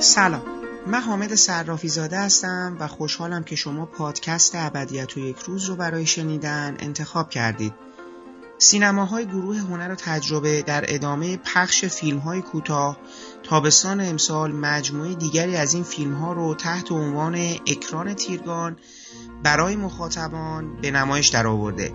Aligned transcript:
سلام 0.00 0.42
من 0.86 1.00
حامد 1.00 1.34
صرافی 1.34 1.88
زاده 1.88 2.18
هستم 2.18 2.76
و 2.80 2.86
خوشحالم 2.86 3.44
که 3.44 3.56
شما 3.56 3.86
پادکست 3.86 4.52
ابدیت 4.54 5.16
و 5.16 5.20
یک 5.20 5.38
روز 5.38 5.64
رو 5.64 5.76
برای 5.76 6.06
شنیدن 6.06 6.76
انتخاب 6.78 7.30
کردید 7.30 7.74
سینماهای 8.58 9.26
گروه 9.26 9.58
هنر 9.58 9.92
و 9.92 9.94
تجربه 9.94 10.62
در 10.62 10.84
ادامه 10.88 11.36
پخش 11.36 11.84
فیلم 11.84 12.18
های 12.18 12.42
کوتاه 12.42 12.98
تابستان 13.42 14.00
امسال 14.00 14.52
مجموعه 14.52 15.14
دیگری 15.14 15.56
از 15.56 15.74
این 15.74 15.84
فیلم 15.84 16.14
ها 16.14 16.32
رو 16.32 16.54
تحت 16.54 16.92
عنوان 16.92 17.34
اکران 17.66 18.14
تیرگان 18.14 18.76
برای 19.42 19.76
مخاطبان 19.76 20.76
به 20.76 20.90
نمایش 20.90 21.28
درآورده. 21.28 21.92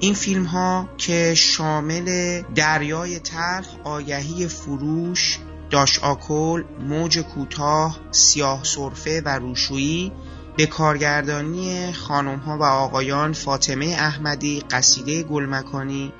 این 0.00 0.14
فیلم 0.14 0.44
ها 0.44 0.88
که 0.98 1.34
شامل 1.34 2.42
دریای 2.54 3.18
تلخ، 3.18 3.68
آگهی 3.84 4.48
فروش، 4.48 5.38
داش 5.72 5.98
آکل، 5.98 6.64
موج 6.80 7.18
کوتاه، 7.18 8.00
سیاه 8.10 8.64
سرفه 8.64 9.22
و 9.24 9.28
روشویی 9.28 10.12
به 10.56 10.66
کارگردانی 10.66 11.92
خانم 11.92 12.38
ها 12.38 12.58
و 12.58 12.62
آقایان 12.62 13.32
فاطمه 13.32 13.86
احمدی، 13.86 14.62
قصیده 14.70 15.22
گلمکانی، 15.22 16.12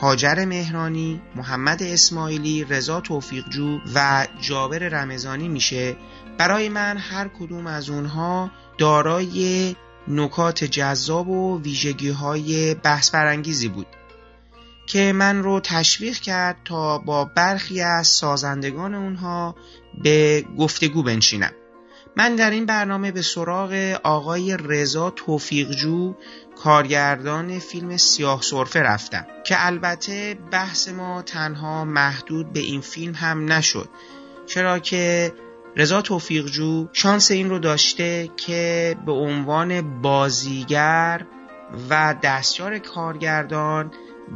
هاجر 0.00 0.44
مهرانی، 0.44 1.20
محمد 1.36 1.82
اسماعیلی، 1.82 2.64
رضا 2.64 3.00
توفیقجو 3.00 3.78
و 3.94 4.26
جابر 4.40 4.78
رمضانی 4.78 5.48
میشه. 5.48 5.96
برای 6.38 6.68
من 6.68 6.96
هر 6.96 7.28
کدوم 7.28 7.66
از 7.66 7.90
اونها 7.90 8.50
دارای 8.78 9.76
نکات 10.08 10.64
جذاب 10.64 11.28
و 11.28 11.60
ویژگی 11.62 12.10
های 12.10 12.74
بحث 12.74 13.10
برانگیزی 13.10 13.68
بود. 13.68 13.86
که 14.92 15.12
من 15.12 15.42
رو 15.42 15.60
تشویق 15.60 16.16
کرد 16.16 16.56
تا 16.64 16.98
با 16.98 17.24
برخی 17.24 17.80
از 17.80 18.06
سازندگان 18.06 18.94
اونها 18.94 19.54
به 20.02 20.44
گفتگو 20.58 21.02
بنشینم. 21.02 21.52
من 22.16 22.36
در 22.36 22.50
این 22.50 22.66
برنامه 22.66 23.12
به 23.12 23.22
سراغ 23.22 23.98
آقای 24.02 24.56
رضا 24.56 25.10
توفیقجو 25.10 26.14
کارگردان 26.56 27.58
فیلم 27.58 27.96
سیاه 27.96 28.42
سرفه 28.42 28.80
رفتم 28.80 29.26
که 29.46 29.66
البته 29.66 30.38
بحث 30.50 30.88
ما 30.88 31.22
تنها 31.22 31.84
محدود 31.84 32.52
به 32.52 32.60
این 32.60 32.80
فیلم 32.80 33.14
هم 33.14 33.52
نشد. 33.52 33.88
چرا 34.46 34.78
که 34.78 35.32
رضا 35.76 36.02
توفیقجو 36.02 36.88
شانس 36.92 37.30
این 37.30 37.50
رو 37.50 37.58
داشته 37.58 38.30
که 38.36 38.96
به 39.06 39.12
عنوان 39.12 40.00
بازیگر 40.02 41.26
و 41.90 42.14
دستیار 42.22 42.78
کارگردان 42.78 43.90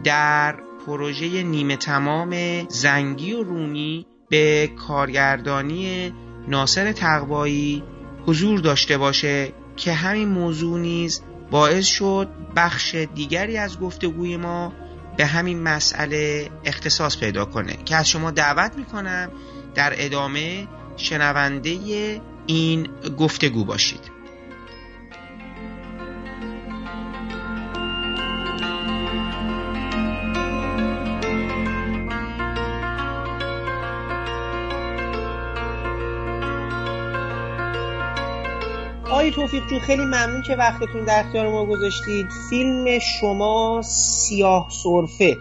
در 0.04 0.56
پروژه 0.86 1.42
نیمه 1.42 1.76
تمام 1.76 2.64
زنگی 2.68 3.32
و 3.32 3.42
رومی 3.42 4.06
به 4.28 4.70
کارگردانی 4.88 6.12
ناصر 6.48 6.92
تقوایی 6.92 7.82
حضور 8.26 8.60
داشته 8.60 8.98
باشه 8.98 9.52
که 9.76 9.92
همین 9.92 10.28
موضوع 10.28 10.78
نیز 10.78 11.22
باعث 11.50 11.86
شد 11.86 12.28
بخش 12.56 12.94
دیگری 12.94 13.56
از 13.56 13.80
گفتگوی 13.80 14.36
ما 14.36 14.72
به 15.16 15.26
همین 15.26 15.62
مسئله 15.62 16.50
اختصاص 16.64 17.18
پیدا 17.18 17.44
کنه. 17.44 17.76
که 17.84 17.96
از 17.96 18.08
شما 18.08 18.30
دعوت 18.30 18.72
می‌کنم 18.76 19.30
در 19.74 19.92
ادامه 19.96 20.68
شنونده 20.96 21.70
این 22.46 22.88
گفتگو 23.18 23.64
باشید. 23.64 24.13
توفیق 39.34 39.66
جو 39.70 39.78
خیلی 39.78 40.02
ممنون 40.02 40.42
که 40.42 40.56
وقتتون 40.56 41.04
در 41.04 41.20
اختیار 41.20 41.48
ما 41.48 41.66
گذاشتید 41.66 42.26
فیلم 42.50 42.98
شما 42.98 43.82
سیاه 43.84 44.68
سرفه 44.82 45.36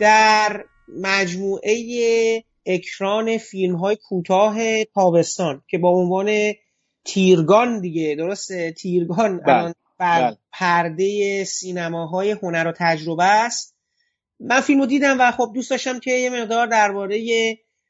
در 0.00 0.64
مجموعه 1.02 2.44
اکران 2.66 3.38
فیلم 3.38 3.76
های 3.76 3.96
کوتاه 3.96 4.84
تابستان 4.84 5.62
که 5.68 5.78
با 5.78 5.90
عنوان 5.90 6.52
تیرگان 7.04 7.80
دیگه 7.80 8.14
درسته 8.18 8.72
تیرگان 8.72 9.38
بله. 9.38 9.74
بر 9.98 10.22
بله. 10.22 10.36
پرده 10.52 11.44
سینماهای 11.44 12.30
هنر 12.30 12.66
و 12.66 12.72
تجربه 12.78 13.24
است 13.24 13.76
من 14.40 14.60
فیلم 14.60 14.80
رو 14.80 14.86
دیدم 14.86 15.16
و 15.20 15.30
خب 15.30 15.50
دوست 15.54 15.70
داشتم 15.70 15.98
که 16.00 16.10
یه 16.10 16.30
مقدار 16.30 16.66
درباره 16.66 17.18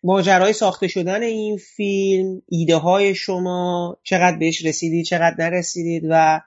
ماجرای 0.02 0.52
ساخته 0.52 0.88
شدن 0.88 1.22
این 1.22 1.56
فیلم 1.56 2.42
ایده 2.48 2.76
های 2.76 3.14
شما 3.14 3.96
چقدر 4.02 4.36
بهش 4.36 4.64
رسیدید 4.64 5.04
چقدر 5.04 5.34
نرسیدید 5.38 6.02
و 6.10 6.40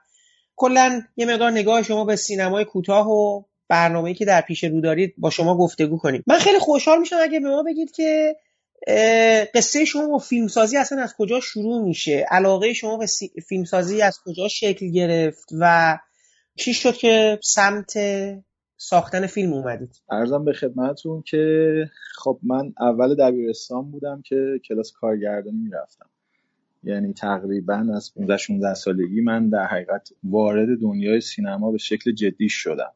کلا 0.56 1.02
یه 1.16 1.26
مقدار 1.26 1.50
نگاه 1.50 1.82
شما 1.82 2.04
به 2.04 2.16
سینمای 2.16 2.64
کوتاه 2.64 3.08
و 3.08 3.42
برنامه‌ای 3.68 4.14
که 4.14 4.24
در 4.24 4.40
پیش 4.40 4.64
رو 4.64 4.80
دارید 4.80 5.14
با 5.18 5.30
شما 5.30 5.56
گفتگو 5.56 5.98
کنیم. 5.98 6.22
من 6.26 6.38
خیلی 6.38 6.58
خوشحال 6.58 6.98
میشم 6.98 7.16
اگه 7.22 7.40
به 7.40 7.48
ما 7.48 7.62
بگید 7.62 7.90
که 7.90 8.36
قصه 9.54 9.84
شما 9.84 10.08
با 10.08 10.18
فیلمسازی 10.18 10.76
اصلا 10.76 11.02
از 11.02 11.14
کجا 11.18 11.40
شروع 11.40 11.82
میشه؟ 11.82 12.26
علاقه 12.30 12.72
شما 12.72 12.96
به 12.96 13.06
فیلمسازی 13.48 14.02
از 14.02 14.18
کجا 14.24 14.48
شکل 14.48 14.90
گرفت 14.90 15.48
و 15.60 15.98
چی 16.58 16.74
شد 16.74 16.96
که 16.96 17.38
سمت 17.42 17.92
ساختن 18.76 19.26
فیلم 19.26 19.52
اومدید. 19.52 20.02
ارزم 20.10 20.44
به 20.44 20.52
خدمتتون 20.52 21.22
که 21.22 21.84
خب 22.14 22.38
من 22.42 22.72
اول 22.80 23.14
دبیرستان 23.14 23.90
بودم 23.90 24.22
که 24.22 24.60
کلاس 24.68 24.92
کارگردانی 24.92 25.58
می‌رفتم. 25.58 26.06
یعنی 26.82 27.12
تقریبا 27.12 27.86
از 27.96 28.14
15 28.14 28.36
16 28.36 28.74
سالگی 28.74 29.20
من 29.20 29.48
در 29.48 29.64
حقیقت 29.64 30.08
وارد 30.24 30.80
دنیای 30.80 31.20
سینما 31.20 31.72
به 31.72 31.78
شکل 31.78 32.12
جدی 32.12 32.48
شدم. 32.48 32.92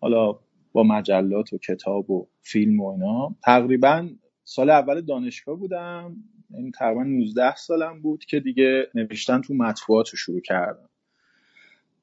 حالا 0.00 0.38
با 0.72 0.82
مجلات 0.82 1.52
و 1.52 1.58
کتاب 1.58 2.10
و 2.10 2.28
فیلم 2.42 2.80
و 2.80 2.88
اینا. 2.88 3.36
تقریبا 3.44 4.08
سال 4.44 4.70
اول 4.70 5.00
دانشگاه 5.00 5.56
بودم. 5.56 6.16
یعنی 6.50 6.70
تقریبا 6.70 7.02
19 7.02 7.56
سالم 7.56 8.02
بود 8.02 8.24
که 8.24 8.40
دیگه 8.40 8.86
نوشتن 8.94 9.40
تو 9.40 9.54
مطبوعات 9.54 10.08
رو 10.08 10.16
شروع 10.16 10.40
کردم. 10.40 10.89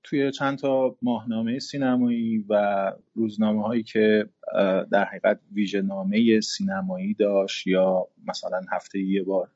توی 0.09 0.31
چند 0.31 0.57
تا 0.57 0.95
ماهنامه 1.01 1.59
سینمایی 1.59 2.45
و 2.49 2.93
روزنامه 3.13 3.63
هایی 3.63 3.83
که 3.83 4.29
در 4.91 5.05
حقیقت 5.05 5.39
ویژه 5.53 5.81
نامه 5.81 6.41
سینمایی 6.41 7.13
داشت 7.13 7.67
یا 7.67 8.07
مثلا 8.27 8.61
هفته 8.71 8.99
یه 8.99 9.23
بار 9.23 9.49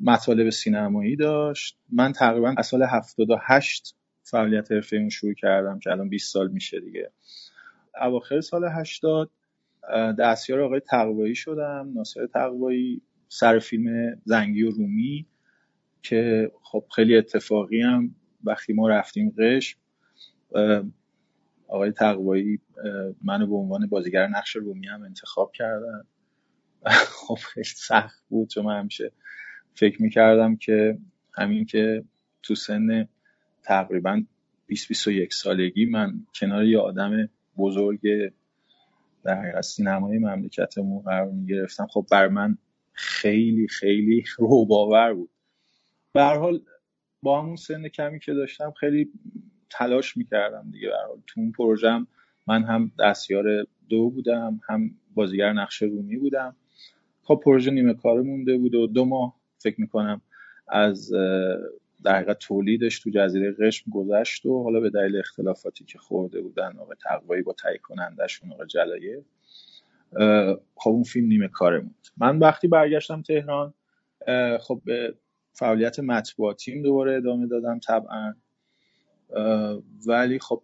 مطالب 0.00 0.50
سینمایی 0.50 1.16
داشت. 1.16 1.78
من 1.92 2.12
تقریبا 2.12 2.54
از 2.58 2.66
سال 2.66 2.82
78 2.82 3.94
فعالیت 4.22 4.72
حرفه 4.72 5.08
شروع 5.08 5.34
کردم 5.34 5.78
که 5.78 5.90
الان 5.90 6.08
20 6.08 6.32
سال 6.32 6.48
میشه 6.48 6.80
دیگه. 6.80 7.10
اواخر 8.00 8.40
سال 8.40 8.64
80 8.64 9.30
اه، 9.88 10.12
دستیار 10.12 10.60
آقای 10.60 10.80
تقوایی 10.80 11.34
شدم 11.34 11.92
ناصر 11.94 12.26
تقوایی 12.26 13.02
سر 13.28 13.58
فیلم 13.58 14.20
زنگی 14.24 14.62
و 14.62 14.70
رومی 14.70 15.26
که 16.02 16.52
خب 16.62 16.84
خیلی 16.94 17.16
اتفاقی 17.16 17.80
هم 17.80 18.14
وقتی 18.44 18.72
ما 18.72 18.88
رفتیم 18.88 19.30
اه، 19.38 19.78
آقای 21.68 21.92
تقوایی 21.92 22.60
منو 23.24 23.46
به 23.46 23.54
عنوان 23.54 23.86
بازیگر 23.86 24.26
نقش 24.26 24.56
رومی 24.56 24.86
هم 24.88 25.02
انتخاب 25.02 25.52
کردن. 25.52 26.04
خب 27.26 27.34
خیلی 27.34 27.64
سخت 27.64 28.24
بود 28.28 28.48
چون 28.48 28.64
من 28.64 28.78
همیشه 28.78 29.12
فکر 29.74 30.02
می‌کردم 30.02 30.56
که 30.56 30.98
همین 31.34 31.64
که 31.64 32.04
تو 32.42 32.54
سن 32.54 33.08
تقریبا 33.62 34.22
20 34.66 34.88
21 34.88 35.34
سالگی 35.34 35.86
من 35.86 36.26
کنار 36.34 36.64
یه 36.64 36.78
آدم 36.78 37.28
بزرگ 37.58 38.00
در 39.24 39.34
حقیقت 39.34 39.62
سینمای 39.62 40.18
مملکتمون 40.18 41.02
قرار 41.02 41.30
می‌گرفتم. 41.30 41.86
خب 41.86 42.06
بر 42.10 42.28
من 42.28 42.58
خیلی 42.92 43.68
خیلی 43.68 44.24
روباور 44.38 45.14
بود. 45.14 45.30
به 46.12 46.22
حال 46.22 46.60
با 47.22 47.42
همون 47.42 47.56
سن 47.56 47.88
کمی 47.88 48.20
که 48.20 48.34
داشتم 48.34 48.70
خیلی 48.70 49.12
تلاش 49.70 50.16
می‌کردم 50.16 50.70
دیگه 50.72 50.90
حال. 51.08 51.18
تو 51.26 51.40
اون 51.40 51.52
پروژم 51.52 52.06
من 52.46 52.62
هم 52.62 52.92
دستیار 52.98 53.66
دو 53.88 54.10
بودم 54.10 54.60
هم 54.68 54.90
بازیگر 55.14 55.52
نقش 55.52 55.82
رومی 55.82 56.16
بودم. 56.16 56.56
خب 57.22 57.40
پروژه 57.44 57.70
نیمه 57.70 57.94
کاره 57.94 58.22
مونده 58.22 58.58
بود 58.58 58.74
و 58.74 58.86
دو 58.86 59.04
ماه 59.04 59.36
فکر 59.58 59.80
می‌کنم 59.80 60.20
از 60.68 61.12
در 62.04 62.16
حقیقت 62.16 62.38
تولیدش 62.38 63.00
تو 63.00 63.10
جزیره 63.10 63.52
قشم 63.52 63.90
گذشت 63.90 64.46
و 64.46 64.62
حالا 64.62 64.80
به 64.80 64.90
دلیل 64.90 65.16
اختلافاتی 65.18 65.84
که 65.84 65.98
خورده 65.98 66.40
بودن 66.40 66.78
آقای 66.78 66.96
تقوایی 67.02 67.42
با 67.42 67.52
تهیه 67.52 67.78
کنندشون 67.78 68.52
آقای 68.52 68.66
جلایه. 68.66 69.24
خب 70.74 70.90
اون 70.90 71.02
فیلم 71.02 71.26
نیمه 71.26 71.48
کاره 71.48 71.78
موند. 71.78 72.06
من 72.16 72.38
وقتی 72.38 72.68
برگشتم 72.68 73.22
تهران 73.22 73.74
خب 74.60 74.80
به 74.84 75.14
فعالیت 75.52 76.00
مطبوعاتیم 76.00 76.82
دوباره 76.82 77.16
ادامه 77.16 77.46
دادم 77.46 77.78
طبعا. 77.78 78.34
ولی 80.06 80.38
خب 80.38 80.62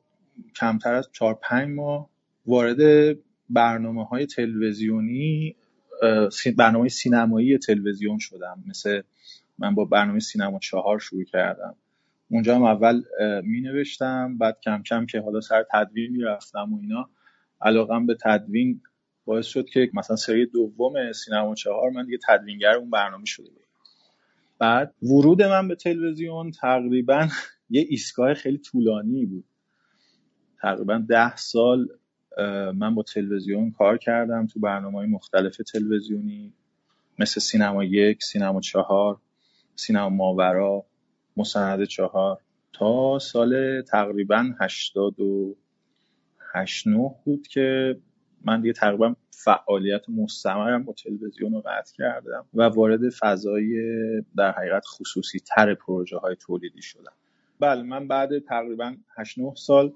کمتر 0.56 0.94
از 0.94 1.08
چهار 1.12 1.38
پنج 1.42 1.68
ماه 1.68 2.10
وارد 2.46 3.16
برنامه 3.50 4.04
های 4.04 4.26
تلویزیونی 4.26 5.56
برنامه 6.56 6.88
سینمایی 6.88 7.58
تلویزیون 7.58 8.18
شدم. 8.18 8.64
مثل 8.66 9.02
من 9.58 9.74
با 9.74 9.84
برنامه 9.84 10.20
سینما 10.20 10.58
چهار 10.58 10.98
شروع 10.98 11.24
کردم. 11.24 11.76
اونجا 12.30 12.56
هم 12.56 12.62
اول 12.62 13.02
می 13.42 13.60
نوشتم 13.60 14.38
بعد 14.38 14.60
کم 14.64 14.82
کم 14.82 15.06
که 15.06 15.20
حالا 15.20 15.40
سر 15.40 15.64
تدوین 15.72 16.12
می 16.12 16.22
رفتم 16.22 16.74
و 16.74 16.78
اینا 16.80 17.08
علاقم 17.60 18.06
به 18.06 18.16
تدوین 18.24 18.80
باعث 19.24 19.46
شد 19.46 19.64
که 19.64 19.90
مثلا 19.94 20.16
سری 20.16 20.46
دوم 20.46 21.12
سینما 21.12 21.54
چهار 21.54 21.90
من 21.90 22.04
دیگه 22.06 22.18
تدوینگر 22.28 22.74
اون 22.74 22.90
برنامه 22.90 23.24
شده 23.24 23.50
بعد 24.58 24.94
ورود 25.02 25.42
من 25.42 25.68
به 25.68 25.74
تلویزیون 25.74 26.50
تقریبا 26.50 27.28
یه 27.74 27.86
ایستگاه 27.88 28.34
خیلی 28.34 28.58
طولانی 28.58 29.26
بود. 29.26 29.44
تقریبا 30.62 31.04
ده 31.08 31.36
سال 31.36 31.88
من 32.74 32.94
با 32.94 33.02
تلویزیون 33.02 33.70
کار 33.70 33.98
کردم 33.98 34.46
تو 34.46 34.60
برنامه 34.60 34.98
های 34.98 35.06
مختلف 35.06 35.56
تلویزیونی 35.56 36.52
مثل 37.18 37.40
سینما 37.40 37.84
یک، 37.84 38.22
سینما 38.22 38.60
چهار، 38.60 39.20
سینما 39.76 40.08
ماورا، 40.08 40.84
مستند 41.36 41.84
چهار. 41.84 42.40
تا 42.72 43.18
سال 43.18 43.82
تقریبا 43.82 44.54
هشتاد 44.60 45.20
و 45.20 45.56
هشت 46.54 46.84
بود 47.24 47.46
که 47.46 47.98
من 48.44 48.60
دیگه 48.60 48.72
تقریبا 48.72 49.14
فعالیت 49.30 50.08
مستمرم 50.08 50.84
با 50.84 50.92
تلویزیون 50.92 51.52
رو 51.52 51.60
قطع 51.60 51.94
کردم 51.96 52.46
و 52.54 52.62
وارد 52.62 53.10
فضای 53.10 53.76
در 54.36 54.52
حقیقت 54.52 54.84
خصوصی 54.86 55.38
تر 55.40 55.74
پروژه 55.74 56.18
های 56.18 56.36
تولیدی 56.36 56.82
شدم. 56.82 57.12
بله 57.60 57.82
من 57.82 58.08
بعد 58.08 58.38
تقریبا 58.38 58.96
8 59.16 59.38
9 59.38 59.54
سال 59.54 59.92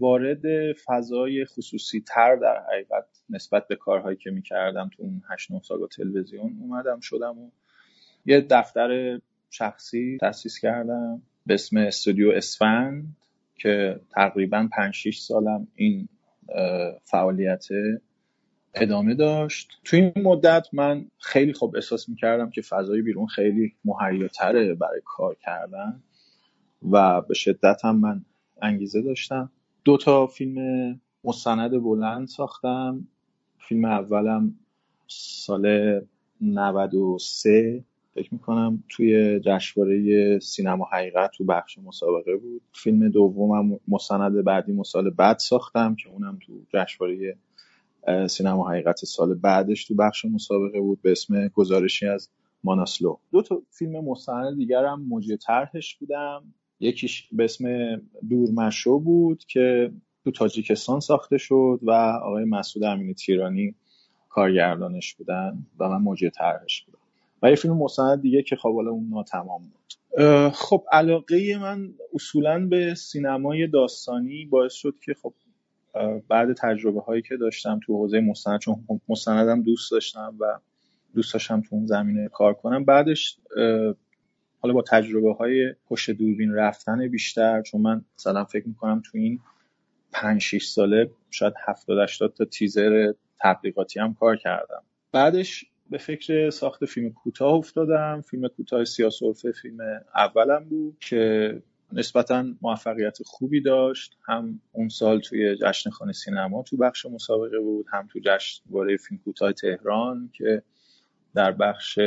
وارد 0.00 0.72
فضای 0.72 1.44
خصوصی 1.44 2.00
تر 2.00 2.36
در 2.36 2.62
حقیقت 2.72 3.06
نسبت 3.30 3.68
به 3.68 3.76
کارهایی 3.76 4.16
که 4.16 4.30
می‌کردم 4.30 4.90
تو 4.96 5.02
اون 5.02 5.22
8 5.30 5.50
9 5.50 5.60
سال 5.62 5.78
با 5.78 5.86
تلویزیون 5.86 6.56
اومدم 6.60 7.00
شدم 7.00 7.38
و 7.38 7.50
یه 8.26 8.40
دفتر 8.40 9.20
شخصی 9.50 10.18
تاسیس 10.20 10.58
کردم 10.58 11.22
به 11.46 11.54
اسم 11.54 11.76
استودیو 11.76 12.30
اسفند 12.30 13.16
که 13.56 14.00
تقریبا 14.10 14.68
5 14.72 14.94
6 14.94 15.18
سالم 15.18 15.68
این 15.74 16.08
فعالیت 17.04 17.66
ادامه 18.74 19.14
داشت. 19.14 19.80
تو 19.84 19.96
این 19.96 20.12
مدت 20.16 20.66
من 20.72 21.06
خیلی 21.18 21.52
خوب 21.52 21.76
احساس 21.76 22.08
می‌کردم 22.08 22.50
که 22.50 22.62
فضای 22.62 23.02
بیرون 23.02 23.26
خیلی 23.26 23.74
مهیاتره 23.84 24.74
برای 24.74 25.00
کار 25.04 25.36
کردن 25.44 26.02
و 26.90 27.20
به 27.20 27.34
شدت 27.34 27.84
هم 27.84 27.96
من 27.96 28.24
انگیزه 28.62 29.02
داشتم. 29.02 29.50
دو 29.84 29.96
تا 29.96 30.26
فیلم 30.26 31.00
مستند 31.24 31.82
بلند 31.82 32.28
ساختم. 32.28 33.08
فیلم 33.58 33.84
اولم 33.84 34.54
سال 35.06 36.00
93 36.40 37.84
فکر 38.14 38.28
می‌کنم 38.34 38.84
توی 38.88 39.40
جشنواره 39.40 40.38
سینما 40.38 40.88
حقیقت 40.92 41.30
تو 41.34 41.44
بخش 41.44 41.78
مسابقه 41.78 42.36
بود. 42.36 42.62
فیلم 42.72 43.08
دومم 43.08 43.80
مستند 43.88 44.44
بعدی 44.44 44.82
سال 44.84 45.10
بعد 45.10 45.38
ساختم 45.38 45.94
که 45.94 46.08
اونم 46.08 46.38
تو 46.46 46.52
جشنواره 46.72 47.36
سینما 48.28 48.68
حقیقت 48.68 49.04
سال 49.04 49.34
بعدش 49.34 49.84
تو 49.84 49.94
بخش 49.94 50.24
مسابقه 50.24 50.80
بود 50.80 51.02
به 51.02 51.12
اسم 51.12 51.48
گزارشی 51.48 52.06
از 52.06 52.28
ماناسلو. 52.64 53.16
دو 53.32 53.42
تا 53.42 53.62
فیلم 53.70 54.04
مستند 54.04 54.56
دیگرم 54.56 55.08
مجری 55.08 55.36
طرحش 55.36 55.96
بودم. 55.96 56.42
یکیش 56.80 57.28
به 57.32 57.44
اسم 57.44 57.66
دورمشو 58.30 58.98
بود 58.98 59.44
که 59.44 59.92
تو 60.24 60.30
تاجیکستان 60.30 61.00
ساخته 61.00 61.38
شد 61.38 61.80
و 61.82 61.90
آقای 62.22 62.44
مسعود 62.44 62.84
امینی 62.84 63.14
تیرانی 63.14 63.74
کارگردانش 64.28 65.14
بودن 65.14 65.66
و 65.78 65.88
من 65.88 66.02
مجری 66.02 66.30
طرحش 66.30 66.82
بودم. 66.82 66.98
و 67.42 67.50
یه 67.50 67.56
فیلم 67.56 67.76
مستند 67.76 68.22
دیگه 68.22 68.42
که 68.42 68.56
خب 68.56 68.68
اون 68.68 69.08
ناتمام 69.10 69.62
بود. 69.62 69.94
خب 70.52 70.84
علاقه 70.92 71.58
من 71.58 71.94
اصولا 72.14 72.66
به 72.66 72.94
سینمای 72.94 73.66
داستانی 73.66 74.46
باعث 74.46 74.72
شد 74.72 74.94
که 75.04 75.14
خب 75.22 75.34
بعد 76.28 76.52
تجربه 76.52 77.00
هایی 77.00 77.22
که 77.22 77.36
داشتم 77.36 77.80
تو 77.86 77.96
حوزه 77.96 78.20
مستند 78.20 78.60
چون 78.60 78.86
مستندم 79.08 79.62
دوست 79.62 79.92
داشتم 79.92 80.36
و 80.40 80.58
دوست 81.14 81.32
داشتم 81.32 81.60
تو 81.60 81.76
اون 81.76 81.86
زمینه 81.86 82.28
کار 82.28 82.54
کنم. 82.54 82.84
بعدش 82.84 83.38
حالا 84.60 84.74
با 84.74 84.82
تجربه 84.82 85.34
های 85.34 85.74
پشت 85.88 86.10
دوربین 86.10 86.54
رفتن 86.54 87.08
بیشتر 87.08 87.62
چون 87.62 87.80
من 87.80 88.04
مثلا 88.18 88.44
فکر 88.44 88.68
می‌کنم 88.68 89.02
تو 89.04 89.18
این 89.18 89.40
5 90.12 90.40
6 90.40 90.66
ساله 90.66 91.10
شاید 91.30 91.54
70 91.66 91.98
80 91.98 92.34
تا 92.34 92.44
تیزر 92.44 93.12
تبلیغاتی 93.40 94.00
هم 94.00 94.14
کار 94.14 94.36
کردم. 94.36 94.82
بعدش 95.12 95.64
به 95.90 95.98
فکر 95.98 96.50
ساخت 96.50 96.84
فیلم 96.84 97.12
کوتاه 97.12 97.52
افتادم. 97.52 98.20
فیلم 98.20 98.48
کوتاه 98.48 98.84
سیاسرفه 98.84 99.52
فیلم 99.52 99.78
اولم 100.14 100.64
بود 100.64 100.96
که 101.00 101.62
نسبتا 101.92 102.46
موفقیت 102.62 103.18
خوبی 103.24 103.60
داشت. 103.60 104.16
هم 104.26 104.60
اون 104.72 104.88
سال 104.88 105.20
توی 105.20 105.56
جشن 105.56 105.90
خانه 105.90 106.12
سینما 106.12 106.62
تو 106.62 106.76
بخش 106.76 107.06
مسابقه 107.06 107.58
بود 107.60 107.86
هم 107.92 108.08
تو 108.12 108.20
جشنواره 108.24 108.96
فیلم 108.96 109.20
کوتاه 109.24 109.52
تهران 109.52 110.30
که 110.32 110.62
در 111.34 111.52
بخش 111.52 111.98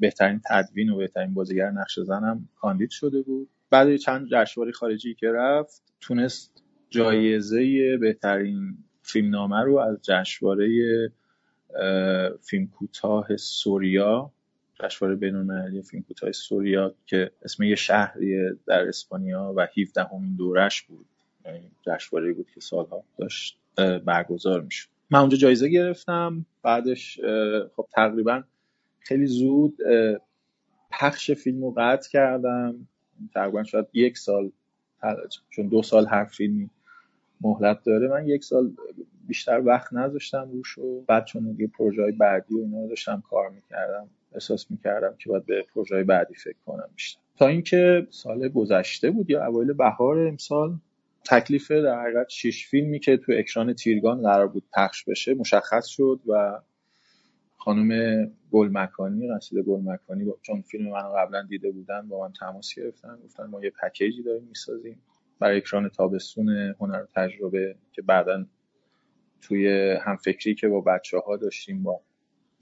بهترین 0.00 0.40
تدوین 0.50 0.90
و 0.90 0.96
بهترین 0.96 1.34
بازیگر 1.34 1.70
نقش 1.70 2.00
زنم 2.00 2.48
کاندید 2.60 2.90
شده 2.90 3.22
بود. 3.22 3.48
بعد 3.70 3.96
چند 3.96 4.28
جشنواره 4.30 4.72
خارجی 4.72 5.14
که 5.14 5.32
رفت 5.32 5.82
تونست 6.00 6.62
جایزه 6.90 7.96
بهترین 7.96 8.78
فیلمنامه 9.02 9.60
رو 9.60 9.78
از 9.78 9.98
جشنواره 10.02 10.68
فیلم 12.42 12.66
کوتاه 12.66 13.36
سوریا 13.36 14.32
جشنواره 14.80 15.16
بین‌المللی 15.16 15.82
فیلم 15.82 16.02
کوتاه 16.02 16.32
سوریا 16.32 16.94
که 17.06 17.30
اسم 17.42 17.62
یه 17.62 17.74
شهری 17.74 18.50
در 18.66 18.88
اسپانیا 18.88 19.52
و 19.56 19.68
17 19.82 20.02
همین 20.02 20.36
دورش 20.36 20.82
بود. 20.82 21.06
یعنی 21.44 21.70
جشنواره 21.86 22.32
بود 22.32 22.50
که 22.54 22.60
سالها 22.60 23.04
داشت 23.18 23.58
برگزار 24.04 24.60
می‌شد. 24.60 24.88
من 25.10 25.20
اونجا 25.20 25.36
جایزه 25.36 25.68
گرفتم. 25.68 26.46
بعدش 26.62 27.20
خب 27.76 27.88
تقریبا 27.92 28.42
خیلی 29.00 29.26
زود 29.26 29.78
پخش 30.90 31.30
فیلم 31.30 31.62
رو 31.62 31.74
قطع 31.76 32.10
کردم. 32.10 32.88
تقریبا 33.34 33.64
شاید 33.64 33.86
یک 33.92 34.18
سال 34.18 34.50
چون 35.50 35.68
دو 35.68 35.82
سال 35.82 36.06
هر 36.06 36.24
فیلمی 36.24 36.70
مهلت 37.40 37.82
داره. 37.84 38.08
من 38.08 38.28
یک 38.28 38.44
سال 38.44 38.72
بیشتر 39.26 39.62
وقت 39.64 39.92
نذاشتم 39.92 40.50
روش 40.52 40.78
و 40.78 41.00
بعد 41.00 41.24
چون 41.24 41.52
دیگه 41.52 41.66
پروژه 41.66 42.12
بعدی 42.12 42.54
و 42.54 42.58
اینا 42.58 42.86
داشتم 42.86 43.22
کار 43.30 43.48
می‌کردم. 43.50 44.08
احساس 44.36 44.70
می‌کردم 44.70 45.14
که 45.18 45.28
باید 45.30 45.46
به 45.46 45.62
پروژه 45.74 46.04
بعدی 46.04 46.34
فکر 46.34 46.56
کنم 46.66 46.88
بیشتر. 46.94 47.20
تا 47.36 47.46
اینکه 47.46 48.06
سال 48.10 48.48
گذشته 48.48 49.10
بود 49.10 49.30
یا 49.30 49.46
اوایل 49.46 49.72
بهار 49.72 50.18
امسال 50.18 50.78
تکلیف 51.24 51.70
در 51.70 52.00
حقیقت 52.00 52.28
شش 52.28 52.66
فیلمی 52.66 53.00
که 53.00 53.16
تو 53.16 53.32
اکران 53.36 53.74
تیرگان 53.74 54.22
قرار 54.22 54.48
بود 54.48 54.64
پخش 54.76 55.04
بشه 55.04 55.34
مشخص 55.34 55.86
شد 55.86 56.20
و 56.26 56.60
خانم 57.56 58.30
گلمکانی 58.50 59.28
قصید 59.34 59.58
گلمکانی 59.58 60.32
چون 60.42 60.62
فیلم 60.62 60.90
منو 60.90 61.14
قبلا 61.16 61.42
دیده 61.42 61.70
بودن 61.70 62.08
با 62.08 62.20
من 62.26 62.32
تماس 62.32 62.74
گرفتن 62.76 63.18
گفتن 63.24 63.46
ما 63.46 63.64
یه 63.64 63.72
پکیجی 63.82 64.22
داریم 64.22 64.44
می‌سازیم. 64.48 65.02
برای 65.38 65.56
اکران 65.56 65.88
تابستون 65.88 66.48
هنر 66.80 67.02
و 67.02 67.06
تجربه 67.14 67.76
که 67.92 68.02
بعدا 68.02 68.46
توی 69.40 69.92
همفکری 70.00 70.54
که 70.54 70.68
با 70.68 70.80
بچه 70.80 71.18
ها 71.18 71.36
داشتیم 71.36 71.82
با 71.82 72.00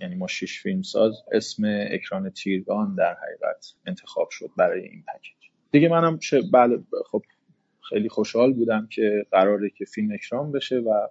یعنی 0.00 0.14
ما 0.14 0.26
شش 0.26 0.60
فیلم 0.62 0.82
ساز 0.82 1.12
اسم 1.32 1.62
اکران 1.90 2.30
تیرگان 2.30 2.94
در 2.94 3.14
حقیقت 3.14 3.74
انتخاب 3.86 4.28
شد 4.30 4.50
برای 4.56 4.82
این 4.82 5.02
پکیج. 5.02 5.50
دیگه 5.70 5.88
منم 5.88 6.18
بله 6.52 6.78
خب 7.10 7.22
خیلی 7.88 8.08
خوشحال 8.08 8.52
بودم 8.52 8.86
که 8.86 9.26
قراره 9.30 9.70
که 9.70 9.84
فیلم 9.84 10.12
اکرام 10.12 10.52
بشه 10.52 10.76
و 10.76 11.08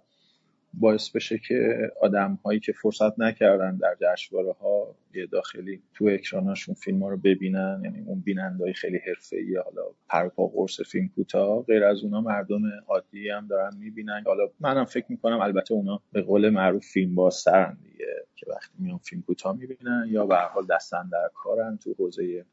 باعث 0.73 1.09
بشه 1.09 1.37
که 1.37 1.91
آدم 2.01 2.39
هایی 2.45 2.59
که 2.59 2.71
فرصت 2.71 3.19
نکردن 3.19 3.77
در 3.77 3.95
جشنواره 4.01 4.51
ها 4.51 4.95
یه 5.13 5.25
داخلی 5.25 5.81
تو 5.93 6.05
اکراناشون 6.05 6.75
فیلم 6.75 7.03
ها 7.03 7.09
رو 7.09 7.17
ببینن 7.17 7.81
یعنی 7.83 8.03
اون 8.07 8.19
بینندهای 8.19 8.73
خیلی 8.73 8.99
حرفه‌ای 9.07 9.55
حالا 9.55 9.81
پرپا 10.09 10.47
قرص 10.47 10.81
فیلم 10.81 11.07
کوتاه 11.15 11.63
غیر 11.63 11.83
از 11.83 12.03
اونا 12.03 12.21
مردم 12.21 12.61
عادی 12.87 13.29
هم 13.29 13.47
دارن 13.47 13.77
می‌بینن. 13.79 14.23
حالا 14.25 14.43
منم 14.59 14.85
فکر 14.85 15.05
می‌کنم 15.09 15.39
البته 15.41 15.73
اونا 15.73 16.01
به 16.11 16.21
قول 16.21 16.49
معروف 16.49 16.85
فیلم 16.85 17.15
بازترن 17.15 17.77
دیگه 17.83 18.25
که 18.35 18.45
وقتی 18.49 18.73
میان 18.79 18.97
فیلم 18.97 19.21
کوتاه 19.21 19.57
می‌بینن 19.57 20.05
یا 20.09 20.25
به 20.25 20.35
حال 20.35 20.65
دستن 20.69 21.09
در 21.11 21.29
کارن 21.33 21.77
تو 21.77 21.95
حوزه 21.99 22.45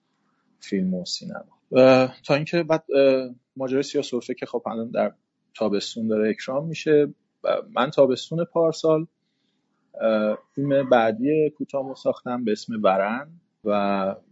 فیلم 0.61 0.95
و 0.95 1.05
سینما. 1.05 1.59
تا 2.27 2.35
اینکه 2.35 2.63
بعد 2.63 2.85
ماجرای 3.57 3.83
سیاه 3.83 4.05
که 4.39 4.47
خب 4.47 4.63
الان 4.67 4.91
در 4.91 5.13
تابستون 5.55 6.09
داره 6.09 6.31
اکرام 6.31 6.69
میشه 6.69 7.15
من 7.75 7.91
تابستون 7.91 8.45
پارسال 8.45 9.07
فیلم 10.55 10.89
بعدی 10.89 11.51
کوتاه 11.51 11.95
ساختم 11.95 12.45
به 12.45 12.53
اسم 12.53 12.83
ورن 12.83 13.29
و 13.65 13.71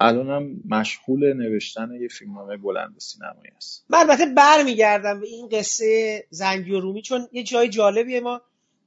الانم 0.01 0.61
مشغول 0.69 1.33
نوشتن 1.33 1.93
یه 2.01 2.09
فیلمنامه 2.09 2.57
بلند 2.57 2.95
سینمایی 2.99 3.53
است. 3.57 3.87
من 3.91 3.99
البته 3.99 4.27
برمیگردم 4.27 5.21
به 5.21 5.27
این 5.27 5.49
قصه 5.49 6.25
زنگی 6.31 6.73
و 6.73 6.81
رومی 6.81 7.03
چون 7.03 7.29
یه 7.33 7.43
جای 7.43 7.69
جالبیه 7.69 8.21
ما 8.21 8.41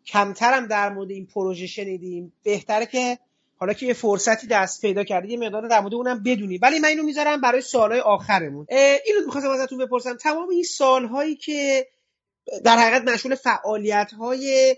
کمترم 0.05 0.67
در 0.67 0.89
مورد 0.89 1.11
این 1.11 1.25
پروژه 1.25 1.67
شنیدیم. 1.67 2.33
بهتره 2.43 2.85
که 2.85 3.17
حالا 3.57 3.73
که 3.73 3.85
یه 3.85 3.93
فرصتی 3.93 4.47
دست 4.47 4.81
پیدا 4.81 5.03
کردی 5.03 5.27
یه 5.27 5.37
مقدار 5.37 5.67
در 5.67 5.79
مورد 5.79 5.93
اونم 5.93 6.23
بدونی. 6.23 6.57
ولی 6.57 6.79
من 6.79 6.87
اینو 6.87 7.03
می‌ذارم 7.03 7.41
برای 7.41 7.61
سالهای 7.61 7.99
آخرمون. 7.99 8.65
اینو 9.05 9.25
می‌خواستم 9.25 9.49
ازتون 9.49 9.77
بپرسم. 9.77 10.17
تمام 10.17 10.49
این 10.49 10.63
سالهایی 10.63 11.35
که 11.35 11.87
در 12.63 12.77
حقیقت 12.77 13.01
مشغول 13.01 13.35
فعالیت 13.35 14.11
های 14.19 14.75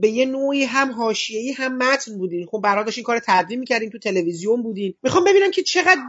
به 0.00 0.08
یه 0.08 0.26
نوعی 0.26 0.64
هم 0.64 0.92
حاشیه‌ای 0.92 1.52
هم 1.52 1.76
متن 1.76 2.18
بودین. 2.18 2.46
خب 2.46 2.60
برای 2.64 2.84
داشتین 2.84 3.04
کار 3.04 3.20
تدوین 3.26 3.58
می‌کردین 3.58 3.90
تو 3.90 3.98
تلویزیون 3.98 4.62
بودین. 4.62 4.94
می‌خوام 5.02 5.24
ببینم 5.24 5.50
که 5.50 5.62
چقدر 5.62 6.00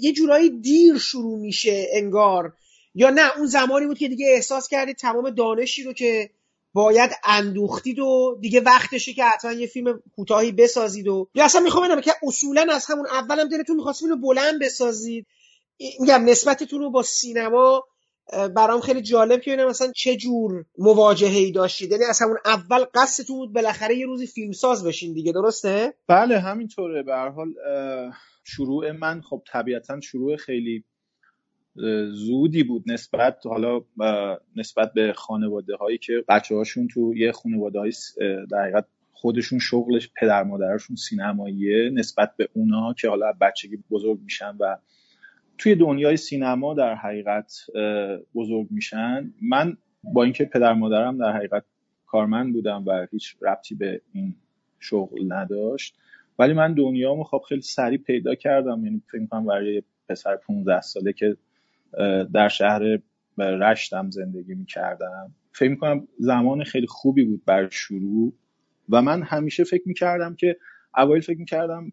یه 0.00 0.12
جورایی 0.12 0.50
دیر 0.60 0.98
شروع 0.98 1.38
میشه 1.38 1.88
انگار. 1.92 2.52
یا 2.94 3.10
نه 3.10 3.36
اون 3.36 3.46
زمانی 3.46 3.86
بود 3.86 3.98
که 3.98 4.08
دیگه 4.08 4.26
احساس 4.28 4.68
کردید 4.68 4.96
تمام 4.96 5.30
دانشی 5.30 5.82
رو 5.82 5.92
که 5.92 6.30
باید 6.72 7.10
اندوختید 7.24 7.98
و 7.98 8.38
دیگه 8.40 8.60
وقتشه 8.60 9.12
که 9.12 9.24
حتما 9.24 9.52
یه 9.52 9.66
فیلم 9.66 10.02
کوتاهی 10.16 10.52
بسازید 10.52 11.08
و 11.08 11.28
یا 11.34 11.44
اصلا 11.44 11.60
می‌خوام 11.60 11.84
ببینم 11.84 12.00
که 12.00 12.12
اصولا 12.22 12.66
از 12.70 12.86
همون 12.86 13.06
اولم 13.06 13.48
دلتون 13.48 13.76
می‌خواست 13.76 14.00
فیلم 14.00 14.20
بلند 14.20 14.62
بسازید. 14.62 15.26
میگم 16.00 16.24
نسبتتون 16.24 16.80
رو 16.80 16.90
با 16.90 17.02
سینما 17.02 17.84
برام 18.56 18.80
خیلی 18.80 19.02
جالب 19.02 19.40
که 19.40 19.52
ببینم 19.52 19.68
مثلا 19.68 19.92
چه 19.92 20.16
جور 20.16 20.64
مواجهه 20.78 21.36
ای 21.36 21.52
داشتید. 21.52 21.90
یعنی 21.92 22.04
از 22.04 22.22
همون 22.22 22.36
اول 22.44 22.84
قصدتون 22.94 23.36
بود 23.36 23.52
بالاخره 23.52 23.96
یه 23.96 24.06
روزی 24.06 24.26
فیلمساز 24.26 24.84
بشین 24.84 25.12
دیگه 25.12 25.32
درسته؟ 25.32 25.94
بله 26.08 26.38
همینطوره. 26.38 27.02
به 27.02 27.14
هر 27.14 27.28
حال 27.28 27.48
شروع 28.44 28.92
من 28.92 29.20
خب 29.20 29.42
طبیعتا 29.52 30.00
شروع 30.00 30.36
خیلی 30.36 30.84
زودی 32.10 32.62
بود 32.62 32.82
نسبت 32.86 33.38
حالا 33.44 33.80
نسبت 34.56 34.92
به 34.92 35.12
خانواده 35.12 35.76
هایی 35.76 35.98
که 35.98 36.24
بچه 36.28 36.54
هاشون 36.54 36.88
تو 36.88 37.14
یه 37.16 37.32
خانواده 37.32 37.78
های 37.78 37.92
در 38.50 38.84
خودشون 39.12 39.58
شغلش 39.58 40.10
پدر 40.20 40.42
مادرشون 40.42 40.96
سینماییه 40.96 41.90
نسبت 41.94 42.32
به 42.36 42.48
اونا 42.52 42.94
که 42.94 43.08
حالا 43.08 43.32
بچگی 43.40 43.78
بزرگ 43.90 44.20
میشن 44.20 44.56
و 44.60 44.76
توی 45.58 45.74
دنیای 45.74 46.16
سینما 46.16 46.74
در 46.74 46.94
حقیقت 46.94 47.52
بزرگ 48.34 48.66
میشن. 48.70 49.34
من 49.42 49.76
با 50.02 50.22
اینکه 50.22 50.44
پدر 50.44 50.72
مادرم 50.72 51.18
در 51.18 51.32
حقیقت 51.36 51.64
کارمند 52.06 52.52
بودم 52.52 52.84
و 52.86 53.06
هیچ 53.10 53.36
ربطی 53.42 53.74
به 53.74 54.00
این 54.12 54.34
شغل 54.80 55.32
نداشت 55.32 55.98
ولی 56.38 56.52
من 56.52 56.74
دنیامو 56.74 57.24
خب 57.24 57.42
خیلی 57.48 57.60
سریع 57.60 57.98
پیدا 57.98 58.34
کردم. 58.34 58.84
یعنی 58.84 59.02
فکر 59.12 59.26
کنم 59.26 59.46
برای 59.46 59.82
پسر 60.08 60.36
15 60.36 60.80
ساله 60.80 61.12
که 61.12 61.36
در 62.32 62.48
شهر 62.48 62.98
رشتم 63.38 64.10
زندگی 64.10 64.54
می‌کردم. 64.54 65.34
فکر 65.52 65.68
می‌کنم 65.68 66.08
زمان 66.18 66.64
خیلی 66.64 66.86
خوبی 66.86 67.24
بود 67.24 67.44
بر 67.44 67.68
شروع. 67.70 68.32
و 68.88 69.02
من 69.02 69.22
همیشه 69.22 69.64
فکر 69.64 69.82
می‌کردم 69.86 70.34
که 70.34 70.56
اوایل 70.96 71.22
فکر 71.22 71.38
می‌کردم 71.38 71.92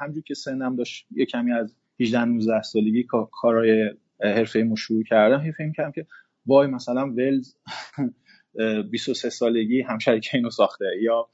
همجور 0.00 0.22
که 0.22 0.34
سنم 0.34 0.76
داشت 0.76 1.06
یه 1.10 1.26
کمی 1.26 1.52
از 1.52 1.74
18 2.00 2.24
19 2.24 2.62
سالگی 2.62 3.06
کارهای 3.32 3.90
حرفه 4.22 4.62
مو 4.62 4.76
شروع 4.76 5.02
کردم. 5.04 5.52
فکر 5.52 5.66
می‌کردم 5.66 5.92
که 5.92 6.06
وای 6.46 6.66
مثلا 6.66 7.06
ولز 7.06 7.54
23 8.90 9.30
سالگی 9.30 9.82
همشریک 9.82 10.30
اینو 10.34 10.50
ساخته 10.50 10.84
یا 11.02 11.28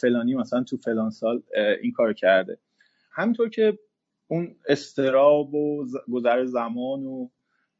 فلانی 0.00 0.34
مثلا 0.34 0.62
تو 0.62 0.76
فلان 0.76 1.10
سال 1.10 1.42
این 1.82 1.92
کار 1.92 2.12
کرده. 2.12 2.58
همینطور 3.12 3.48
که 3.48 3.78
اون 4.28 4.56
استراب 4.68 5.54
و 5.54 5.86
گذر 6.12 6.44
زمان 6.44 7.04
و 7.04 7.28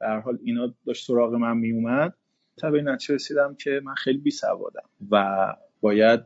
در 0.00 0.20
حال 0.20 0.38
اینا 0.42 0.74
داشت 0.86 1.06
سراغ 1.06 1.34
من 1.34 1.56
میومد 1.56 2.14
تا 2.56 2.70
به 2.70 2.82
نتیجه 2.82 3.14
رسیدم 3.14 3.54
که 3.54 3.80
من 3.84 3.94
خیلی 3.94 4.18
بی 4.18 4.30
سوادم 4.30 4.88
و 5.10 5.46
باید 5.84 6.20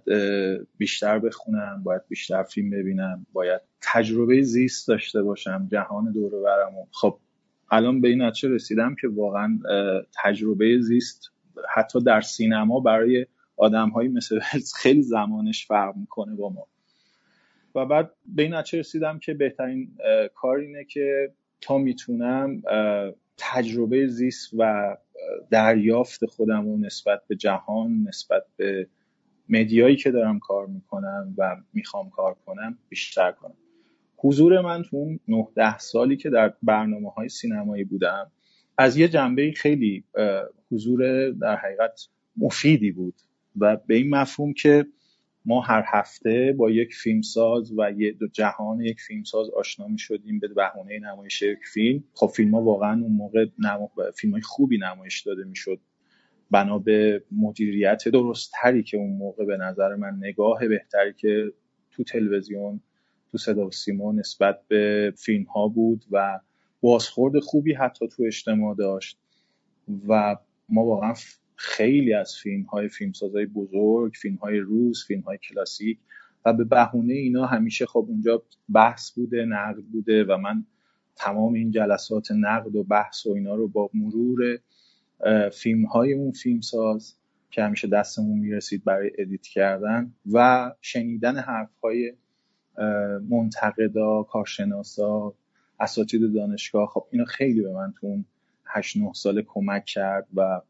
بیشتر 0.77 1.19
بخونم 1.19 1.83
باید 1.85 2.03
بیشتر 2.09 2.43
فیلم 2.43 2.71
ببینم 2.71 3.27
باید 3.33 3.61
تجربه 3.81 4.43
زیست 4.43 4.89
داشته 4.89 5.23
باشم 5.23 5.69
جهان 5.73 6.13
دور 6.13 6.31
برم 6.31 6.79
و 6.79 6.87
خب 6.93 7.19
الان 7.71 8.01
به 8.01 8.09
این 8.09 8.23
نتیجه 8.23 8.49
رسیدم 8.49 8.95
که 9.01 9.09
واقعا 9.09 9.59
تجربه 10.23 10.79
زیست 10.81 11.33
حتی 11.75 12.01
در 12.01 12.21
سینما 12.21 12.81
برای 12.81 13.27
آدم 13.57 13.89
هایی 13.89 14.09
مثل 14.09 14.41
خیلی 14.81 15.03
زمانش 15.03 15.67
فرق 15.67 15.97
می‌کنه 15.97 16.35
با 16.35 16.49
ما. 16.49 16.67
و 17.75 17.87
بعد 17.87 18.11
به 18.27 18.43
این 18.43 18.55
نتیجه 18.55 18.79
رسیدم 18.79 19.19
که 19.19 19.35
بهترین 19.35 19.99
کار 20.35 20.59
اینه 20.59 20.85
که 20.85 21.33
تا 21.61 21.79
می‌تونم 21.79 22.63
تجربه 23.37 24.07
زیست 24.07 24.51
و 24.59 24.97
دریافت 25.51 26.27
خودم 26.27 26.65
رو 26.65 26.77
نسبت 26.77 27.23
به 27.29 27.37
جهان 27.37 28.05
نسبت 28.09 28.43
به 28.57 28.89
مدیایی 29.49 29.97
که 29.97 30.11
دارم 30.11 30.39
کار 30.39 30.67
می‌کنم 30.67 31.35
و 31.39 31.57
می‌خوام 31.73 32.11
کار 32.11 32.37
کنم 32.47 32.79
بیشتر 32.89 33.33
کنم. 33.33 33.57
حضور 34.17 34.61
من 34.61 34.83
تو 34.83 34.97
اون 34.97 35.21
9 35.57 35.79
سالی 35.79 36.17
که 36.17 36.31
در 36.31 36.55
برنامه 36.63 37.11
های 37.11 37.29
سینمایی 37.29 37.85
بودم 37.85 38.31
از 38.79 38.97
یه 38.97 39.09
جنبه 39.09 39.53
خیلی 39.53 40.05
حضور 40.71 41.31
در 41.31 41.57
حقیقت 41.57 42.09
مفیدی 42.37 42.93
بود 42.93 43.15
و 43.57 43.77
به 43.77 43.95
این 43.95 44.11
مفهوم 44.11 44.53
که 44.53 44.87
ما 45.45 45.61
هر 45.61 45.85
هفته 45.87 46.55
با 46.59 46.71
یک 46.71 46.95
فیلمساز 46.95 47.73
و 47.79 47.93
یه 47.93 48.13
دو 48.13 48.29
جهان 48.29 48.81
یک 48.81 49.01
فیلمساز 49.01 49.51
آشنا 49.51 49.89
می 49.89 49.99
شدیم 49.99 50.39
به 50.39 50.49
بهونه 50.49 50.99
نمایش 50.99 51.43
یک 51.43 51.59
فیلم. 51.73 52.05
خب 52.15 52.27
فیلم 52.27 52.55
ها 52.55 52.63
واقعا 52.63 53.01
اون 53.03 53.13
موقع 53.13 53.47
نم... 53.59 53.89
فیلم 54.17 54.33
های 54.33 54.43
خوبی 54.43 54.79
نمایش 54.79 55.21
داده 55.21 55.45
می 55.45 55.57
شد 55.57 55.81
بنا 56.51 56.79
به 56.79 57.23
مدیریت 57.33 58.09
درست 58.09 58.53
تری 58.63 58.83
که 58.83 58.97
اون 58.97 59.11
موقع 59.11 59.45
به 59.45 59.57
نظر 59.57 59.95
من 59.95 60.17
نگاه 60.21 60.69
بهتری 60.69 61.13
که 61.13 61.53
تو 61.91 62.05
تلویزیون 62.05 62.81
تو 63.33 63.39
صدا 63.39 63.67
و 63.67 63.71
سیما 63.71 64.13
نسبت 64.13 64.61
به 64.69 65.13
فیلم 65.17 65.45
ها 65.45 65.69
بود 65.69 66.05
و 66.11 66.41
بازخورد 66.81 67.39
خوبی 67.39 67.75
حتی 67.75 68.09
تو 68.09 68.23
اجتماع 68.23 68.75
داشت 68.77 69.19
و 70.09 70.37
ما 70.69 70.85
واقعا 70.85 71.15
خیلی 71.57 72.15
از 72.15 72.37
فیلم 72.37 72.63
های 72.63 72.89
فیلمسازهای 72.89 73.47
بزرگ 73.47 74.13
فیلم 74.15 74.37
های 74.37 74.59
روز 74.59 75.05
فیلم 75.07 75.21
های 75.21 75.39
کلاسیک 75.39 75.99
و 76.45 76.53
به 76.53 76.65
بهونه 76.65 77.15
اینا 77.15 77.47
همیشه 77.47 77.87
خب 77.87 78.07
اونجا 78.09 78.43
بحث 78.73 79.11
بوده 79.11 79.45
نقد 79.45 79.83
بوده 79.83 80.25
و 80.25 80.37
من 80.37 80.65
تمام 81.17 81.55
این 81.55 81.71
جلسات 81.71 82.31
نقد 82.31 82.77
و 82.77 82.85
بحث 82.85 83.27
و 83.27 83.33
اینا 83.33 83.55
رو 83.55 83.69
با 83.69 83.91
مرور 83.95 84.59
فیلم 85.53 85.85
های 85.85 86.13
اون 86.13 86.33
فیلمساز 86.33 87.15
که 87.51 87.63
همیشه 87.63 87.89
دستمون 87.89 88.39
می‌رسید 88.39 88.85
برای 88.85 89.11
ادیت 89.19 89.43
کردن 89.43 90.13
و 90.33 90.71
شنیدن 90.81 91.37
حرف 91.37 91.71
های 91.83 92.13
منتقدا 93.31 94.23
کارشناسا 94.23 95.35
اساتید 95.81 96.35
دانشگاه 96.35 96.89
خب 96.89 97.07
اینا 97.11 97.25
خیلی 97.25 97.61
به 97.61 97.73
من 97.73 97.95
تو 98.01 98.07
اون 98.07 98.25
8 98.67 98.97
9 98.97 99.13
سال 99.15 99.43
کمک 99.47 99.85
کرد 99.85 100.27
و 100.35 100.61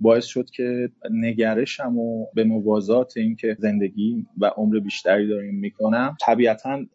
باعث 0.00 0.24
شد 0.24 0.50
که 0.50 0.90
نگرشم 1.10 1.98
و 1.98 2.26
به 2.34 2.44
موازات 2.44 3.16
اینکه 3.16 3.56
زندگی 3.58 4.26
و 4.38 4.46
عمر 4.46 4.78
بیشتری 4.78 5.28
داریم 5.28 5.54
می‌کنم. 5.54 6.16
طبیعتا 6.20 6.86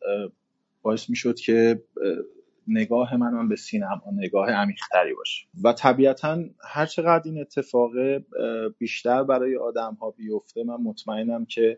باعث 0.82 1.10
می‌شد 1.10 1.36
که 1.36 1.82
نگاه 2.68 3.18
من 3.18 3.48
به 3.50 3.56
سینما 3.56 4.02
نگاه 4.14 4.50
عمیقتری 4.50 5.14
باشه. 5.14 5.48
و 5.64 5.74
طبیعتا 5.74 6.44
هر 6.64 6.86
چقدر 6.86 7.22
این 7.26 7.42
اتفاق 7.42 7.92
بیشتر 8.78 9.24
برای 9.24 9.58
آدم 9.58 9.98
ها 10.02 10.12
بیفته 10.12 10.64
من 10.64 10.76
مطمئنم 10.76 11.46
که 11.46 11.78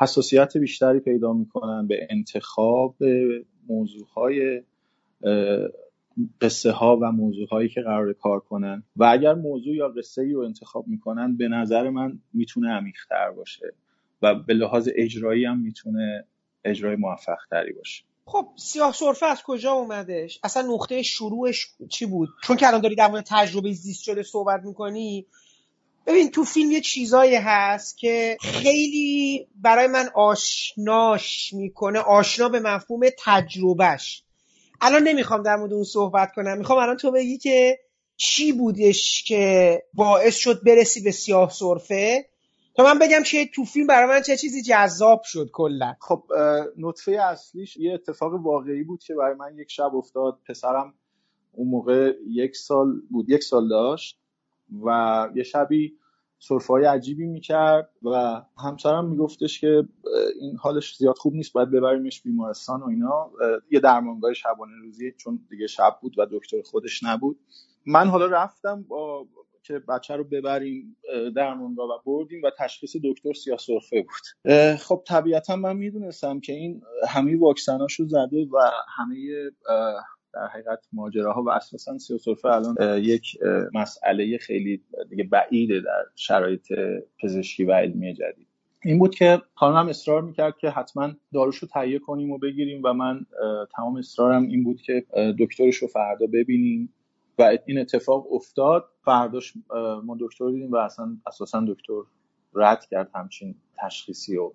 حساسیت 0.00 0.56
بیشتری 0.56 1.00
پیدا 1.00 1.32
می‌کنن 1.32 1.86
به 1.86 2.06
انتخاب 2.10 2.96
موضوع 3.68 4.06
های 4.16 4.62
قصه 6.40 6.70
ها 6.70 6.98
و 7.02 7.12
موضوع 7.12 7.48
هایی 7.48 7.68
که 7.68 7.80
قرار 7.80 8.12
کار 8.12 8.40
کنن. 8.40 8.82
و 8.96 9.04
اگر 9.04 9.34
موضوع 9.34 9.74
یا 9.74 9.88
قصه 9.88 10.22
ای 10.22 10.32
رو 10.32 10.40
انتخاب 10.40 10.88
می‌کنن 10.88 11.36
به 11.36 11.48
نظر 11.48 11.90
من 11.90 12.18
می‌تونه 12.34 12.68
عمیقتر 12.70 13.30
باشه 13.30 13.74
و 14.22 14.34
به 14.34 14.54
لحاظ 14.54 14.88
اجرایی 14.94 15.44
هم 15.44 15.60
می‌تونه 15.60 16.24
اجرای 16.64 16.96
موفق 16.96 17.38
تری 17.50 17.72
باشه. 17.72 18.04
خب 18.30 18.48
سیاه 18.56 18.92
سرفه 18.92 19.26
از 19.26 19.42
کجا 19.42 19.72
اومدش؟ 19.72 20.40
اصلا 20.42 20.62
نقطه 20.74 21.02
شروعش 21.02 21.68
چی 21.90 22.06
بود؟ 22.06 22.28
چون 22.44 22.56
که 22.56 22.66
الان 22.66 22.80
داری 22.80 22.94
در 22.94 23.08
مورد 23.08 23.26
تجربه 23.28 23.72
زیست 23.72 24.02
شده 24.02 24.22
صحبت 24.22 24.60
می‌کنی 24.64 25.26
ببین 26.06 26.30
تو 26.30 26.44
فیلم 26.44 26.72
یه 26.72 26.80
چیزایی 26.80 27.34
هست 27.34 27.98
که 27.98 28.36
خیلی 28.40 29.46
برای 29.54 29.86
من 29.86 30.08
آشناش 30.14 31.52
می‌کنه 31.52 31.98
آشنا 31.98 32.48
به 32.48 32.60
مفهوم 32.60 33.00
تجربهش. 33.24 34.22
الان 34.80 35.02
نمی‌خوام 35.02 35.42
در 35.42 35.56
مورد 35.56 35.72
اون 35.72 35.84
صحبت 35.84 36.32
کنم. 36.32 36.58
می‌خوام 36.58 36.78
الان 36.78 36.96
تو 36.96 37.10
بگی 37.10 37.38
که 37.38 37.78
چی 38.16 38.52
بودش 38.52 39.24
که 39.24 39.82
باعث 39.94 40.36
شد 40.36 40.64
برسی 40.64 41.00
به 41.00 41.10
سیاه 41.10 41.50
سرفه؟ 41.50 42.28
تا 42.78 42.84
من 42.84 42.98
بگم 42.98 43.22
که 43.26 43.46
تو 43.54 43.64
فیلم 43.64 43.86
برای 43.86 44.08
من 44.08 44.22
چه 44.22 44.36
چیزی 44.36 44.62
جذاب 44.62 45.22
شد 45.24 45.50
کلا. 45.52 45.94
خب 46.00 46.24
نطفه 46.76 47.12
اصلیش 47.12 47.76
یه 47.76 47.94
اتفاق 47.94 48.34
واقعی 48.34 48.82
بود 48.82 49.02
که 49.02 49.14
برای 49.14 49.34
من 49.34 49.58
یک 49.58 49.70
شب 49.70 49.94
افتاد. 49.94 50.38
پسرم 50.48 50.94
اون 51.52 51.68
موقع 51.68 52.12
یک 52.26 52.56
سال 52.56 53.00
بود 53.10 53.30
یک 53.30 53.42
سال 53.42 53.68
داشت 53.68 54.20
و 54.84 55.28
یه 55.34 55.42
شبی 55.42 55.92
های 56.68 56.84
عجیبی 56.84 57.26
می‌کرد 57.26 57.90
و 58.02 58.42
همسرم 58.64 59.08
میگفتش 59.08 59.60
که 59.60 59.88
این 60.40 60.56
حالش 60.56 60.96
زیاد 60.96 61.18
خوب 61.18 61.34
نیست 61.34 61.52
باید 61.52 61.70
ببریمش 61.70 62.22
بیمارستان 62.22 62.80
و 62.80 62.86
اینا. 62.86 63.30
یه 63.70 63.80
درمانگاه 63.80 64.32
شبانه 64.34 64.72
روزی 64.82 65.12
چون 65.12 65.46
دیگه 65.50 65.66
شب 65.66 65.98
بود 66.02 66.18
و 66.18 66.26
دکتر 66.30 66.62
خودش 66.62 67.02
نبود. 67.02 67.38
من 67.86 68.08
حالا 68.08 68.26
رفتم 68.26 68.82
با 68.82 69.26
که 69.68 69.78
بچه 69.78 70.16
رو 70.16 70.24
ببریم 70.24 70.96
درمانگاه 71.36 71.88
و 71.88 71.98
بردیم 72.06 72.42
و 72.44 72.50
تشخیص 72.58 72.96
دکتر 73.04 73.32
سیاسرفه 73.32 74.02
بود. 74.02 74.76
خب 74.76 75.02
طبیعتا 75.06 75.56
من 75.56 75.76
می‌دونستم 75.76 76.40
که 76.40 76.52
این 76.52 76.82
همه 77.08 77.38
واکسناشو 77.40 78.04
زده 78.06 78.44
و 78.52 78.58
همه 78.96 79.16
در 80.34 80.46
حقیقت 80.46 80.86
ماجراها 80.92 81.42
و 81.42 81.50
اساسا 81.50 81.98
سیاسرفه 81.98 82.48
الان 82.48 83.02
یک 83.02 83.38
مسئله 83.74 84.38
خیلی 84.38 84.82
دیگه 85.10 85.24
بعیده 85.24 85.80
در 85.80 86.04
شرایط 86.14 86.72
پزشکی 87.22 87.64
و 87.64 87.72
علمی 87.72 88.14
جدید. 88.14 88.48
این 88.84 88.98
بود 88.98 89.14
که 89.14 89.42
خانم 89.54 89.88
اصرار 89.88 90.22
می‌کرد 90.22 90.58
که 90.58 90.70
حتما 90.70 91.10
داروشو 91.34 91.66
تهیه 91.66 91.98
کنیم 91.98 92.30
و 92.30 92.38
بگیریم 92.38 92.82
و 92.84 92.92
من 92.92 93.26
تمام 93.76 93.96
اصرارم 93.96 94.42
این 94.42 94.64
بود 94.64 94.80
که 94.80 95.04
دکترش 95.38 95.76
رو 95.76 95.88
فردا 95.88 96.26
ببینیم. 96.26 96.94
و 97.38 97.58
این 97.66 97.78
اتفاق 97.78 98.32
افتاد 98.32 98.88
فرداش 99.04 99.54
ما 100.04 100.16
دکتر 100.20 100.50
دیدیم 100.50 100.72
و 100.72 100.76
اصلا 100.76 101.16
اساسا 101.26 101.64
دکتر 101.68 102.02
رد 102.54 102.84
کرد 102.84 103.10
همچین 103.14 103.54
تشخیصی 103.82 104.36
و 104.36 104.52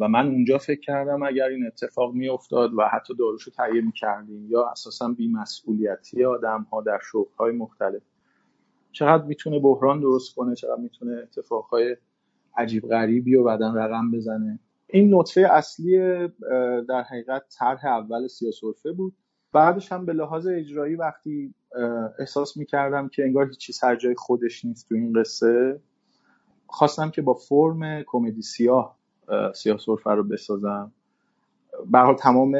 و 0.00 0.08
من 0.08 0.26
اونجا 0.26 0.58
فکر 0.58 0.80
کردم 0.80 1.22
اگر 1.22 1.44
این 1.44 1.66
اتفاق 1.66 2.14
می 2.14 2.28
افتاد 2.28 2.74
و 2.74 2.82
حتی 2.82 3.14
داروشو 3.14 3.50
تهیه 3.50 3.80
می 3.80 3.92
کردیم 3.92 4.46
یا 4.50 4.68
اساسا 4.68 5.08
بیمسئولیتی 5.08 6.24
آدم 6.24 6.66
ها 6.72 6.82
در 6.82 6.98
شغل 7.12 7.34
های 7.38 7.52
مختلف 7.52 8.02
چقدر 8.92 9.24
می‌تونه 9.24 9.58
بحران 9.58 10.00
درست 10.00 10.34
کنه 10.34 10.54
چقدر 10.54 10.80
می‌تونه 10.80 11.12
اتفاقهای 11.22 11.96
عجیب 12.56 12.88
غریبی 12.88 13.34
و 13.34 13.44
بعدا 13.44 13.74
رقم 13.74 14.10
بزنه. 14.10 14.58
این 14.86 15.14
نطفه 15.14 15.40
اصلی 15.40 15.98
در 16.88 17.02
حقیقت 17.02 17.44
طرح 17.58 17.86
اول 17.86 18.26
سیاسرفه 18.26 18.92
بود. 18.92 19.12
بعدش 19.52 19.92
هم 19.92 20.06
به 20.06 20.12
لحاظ 20.12 20.46
اجرایی 20.46 20.94
وقتی 20.94 21.54
احساس 22.18 22.56
می‌کردم 22.56 23.08
که 23.08 23.24
انگار 23.24 23.48
هیچ 23.48 23.58
چیز 23.58 23.84
هر 23.84 23.96
جای 23.96 24.14
خودش 24.14 24.64
نیست 24.64 24.88
تو 24.88 24.94
این 24.94 25.12
قصه 25.12 25.80
خواستم 26.66 27.10
که 27.10 27.22
با 27.22 27.34
فرم 27.34 28.02
کمدی 28.02 28.42
سیاه 28.42 28.98
سیاه 29.54 29.78
سرفه 29.78 30.10
رو 30.10 30.24
بسازم. 30.24 30.92
به 31.86 32.14
تمام 32.18 32.56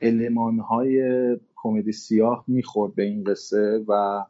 علمان 0.00 0.58
های 0.58 1.36
کمدی 1.56 1.92
سیاه 1.92 2.44
می‌خورد 2.46 2.94
به 2.94 3.02
این 3.02 3.24
قصه 3.24 3.84
و 3.88 4.24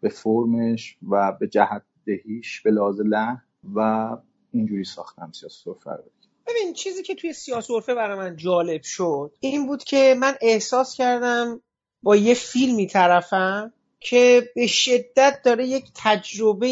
به 0.00 0.08
فرمش 0.08 0.98
و 1.10 1.32
به 1.32 1.48
جهت 1.48 1.82
دهیش 2.06 2.60
به 2.60 2.70
لحن 2.70 3.42
و 3.74 4.16
اینجوری 4.52 4.84
ساختم 4.84 5.30
سیاه 5.32 5.50
سرفه 5.50 5.90
رو. 5.90 6.19
ببین 6.50 6.72
چیزی 6.72 7.02
که 7.02 7.14
توی 7.14 7.32
سیاسورفه 7.32 7.94
برای 7.94 8.18
من 8.18 8.36
جالب 8.36 8.82
شد 8.82 9.32
این 9.40 9.66
بود 9.66 9.84
که 9.84 10.16
من 10.18 10.36
احساس 10.40 10.94
کردم 10.94 11.62
با 12.02 12.16
یه 12.16 12.34
فیلمی 12.34 12.86
طرفم 12.86 13.72
که 14.00 14.50
به 14.54 14.66
شدت 14.66 15.40
داره 15.44 15.66
یک 15.66 15.84
تجربه 15.94 16.66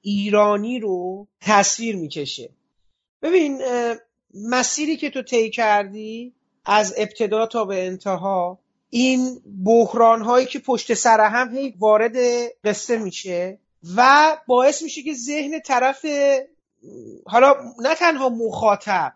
ایرانی 0.00 0.80
رو 0.80 1.26
تصویر 1.40 1.96
می‌کشه. 1.96 2.50
ببین 3.22 3.62
مسیری 4.34 4.96
که 4.96 5.10
تو 5.10 5.22
طی 5.22 5.50
کردی 5.50 6.34
از 6.64 6.94
ابتدا 6.96 7.46
تا 7.46 7.64
به 7.64 7.86
انتها 7.86 8.58
این 8.90 9.40
بحران 9.64 10.22
هایی 10.22 10.46
که 10.46 10.58
پشت 10.58 10.94
سر 10.94 11.20
هم 11.20 11.56
هی 11.56 11.74
وارد 11.78 12.16
قصه 12.64 12.98
میشه 12.98 13.58
و 13.96 14.36
باعث 14.46 14.82
میشه 14.82 15.02
که 15.02 15.14
ذهن 15.14 15.60
طرف 15.60 16.06
حالا 17.26 17.54
نه 17.82 17.94
تنها 17.94 18.28
مخاطب 18.28 19.12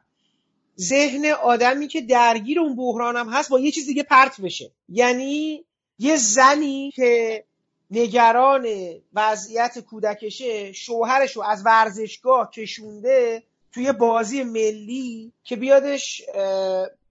ذهن 0.81 1.27
آدمی 1.27 1.89
که 1.89 2.01
درگیر 2.01 2.61
اون 2.61 2.77
بحران 2.77 3.17
هم 3.17 3.29
هست 3.29 3.51
با 3.51 3.61
یه 3.61 3.71
چیز 3.71 3.87
دیگه 3.87 4.03
پرت 4.03 4.41
بشه. 4.41 4.73
یعنی 4.89 5.65
یه 5.99 6.17
زنی 6.17 6.91
که 6.91 7.45
نگران 7.91 8.67
وضعیت 9.15 9.79
کودکشه 9.79 10.73
شوهرش 10.73 11.37
رو 11.37 11.43
از 11.43 11.63
ورزشگاه 11.67 12.51
کشونده 12.51 13.43
توی 13.73 13.93
بازی 13.93 14.43
ملی 14.43 15.33
که 15.45 15.57
بیادش 15.57 16.23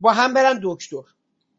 با 0.02 0.14
هم 0.14 0.34
برن 0.34 0.60
دکتر. 0.64 1.04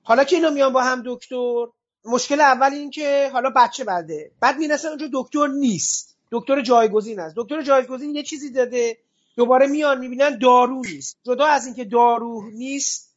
حالا 0.02 0.24
که 0.24 0.36
اینا 0.36 0.50
میان 0.50 0.72
با 0.72 0.82
هم 0.82 1.02
دکتر 1.06 1.66
مشکل 2.04 2.40
اول 2.40 2.72
این 2.72 2.90
که 2.90 3.30
حالا 3.32 3.50
بچه 3.56 3.84
بده. 3.84 4.30
بعد 4.40 4.58
می‌رسن 4.58 4.88
اونجا 4.88 5.08
دکتر 5.12 5.46
نیست. 5.46 6.17
دکتر 6.32 6.60
جایگزین 6.60 7.20
است. 7.20 7.34
دکتر 7.36 7.62
جایگزین 7.62 8.14
یه 8.14 8.22
چیزی 8.22 8.50
داده 8.50 8.98
دوباره 9.36 9.66
میان 9.66 9.98
می‌بینن 9.98 10.38
دارو 10.38 10.82
نیست. 10.84 11.18
جدا 11.26 11.46
از 11.46 11.66
اینکه 11.66 11.84
دارو 11.84 12.50
نیست 12.50 13.08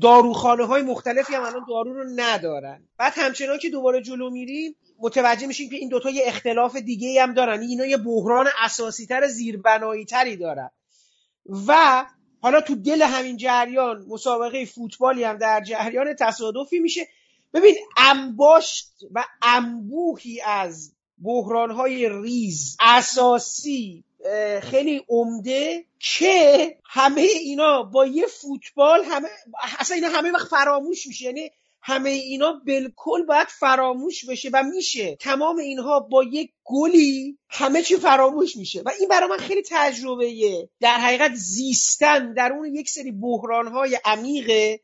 داروخانه 0.00 0.64
های 0.64 0.82
مختلفی 0.82 1.34
هم 1.34 1.42
الان 1.42 1.64
دارو 1.68 1.94
رو 1.94 2.04
ندارن. 2.16 2.88
بعد 2.98 3.12
همچنان 3.16 3.58
که 3.58 3.70
دوباره 3.70 4.02
جلو 4.02 4.30
میریم 4.30 4.76
متوجه 4.98 5.46
میشیم 5.46 5.70
که 5.70 5.76
این 5.76 5.88
دوتا 5.88 6.10
یه 6.10 6.22
اختلاف 6.26 6.76
دیگه 6.76 7.22
هم 7.22 7.34
دارن. 7.34 7.60
اینا 7.60 7.86
یه 7.86 7.96
بحران 7.96 8.46
اساسی 8.64 9.06
تر 9.06 9.26
زیربنایی 9.26 10.04
تری 10.04 10.36
دارن. 10.36 10.70
و 11.66 12.04
حالا 12.40 12.60
تو 12.60 12.74
دل 12.74 13.02
همین 13.02 13.36
جریان 13.36 14.04
مسابقه 14.08 14.64
فوتبالی 14.64 15.24
هم 15.24 15.36
در 15.36 15.60
جریان 15.60 16.14
تصادفی 16.14 16.78
میشه. 16.78 17.08
ببین 17.54 17.74
انباشت 17.96 18.92
و 19.14 19.24
انبوهی 19.42 20.40
از 20.40 20.92
بحرانهای 21.22 22.08
ریز. 22.08 22.76
اساسی 22.80 24.04
خیلی 24.62 25.04
عمده 25.08 25.84
که 26.00 26.76
همه 26.84 27.20
اینا 27.20 27.82
با 27.82 28.06
یه 28.06 28.26
فوتبال 28.26 29.04
همه 29.04 29.28
اصلا 29.78 29.94
اینا 29.94 30.08
همه 30.08 30.30
وقت 30.30 30.48
فراموش 30.48 31.06
میشه. 31.06 31.24
یعنی 31.24 31.50
همه 31.82 32.10
اینا 32.10 32.62
بالکل 32.66 33.22
باید 33.22 33.48
فراموش 33.48 34.24
بشه 34.24 34.50
و 34.52 34.62
میشه. 34.62 35.16
تمام 35.16 35.56
اینها 35.56 36.00
با 36.00 36.24
یک 36.24 36.50
گلی 36.64 37.38
همه 37.48 37.82
چی 37.82 37.96
فراموش 37.96 38.56
میشه. 38.56 38.82
و 38.82 38.90
این 39.00 39.08
برای 39.08 39.28
من 39.28 39.36
خیلی 39.36 39.62
تجربه 39.70 40.68
در 40.80 40.94
حقیقت 40.94 41.34
زیستن 41.34 42.32
در 42.32 42.52
اون 42.52 42.74
یک 42.74 42.90
سری 42.90 43.12
بحرانهای 43.12 43.98
عمیقه 44.04 44.80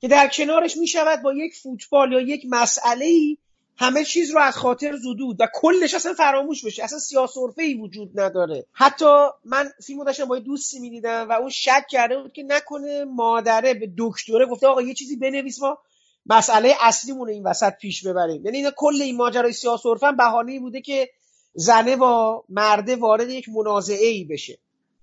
که 0.00 0.08
در 0.08 0.28
کنارش 0.28 0.76
می‌شود 0.76 1.22
با 1.22 1.32
یک 1.32 1.54
فوتبال 1.54 2.12
یا 2.12 2.20
یک 2.20 2.42
مسئله 2.48 3.36
همه 3.78 4.04
چیز 4.04 4.30
رو 4.30 4.40
از 4.40 4.56
خاطر 4.56 4.96
زدود 4.96 5.40
و 5.40 5.46
کلش 5.54 5.94
اصلا 5.94 6.12
فراموش 6.12 6.64
بشه. 6.64 6.84
اصلا 6.84 6.98
سیاسرفه 6.98 7.62
ای 7.62 7.74
وجود 7.74 8.20
نداره. 8.20 8.66
حتی 8.72 9.26
من 9.44 9.70
فیلمو 9.86 10.04
داشتم 10.04 10.24
با 10.24 10.38
دوستی 10.38 10.78
می‌دیدم 10.78 11.28
و 11.28 11.32
اون 11.32 11.50
شک 11.50 11.86
کرده 11.90 12.22
بود 12.22 12.32
که 12.32 12.42
نکنه 12.42 13.04
مادره 13.04 13.74
به 13.74 13.90
دکتره 13.98 14.46
گفته 14.46 14.66
آقا 14.66 14.82
یه 14.82 14.94
چیزی 14.94 15.16
بنویس 15.16 15.62
ما 15.62 15.78
مسئله 16.26 16.74
اصلیمون 16.80 17.28
این 17.28 17.46
وسط 17.46 17.72
پیش 17.80 18.06
ببریم. 18.06 18.44
یعنی 18.44 18.56
اینا 18.56 18.70
کل 18.76 19.02
این 19.02 19.16
ماجرای 19.16 19.52
سیاسرفه 19.52 20.12
بهانه 20.12 20.60
بوده 20.60 20.80
که 20.80 21.08
زنه 21.54 21.96
با 21.96 22.44
مرده 22.48 22.96
وارد 22.96 23.30
یک 23.30 23.48
منازعه 23.48 24.06
ای 24.06 24.24
بشه. 24.24 24.58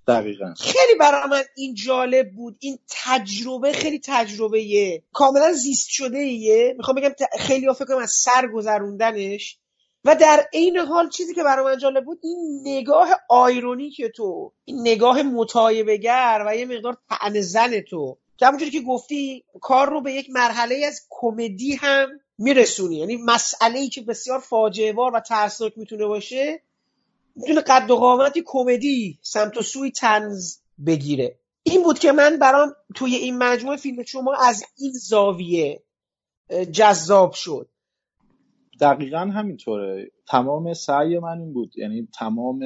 دقیقا. 0.07 0.53
خیلی 0.59 0.95
برای 0.99 1.29
من 1.29 1.43
این 1.55 1.73
جالب 1.73 2.31
بود. 2.31 2.55
این 2.59 2.79
تجربه 2.89 3.73
خیلی 3.73 3.99
تجربه 4.03 5.03
کاملا 5.13 5.53
زیست 5.53 5.89
شده 5.89 6.17
ایه 6.17 6.73
می‌خوام 6.77 6.97
بگم 6.97 7.11
خیلی 7.39 7.73
فکر 7.73 7.85
کنم 7.85 7.97
از 7.97 8.11
سر 8.11 8.47
گذروندنش. 8.47 9.57
و 10.05 10.15
در 10.15 10.47
عین 10.53 10.77
حال 10.77 11.09
چیزی 11.09 11.33
که 11.33 11.43
برای 11.43 11.65
من 11.65 11.77
جالب 11.77 12.05
بود 12.05 12.19
این 12.23 12.61
نگاه 12.65 13.09
آیرونی 13.29 13.89
که 13.89 14.09
تو 14.09 14.53
این 14.65 14.81
نگاه 14.81 15.23
متایبگر 15.23 16.43
و 16.47 16.55
یه 16.55 16.65
مقدار 16.65 16.97
طعن 17.09 17.41
زن 17.41 17.79
تو. 17.79 18.17
که 18.37 18.45
همونجوری 18.45 18.71
که 18.71 18.81
گفتی 18.81 19.43
کار 19.61 19.89
رو 19.89 20.01
به 20.01 20.13
یک 20.13 20.27
مرحله 20.29 20.85
از 20.87 21.01
کمدی 21.09 21.75
هم 21.75 22.09
میرسونی. 22.37 22.95
یعنی 22.95 23.17
مسئله 23.17 23.79
ای 23.79 23.89
که 23.89 24.01
بسیار 24.01 24.39
فاجعه 24.39 24.93
بار 24.93 25.11
و 25.15 25.19
ترسناک 25.19 25.73
می‌تونه 25.77 26.05
باشه 26.05 26.61
می‌تونه 27.35 27.61
قد 27.61 27.91
و 27.91 27.95
قامتی 27.95 28.43
کمدی 28.45 29.19
سمت 29.21 29.57
و 29.57 29.61
سوی 29.61 29.91
تنز 29.91 30.57
بگیره. 30.85 31.39
این 31.63 31.83
بود 31.83 31.99
که 31.99 32.11
من 32.11 32.37
برام 32.37 32.73
توی 32.95 33.15
این 33.15 33.37
مجموعه 33.37 33.77
فیلم 33.77 34.03
شما 34.03 34.33
از 34.47 34.63
این 34.77 34.91
زاویه 34.91 35.83
جذاب 36.71 37.33
شد. 37.33 37.69
دقیقا 38.79 39.19
همینطوره. 39.19 40.11
تمام 40.27 40.73
سعی 40.73 41.19
من 41.19 41.39
این 41.39 41.53
بود. 41.53 41.77
یعنی 41.77 42.07
تمام 42.19 42.59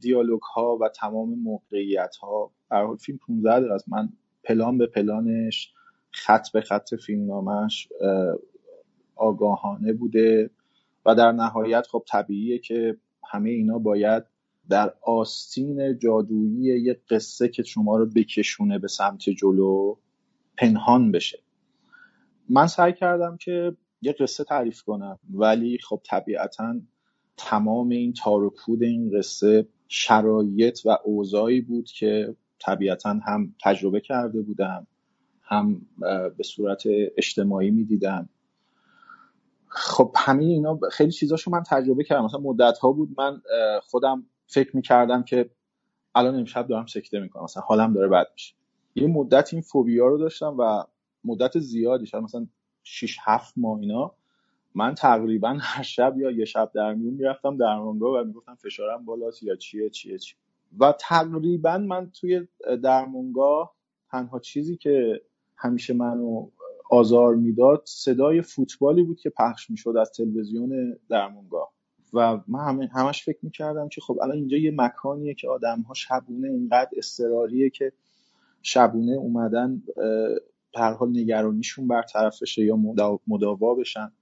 دیالوگ 0.00 0.40
ها 0.42 0.78
و 0.80 0.88
تمام 0.88 1.28
موقعیت 1.28 2.16
ها 2.16 2.52
در 2.70 2.86
فیلم 3.00 3.18
15 3.26 3.58
دقیقه 3.58 3.74
است. 3.74 3.88
من 3.88 4.08
پلان 4.44 4.78
به 4.78 4.86
پلانش 4.86 5.72
خط 6.10 6.52
به 6.52 6.60
خط 6.60 6.94
فیلمنامش 6.94 7.88
آگاهانه 9.16 9.92
بوده. 9.92 10.50
و 11.06 11.14
در 11.14 11.32
نهایت 11.32 11.86
خب 11.86 12.04
طبیعیه 12.08 12.58
که 12.58 12.96
همه 13.32 13.50
اینا 13.50 13.78
باید 13.78 14.24
در 14.68 14.94
آستین 15.02 15.98
جادویی 15.98 16.82
یه 16.82 17.00
قصه 17.10 17.48
که 17.48 17.62
شما 17.62 17.96
رو 17.96 18.06
بکشونه 18.06 18.78
به 18.78 18.88
سمت 18.88 19.30
جلو 19.30 19.96
پنهان 20.58 21.12
بشه. 21.12 21.38
من 22.48 22.66
سعی 22.66 22.92
کردم 22.92 23.36
که 23.36 23.76
یه 24.02 24.12
قصه 24.12 24.44
تعریف 24.44 24.82
کنم 24.82 25.18
ولی 25.30 25.78
خب 25.78 26.00
طبیعتا 26.04 26.80
تمام 27.36 27.88
این 27.88 28.12
تار 28.12 28.42
و 28.42 28.50
پود 28.50 28.82
این 28.82 29.18
قصه 29.18 29.68
شرایط 29.88 30.78
و 30.84 30.98
اوضاعی 31.04 31.60
بود 31.60 31.84
که 31.84 32.36
طبیعتا 32.58 33.10
هم 33.26 33.54
تجربه 33.64 34.00
کرده 34.00 34.42
بودم 34.42 34.86
هم 35.42 35.86
به 36.36 36.42
صورت 36.44 36.82
اجتماعی 37.16 37.70
می‌دیدم. 37.70 38.28
خب 39.74 40.14
همه 40.16 40.44
اینا 40.44 40.78
خیلی 40.92 41.12
چیزاشو 41.12 41.50
من 41.50 41.62
تجربه 41.62 42.04
کردم. 42.04 42.24
مثلا 42.24 42.40
مدت 42.40 42.78
ها 42.78 42.92
بود 42.92 43.08
من 43.18 43.42
خودم 43.82 44.26
فکر 44.46 44.76
می‌کردم 44.76 45.22
که 45.22 45.50
الان 46.14 46.34
امشب 46.34 46.66
دارم 46.68 46.86
سکته 46.86 47.20
می‌کنم. 47.20 47.44
مثلا 47.44 47.62
حالم 47.62 47.92
داره 47.92 48.08
بد 48.08 48.26
میشه. 48.32 48.54
یه 48.94 49.06
مدت 49.08 49.52
این 49.52 49.62
فوبیا 49.62 50.06
رو 50.06 50.18
داشتم 50.18 50.56
و 50.58 50.84
مدت 51.24 51.58
زیادی 51.58 52.06
شاید 52.06 52.24
مثلا 52.24 52.46
6 52.82 53.16
7 53.24 53.54
ماه 53.56 53.80
اینا 53.80 54.14
من 54.74 54.94
تقریبا 54.94 55.58
هر 55.60 55.82
شب 55.82 56.18
یا 56.18 56.30
یه 56.30 56.44
شب 56.44 56.70
در 56.74 56.94
میون 56.94 57.14
می‌رفتم 57.14 57.56
درمانگاه 57.56 58.20
و 58.20 58.24
می‌گفتم 58.24 58.54
فشارم 58.54 59.04
بالاست 59.04 59.42
یا 59.42 59.56
چیه 59.56 59.90
چیه 59.90 60.18
چیه. 60.18 60.38
و 60.80 60.94
تقریبا 61.00 61.78
من 61.78 62.10
توی 62.10 62.48
درمانگاه 62.82 63.74
تنها 64.10 64.38
چیزی 64.38 64.76
که 64.76 65.22
همیشه 65.56 65.94
منو 65.94 66.50
آزار 66.92 67.34
می‌داد 67.34 67.82
صدای 67.84 68.42
فوتبالی 68.42 69.02
بود 69.02 69.20
که 69.20 69.30
پخش 69.30 69.70
می‌شد 69.70 69.94
از 70.00 70.10
تلویزیون 70.12 70.98
درمانگاه. 71.08 71.72
و 72.12 72.40
من 72.48 72.82
همش 72.82 73.24
فکر 73.24 73.38
می‌کردم 73.42 73.88
که 73.88 74.00
خب 74.00 74.18
الان 74.22 74.36
اینجا 74.36 74.56
یه 74.56 74.72
مکانیه 74.76 75.34
که 75.34 75.48
آدم 75.48 75.80
ها 75.80 75.94
شبونه 75.94 76.48
اینقدر 76.48 76.90
استراریه 76.96 77.70
که 77.70 77.92
شبونه 78.62 79.12
اومدن 79.12 79.82
در 80.74 80.92
حال 80.92 81.08
نگرانیشون 81.08 81.88
برطرف 81.88 82.42
بشه 82.42 82.64
یا 82.64 82.78
مداوا 83.26 83.74
بشن. 83.74 84.12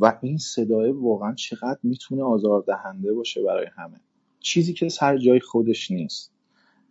و 0.00 0.18
این 0.22 0.38
صدای 0.38 0.90
واقعا 0.90 1.34
چقدر 1.34 1.78
می‌تونه 1.82 2.22
آزاردهنده 2.22 3.14
باشه 3.14 3.42
برای 3.42 3.66
همه. 3.76 4.00
چیزی 4.40 4.72
که 4.72 4.88
سر 4.88 5.18
جای 5.18 5.40
خودش 5.40 5.90
نیست. 5.90 6.32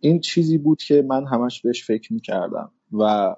این 0.00 0.20
چیزی 0.20 0.58
بود 0.58 0.82
که 0.82 1.02
من 1.02 1.26
همش 1.26 1.62
بهش 1.62 1.84
فکر 1.84 2.12
می‌کردم. 2.12 2.72
و 2.92 3.34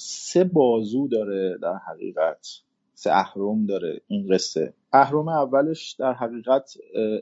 سه 0.00 0.44
بازو 0.44 1.08
داره 1.08 1.58
در 1.62 1.76
حقیقت. 1.88 2.46
سه 2.94 3.10
اهرم 3.12 3.66
داره 3.66 4.00
این 4.06 4.34
قصه. 4.34 4.74
اهرم 4.92 5.28
اولش 5.28 5.92
در 5.92 6.12
حقیقت 6.12 6.74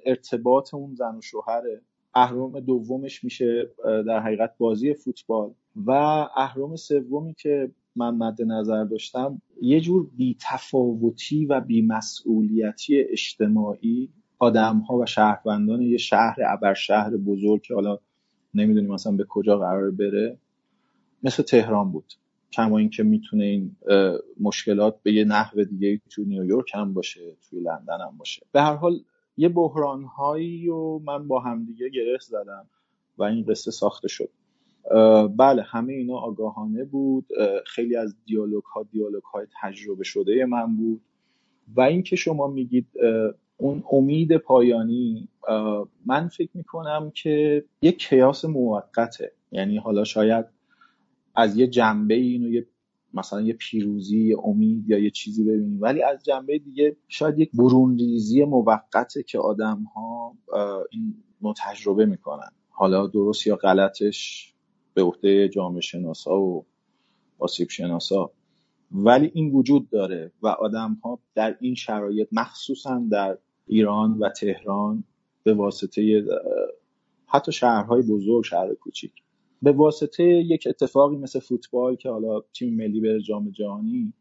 ارتباط 0.07 0.75
اون 0.75 0.95
زن 0.95 1.17
و 1.17 1.21
شوهره. 1.21 1.81
اهرم 2.15 2.61
دومش 2.61 3.25
میشه 3.25 3.71
در 3.85 4.21
حقیقت 4.21 4.55
بازی 4.59 4.95
فوتبال. 4.95 5.51
و 5.87 5.91
اهرم 6.37 6.77
سومی 6.77 7.35
که 7.35 7.71
من 7.97 8.15
مد 8.15 8.43
نظر 8.43 8.85
داشتم 8.85 9.43
یه 9.63 9.81
جور 9.81 10.11
بیتفاوتی 10.17 11.47
و 11.47 11.61
بیمسئولیتی 11.61 13.01
اجتماعی 13.01 14.09
آدم 14.39 14.79
ها 14.79 14.97
و 14.97 15.07
شهروندان 15.07 15.83
یه 15.83 15.97
شهر 15.97 16.37
ابر 16.47 16.75
شهر 16.75 17.17
بزرگ 17.17 17.63
که 17.63 17.75
حالا 17.75 17.99
نمی‌دونیم 18.55 18.91
مثلا 18.91 19.13
به 19.13 19.25
کجا 19.25 19.59
قرار 19.59 19.91
بره 19.91 20.39
مثل 21.23 21.43
تهران 21.43 21.93
بود. 21.93 22.13
کما 22.53 22.79
اینکه 22.79 23.03
می‌تونه 23.03 23.45
این 23.45 23.77
مشکلات 24.41 25.03
به 25.03 25.13
یه 25.13 25.25
نحو 25.25 25.65
دیگه 25.65 26.01
تو 26.11 26.23
نیویورک 26.23 26.75
هم 26.75 26.95
باشه 26.95 27.37
توی 27.51 27.61
لندن 27.61 28.01
هم 28.01 28.17
باشه. 28.19 28.47
به 28.53 28.63
هر 28.63 28.75
حال 28.75 29.01
یه 29.37 29.49
بحران 29.49 30.05
هایی 30.05 30.69
و 30.69 30.99
من 30.99 31.29
با 31.29 31.41
همدیگه 31.41 31.89
گره 31.89 32.19
زدم 32.21 32.67
و 33.19 33.23
این 33.23 33.45
قصه 33.45 33.71
ساخته 33.71 34.09
شد. 34.09 34.31
بله 35.37 35.63
همه 35.63 35.93
اینا 35.93 36.17
آگاهانه 36.17 36.85
بود. 36.85 37.27
خیلی 37.67 37.97
از 37.97 38.17
دیالوگ 38.25 38.65
ها 38.65 38.83
دیالوگ 38.83 39.23
های 39.23 39.47
تجربه 39.63 40.05
شده 40.05 40.47
من 40.47 40.77
بود. 40.77 41.01
و 41.77 41.81
اینکه 41.81 42.17
شما 42.17 42.47
میگید 42.47 42.87
اون 43.57 43.83
امید 43.93 44.37
پایانی 44.37 45.29
من 46.07 46.29
فکر 46.29 46.51
می‌کنم 46.55 47.11
که 47.15 47.65
یک 47.83 47.99
کیاس 47.99 48.45
موقته. 48.45 49.33
یعنی 49.53 49.77
حالا 49.77 50.05
شاید 50.05 50.47
از 51.39 51.57
یه 51.57 51.67
جنبه 51.67 52.15
اینو 52.15 52.49
یه 52.49 52.67
مثلا 53.15 53.41
یه 53.41 53.53
پیروزی 53.53 54.25
یه 54.25 54.37
امید 54.45 54.91
یا 54.91 54.99
یه 54.99 55.11
چیزی 55.11 55.45
ببینیم. 55.45 55.81
ولی 55.81 56.03
از 56.03 56.25
جنبه 56.25 56.59
دیگه 56.59 56.97
شاید 57.09 57.39
یک 57.39 57.51
برونریزی 57.55 58.45
موقته 58.45 59.23
که 59.23 59.39
آدم 59.39 59.83
ها 59.95 60.37
این 60.91 61.15
تجربه 61.65 62.07
می‌کنن. 62.07 62.51
حالا 62.71 63.07
درست 63.07 63.47
یا 63.47 63.57
غلطش 63.57 64.53
به 64.95 65.03
عهده 65.03 65.49
جامعه 65.49 65.81
شناسا 65.81 66.41
و 66.41 66.67
آسیب 67.39 67.69
شناسا. 67.69 68.31
ولی 68.93 69.31
این 69.35 69.53
وجود 69.53 69.91
داره 69.91 70.33
و 70.43 70.49
آدم 70.49 70.99
ها 71.05 71.19
در 71.35 71.57
این 71.61 71.75
شرایط 71.75 72.29
مخصوصا 72.33 73.03
در 73.11 73.39
ایران 73.67 74.19
و 74.19 74.29
تهران 74.29 75.05
به 75.43 75.55
واسطه 75.55 76.25
حتی 77.27 77.53
شهرهای 77.53 78.03
بزرگ 78.03 78.45
شهر 78.45 78.75
کوچیک 78.75 79.13
به 79.63 79.73
واسطه 79.73 80.25
یک 80.25 80.67
اتفاقی 80.71 81.17
مثل 81.17 81.41
فوتبال 81.41 81.97
که 81.97 82.11
حالا 82.11 82.41
تیم 82.41 82.75
ملی 82.75 83.01
بره 83.01 83.21
جام 83.23 83.51
جهانی 83.51 84.13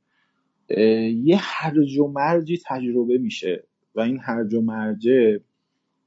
یه 1.23 1.37
هرج 1.39 1.97
و 1.97 2.07
مرجی 2.07 2.61
تجربه 2.65 3.17
میشه 3.17 3.63
و 3.95 4.01
این 4.01 4.19
هرج 4.21 4.53
و 4.53 4.61
مرجه 4.61 5.41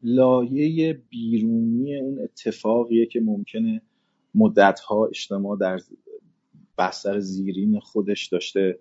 لایه 0.02 0.92
بیرونی 0.92 1.96
اون 1.96 2.20
اتفاقیه 2.22 3.06
که 3.06 3.20
ممکنه 3.20 3.82
مدتها 4.34 5.06
اجتماع 5.06 5.58
در 5.58 5.80
بستر 6.78 7.20
زیرین 7.20 7.80
خودش 7.80 8.26
داشته 8.26 8.78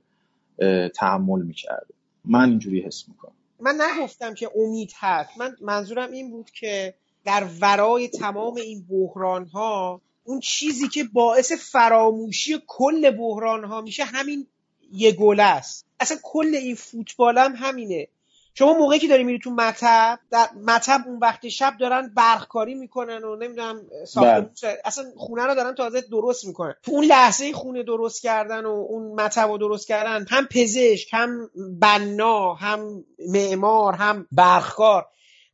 تحمل 0.95 1.41
می‌کرده. 1.41 1.93
من 2.25 2.49
اینجوری 2.49 2.81
حس 2.81 3.09
می‌کنم. 3.09 3.33
من 3.59 3.77
نگفتم 3.81 4.33
که 4.33 4.49
امید 4.55 4.91
هست. 4.95 5.39
من 5.39 5.55
منظورم 5.62 6.12
این 6.12 6.31
بود 6.31 6.49
که 6.49 6.93
در 7.25 7.47
ورای 7.62 8.07
تمام 8.07 8.55
این 8.55 8.85
بحران 8.89 9.45
ها 9.45 10.01
اون 10.23 10.39
چیزی 10.39 10.88
که 10.88 11.03
باعث 11.03 11.51
فراموشی 11.51 12.62
کل 12.67 13.12
بحران 13.12 13.63
ها 13.63 13.82
میشه 13.82 14.03
همین 14.03 14.47
یه 14.91 15.12
گل 15.12 15.39
است 15.39 15.86
اصلا 15.99 16.17
کل 16.23 16.55
این 16.55 16.75
فوتبال 16.75 17.38
هم 17.38 17.55
همینه 17.55 18.08
شما 18.53 18.73
موقعی 18.73 18.99
که 18.99 19.08
داری 19.08 19.23
میری 19.23 19.39
تو 19.39 19.51
مطب 19.51 20.19
در 20.32 20.47
مطب 20.65 21.03
اون 21.08 21.19
وقت 21.19 21.49
شب 21.49 21.73
دارن 21.79 22.12
برخکاری 22.15 22.75
می‌کنن 22.75 23.23
و 23.23 23.36
نمی‌دونم 23.36 23.82
بله. 24.15 24.49
اصلا 24.86 25.05
خونه 25.17 25.45
رو 25.45 25.55
دارن 25.55 25.75
تازه 25.75 26.01
درست 26.01 26.45
می‌کنن 26.45 26.73
تو 26.84 26.91
اون 26.91 27.05
لحظه 27.05 27.53
خونه 27.53 27.84
درست 27.84 28.21
کردن 28.21 28.65
و 28.65 28.69
اون 28.69 29.21
مطب 29.21 29.49
رو 29.49 29.58
درست 29.58 29.88
کردن 29.88 30.25
هم 30.29 30.47
پزشک 30.47 31.13
هم 31.13 31.49
بنا 31.79 32.53
هم 32.53 33.05
معمار 33.27 33.93
هم 33.93 34.27
برخکار 34.32 35.05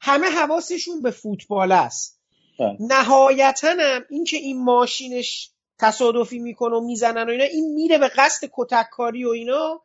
همه 0.01 0.28
حواسشون 0.28 1.01
به 1.01 1.12
فوتبال 1.12 1.71
است. 1.71 2.14
نهایتا 2.80 3.76
هم 3.80 4.06
این 4.10 4.24
که 4.24 4.38
این 4.38 4.63
ماشینش 4.63 5.52
تصادفی 5.80 6.39
می‌کنه 6.39 6.76
و 6.76 6.82
می‌زنن 6.82 7.28
و 7.28 7.32
اینا 7.32 7.44
این 7.44 7.74
میره 7.74 7.98
به 7.98 8.08
قصد 8.08 8.50
کتککاری 8.54 9.26
و 9.26 9.30
اینا. 9.30 9.82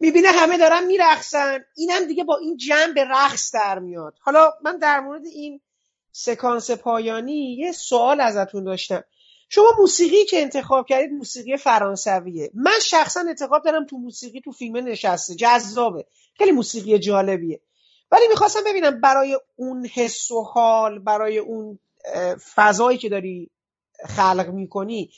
می‌بینه 0.00 0.28
همه 0.28 0.58
دارن 0.58 0.84
میرقصن. 0.86 1.64
اینم 1.76 2.04
دیگه 2.04 2.24
با 2.24 2.36
این 2.36 2.56
جمع 2.56 2.92
به 2.94 3.04
رقص 3.04 3.54
در 3.54 3.78
میاد. 3.78 4.14
حالا 4.20 4.52
من 4.64 4.78
در 4.78 5.00
مورد 5.00 5.26
این 5.26 5.60
سکانس 6.12 6.70
پایانی 6.70 7.54
یه 7.54 7.72
سوال 7.72 8.20
ازتون 8.20 8.64
داشتم. 8.64 9.04
شما 9.48 9.68
موسیقی 9.78 10.24
که 10.24 10.42
انتخاب 10.42 10.86
کردید 10.86 11.12
موسیقی 11.12 11.56
فرانسویه. 11.56 12.50
من 12.54 12.78
شخصا 12.82 13.20
انتخاب 13.20 13.64
دارم 13.64 13.86
تو 13.86 13.96
موسیقی 13.96 14.40
تو 14.40 14.52
فیلم 14.52 14.76
نشسته. 14.76 15.34
جذابه. 15.34 16.06
خیلی 16.38 16.52
موسیقی 16.52 16.98
جالبیه. 16.98 17.60
ولی 18.12 18.28
می‌خواستم 18.30 18.60
ببینم 18.66 19.00
برای 19.00 19.38
اون 19.56 19.86
حس 19.86 20.30
و 20.30 20.42
حال 20.42 20.98
برای 20.98 21.38
اون 21.38 21.78
فضایی 22.54 22.98
که 22.98 23.08
داری 23.08 23.50
خلق 24.08 24.48
می‌کنی 24.48 25.10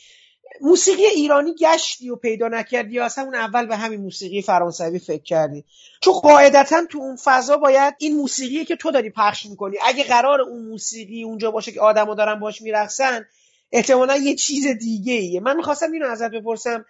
موسیقی 0.61 1.05
ایرانی 1.05 1.55
گشتی 1.55 2.11
و 2.11 2.17
پیدا 2.17 2.49
نکردی 2.49 2.95
یا 2.95 3.05
اصلا 3.05 3.25
اون 3.25 3.35
اول 3.35 3.67
به 3.67 3.77
همین 3.77 4.01
موسیقی 4.01 4.43
فرانسوی 4.43 4.99
فکر 4.99 5.23
کردی؟ 5.23 5.65
چون 6.01 6.15
قاعدتا 6.15 6.85
تو 6.91 6.99
اون 6.99 7.17
فضا 7.25 7.57
باید 7.57 7.95
این 7.99 8.17
موسیقی 8.17 8.65
که 8.65 8.77
تو 8.77 8.91
داری 8.91 9.11
پخش 9.11 9.47
می‌کنی 9.47 9.77
اگه 9.85 10.05
قرار 10.05 10.41
اون 10.41 10.65
موسیقی 10.69 11.23
اونجا 11.23 11.51
باشه 11.51 11.73
که 11.73 11.81
آدما 11.81 12.15
دارن 12.15 12.41
باش 12.41 12.63
میرقصن 12.63 13.27
احتمالا 13.73 14.17
یه 14.17 14.35
چیز 14.35 14.67
دیگه 14.67 15.13
ایه. 15.13 15.41
من 15.41 15.57
می‌خواستم 15.57 15.93
اینو 15.93 16.07
ازت 16.07 16.31
بپرسم 16.31 16.85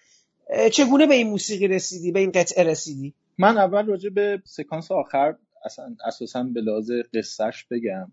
چگونه 0.72 1.06
به 1.06 1.14
این 1.14 1.26
موسیقی 1.26 1.68
رسیدی 1.68 2.12
به 2.12 2.20
این 2.20 2.32
قطعه 2.32 2.64
رسیدی؟ 2.64 3.14
من 3.38 3.58
اول 3.58 3.86
راجع 3.86 4.08
به 4.10 4.42
سکانس 4.44 4.92
آخر 4.92 5.34
اصلا 5.64 5.96
اساسا 6.04 6.42
به 6.42 6.60
لحاظ 6.60 6.90
قصهش 7.14 7.64
بگم. 7.64 8.12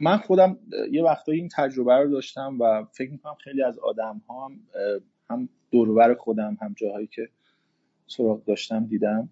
من 0.00 0.16
خودم 0.16 0.58
یه 0.92 1.02
وقتایی 1.02 1.38
این 1.40 1.48
تجربه 1.56 1.94
رو 1.94 2.10
داشتم 2.10 2.58
و 2.60 2.84
فکر 2.92 3.10
می‌کنم 3.10 3.34
خیلی 3.34 3.62
از 3.62 3.78
آدم 3.78 4.22
ها 4.28 4.46
هم, 4.46 4.60
هم 5.30 5.48
دورور 5.70 6.14
خودم 6.14 6.58
هم 6.60 6.74
جاهایی 6.76 7.06
که 7.06 7.28
سراغ 8.06 8.44
داشتم 8.44 8.86
دیدم. 8.86 9.28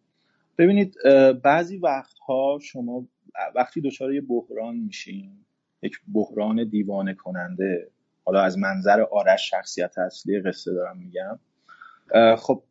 ببینید 0.59 0.97
بعضی 1.43 1.77
وقتها 1.77 2.59
شما 2.63 3.07
وقتی 3.55 3.81
دچار 3.81 4.15
یه 4.15 4.21
بحران 4.21 4.77
میشین 4.77 5.45
یک 5.83 6.01
بحران 6.15 6.69
دیوانه 6.69 7.15
کننده 7.15 7.91
حالا 8.25 8.41
از 8.41 8.59
منظر 8.59 9.01
آرش 9.01 9.51
شخصیت 9.51 9.99
اصلی 9.99 10.41
قصه 10.41 10.73
دارم 10.73 10.99
میگم 10.99 11.39
خب 12.37 12.63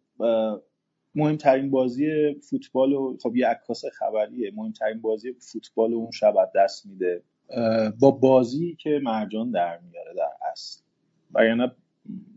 مهمترین 1.16 1.72
بازی 1.72 2.34
فوتبال 2.34 2.94
و 2.94 3.18
خب 3.24 3.36
یه 3.36 3.48
عکاس 3.48 3.86
خبریه. 3.86 4.52
مهمترین 4.56 5.02
بازی 5.02 5.34
فوتبال 5.34 5.94
اون 5.94 6.12
شب 6.12 6.34
دست 6.56 6.86
میده. 6.86 7.24
با 8.00 8.12
بازی 8.12 8.78
که 8.80 9.00
مرجان 9.04 9.52
در 9.52 9.80
میاره 9.80 10.14
در 10.14 10.50
اصل. 10.52 10.82
و 11.34 11.68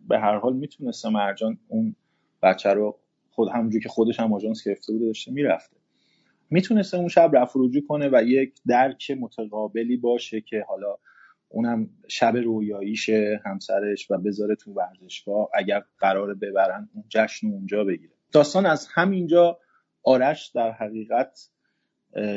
به 0.08 0.18
هر 0.18 0.38
حال 0.38 0.56
می‌تونسته 0.56 1.08
مرجان 1.08 1.58
اون 1.68 1.96
بچه 2.42 2.70
رو 2.70 2.98
خود 3.30 3.48
همونجور 3.48 3.82
که 3.82 3.88
خودش 3.88 4.20
هم 4.20 4.32
آژانس 4.32 4.68
گرفته 4.68 4.92
بوده 4.92 5.06
داشته 5.06 5.32
می‌رفته. 5.32 5.76
می‌تونسته 6.50 6.96
اون 6.96 7.08
شب 7.08 7.30
رفت 7.34 7.52
رجوع 7.56 7.82
کنه 7.88 8.08
و 8.12 8.22
یک 8.26 8.54
درک 8.66 9.10
متقابلی 9.10 9.96
باشه 9.96 10.40
که 10.40 10.64
حالا 10.68 10.96
اونم 11.48 11.90
شب 12.08 12.36
رویاییشه 12.36 13.40
همسرش 13.44 14.10
و 14.10 14.18
بذاره 14.18 14.54
تو 14.54 14.72
ورزشگاه. 14.72 15.48
اگر 15.54 15.82
قرار 15.98 16.34
ببرن 16.34 16.88
اون 16.94 17.04
جشن 17.08 17.46
اونجا 17.46 17.84
بگیره. 17.84 18.13
داستان 18.34 18.66
از 18.66 18.88
همینجا 18.94 19.58
آرش 20.02 20.48
در 20.48 20.72
حقیقت 20.72 21.50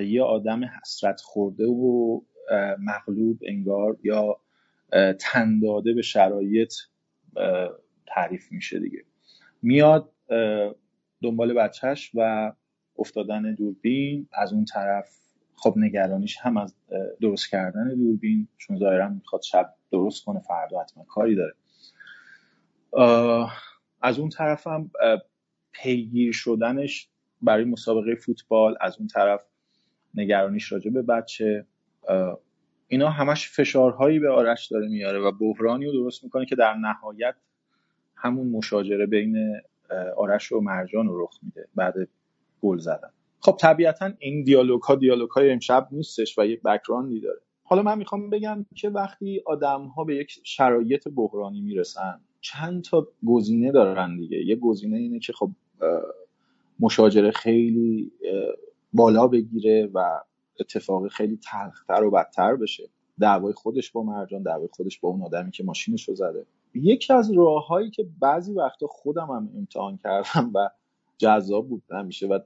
یه 0.05 0.23
آدم 0.23 0.63
حسرت 0.63 1.21
خورده 1.21 1.65
و 1.65 2.21
مغلوب 2.79 3.39
انگار 3.47 3.97
یا 4.03 4.39
تنداده 5.19 5.93
به 5.93 6.01
شرایط 6.01 6.73
تعریف 8.07 8.51
میشه 8.51 8.79
دیگه. 8.79 9.03
میاد 9.62 10.12
دنبال 11.23 11.53
بچهش 11.53 12.12
و 12.13 12.53
افتادن 12.99 13.53
دوربین. 13.53 14.27
از 14.33 14.53
اون 14.53 14.65
طرف 14.65 15.10
خب 15.55 15.73
نگرانیش 15.77 16.38
هم 16.38 16.57
از 16.57 16.75
درست 17.21 17.49
کردن 17.49 17.95
دوربین 17.95 18.47
چون 18.57 18.79
ظاهرا 18.79 19.10
می‌خواد 19.10 19.41
شب 19.41 19.73
درست 19.91 20.25
کنه 20.25 20.39
فردا 20.39 20.81
حتما 20.81 21.03
کاری 21.03 21.36
داره. 21.36 21.53
از 24.01 24.19
اون 24.19 24.29
طرف 24.29 24.67
هم 24.67 24.91
پیگیر 25.78 26.34
شدنش 26.34 27.10
برای 27.42 27.63
مسابقه 27.63 28.16
فوتبال 28.16 28.78
از 28.82 28.98
اون 28.98 29.08
طرف 29.08 29.46
نگرانیش 30.16 30.72
راجع 30.72 30.92
به 30.92 31.02
بچه 31.02 31.66
اینا 32.88 33.10
همش 33.10 33.50
فشارهایی 33.50 34.20
به 34.20 34.30
آرش 34.30 34.68
داره 34.68 34.88
میاره 34.88 35.20
و 35.20 35.32
بحرانی 35.32 35.86
رو 35.86 35.92
درست 35.92 36.24
می‌کنه 36.24 36.46
که 36.46 36.56
در 36.56 36.74
نهایت 36.74 37.36
همون 38.16 38.48
مشاجره 38.48 39.06
بین 39.06 39.62
آرش 40.18 40.52
و 40.52 40.60
مرجان 40.60 41.08
رو 41.08 41.24
رخ 41.24 41.40
میده 41.44 41.68
بعد 41.76 41.94
گل 42.62 42.78
زدن. 42.78 43.10
خب 43.40 43.58
طبیعتا 43.60 44.12
این 44.20 44.44
دیالوگ 44.44 44.82
ها 44.82 44.96
دیالوگ 44.96 45.30
های 45.30 45.52
امشب 45.52 45.88
نیستش 45.92 46.40
و 46.40 46.46
یک 46.46 46.62
بکراندی 46.62 47.22
داره. 47.22 47.40
حالا 47.63 47.82
من 47.82 47.98
می‌خوام 47.98 48.30
بگم 48.30 48.66
که 48.76 48.90
وقتی 48.90 49.42
آدم 49.46 49.86
ها 49.86 50.04
به 50.04 50.16
یک 50.16 50.40
شرایط 50.44 51.08
بحرانی 51.16 51.62
می‌رسن 51.62 52.20
چند 52.42 52.84
تا 52.84 53.08
گزینه 53.26 53.72
دارن 53.72 54.18
دیگه. 54.18 54.38
یه 54.38 54.56
گزینه 54.56 54.98
اینه 54.98 55.20
که 55.20 55.34
خب 55.34 55.52
مشاجره 56.80 57.32
خیلی 57.32 58.12
بالا 58.94 59.28
بگیره 59.28 59.90
و 59.94 60.20
اتفاق 60.60 61.08
خیلی 61.08 61.38
تلختر 61.38 62.04
و 62.04 62.12
بدتر 62.12 62.56
بشه. 62.56 62.90
دعوای 63.20 63.54
خودش 63.54 63.92
با 63.92 64.04
مرجان 64.04 64.44
دعوای 64.44 64.70
خودش 64.72 65.00
با 65.00 65.10
اون 65.10 65.22
آدمی 65.22 65.52
که 65.52 65.63
ماشینش 65.63 66.10
رو 66.10 66.16
زده. 66.16 66.46
یکی 66.74 67.13
از 67.13 67.32
راههایی 67.32 67.90
که 67.90 68.08
بعضی 68.20 68.54
وقتا 68.54 68.88
خودم 68.88 69.26
هم 69.26 69.50
امتحان 69.58 69.98
کردم 70.04 70.52
و 70.56 70.70
جذاب 71.18 71.68
بود 71.68 71.84
همیشه 71.92 72.28
و 72.28 72.40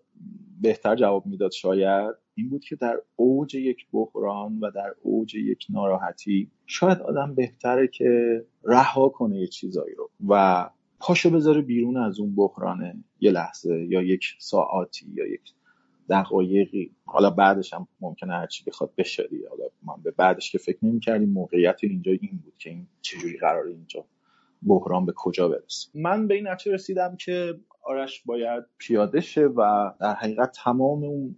بهتر 0.62 0.96
جواب 0.96 1.26
می‌داد 1.26 1.52
شاید 1.52 2.16
این 2.36 2.50
بود 2.50 2.64
که 2.64 2.76
در 2.76 3.02
اوج 3.16 3.56
یک 3.56 3.88
بحران 3.92 4.60
و 4.60 4.72
در 4.72 4.96
اوج 5.02 5.36
یک 5.36 5.66
ناراحتی 5.70 6.52
شاید 6.66 7.00
آدم 7.02 7.36
بهتره 7.36 7.88
که 7.88 8.42
رها 8.64 9.10
کنه 9.10 9.40
یه 9.40 9.48
چیزایی 9.48 9.96
رو. 9.96 10.10
و 10.30 10.70
پاشو 11.02 11.30
بذاره 11.30 11.62
بیرون 11.62 11.98
از 11.98 12.20
اون 12.20 12.36
بحرانه 12.36 12.96
یه 13.20 13.32
لحظه 13.32 13.86
یا 13.90 14.02
یک 14.02 14.26
ساعتی 14.40 15.06
یا 15.14 15.28
یک 15.28 15.54
دقایقی. 16.10 16.92
حالا 17.06 17.30
بعدش 17.30 17.74
هم 17.74 17.88
ممکنه 18.02 18.34
هرچی 18.34 18.64
بخواد 18.64 18.92
بشه 18.98 19.30
حالا 19.50 19.64
من 19.84 20.04
به 20.04 20.12
بعدش 20.12 20.52
که 20.52 20.58
فکر 20.58 20.78
نمی 20.86 21.00
کردیم 21.00 21.30
موقعیت 21.30 21.80
اینجا 21.84 22.12
این 22.12 22.40
بود 22.44 22.54
که 22.58 22.70
این 22.70 22.88
چجوری 23.02 23.38
قرار 23.38 23.66
اینجا 23.66 24.06
بحران 24.64 25.06
به 25.06 25.14
کجا 25.16 25.48
برسه. 25.48 25.90
من 25.94 26.28
به 26.28 26.34
این 26.34 26.48
نتیجه 26.48 26.74
رسیدم 26.74 27.16
که 27.16 27.60
آرش 27.84 28.24
باید 28.26 28.64
پیاده 28.78 29.22
شه 29.22 29.46
و 29.46 29.92
در 30.00 30.14
حقیقت 30.14 30.52
تمام 30.64 31.04
اون 31.04 31.36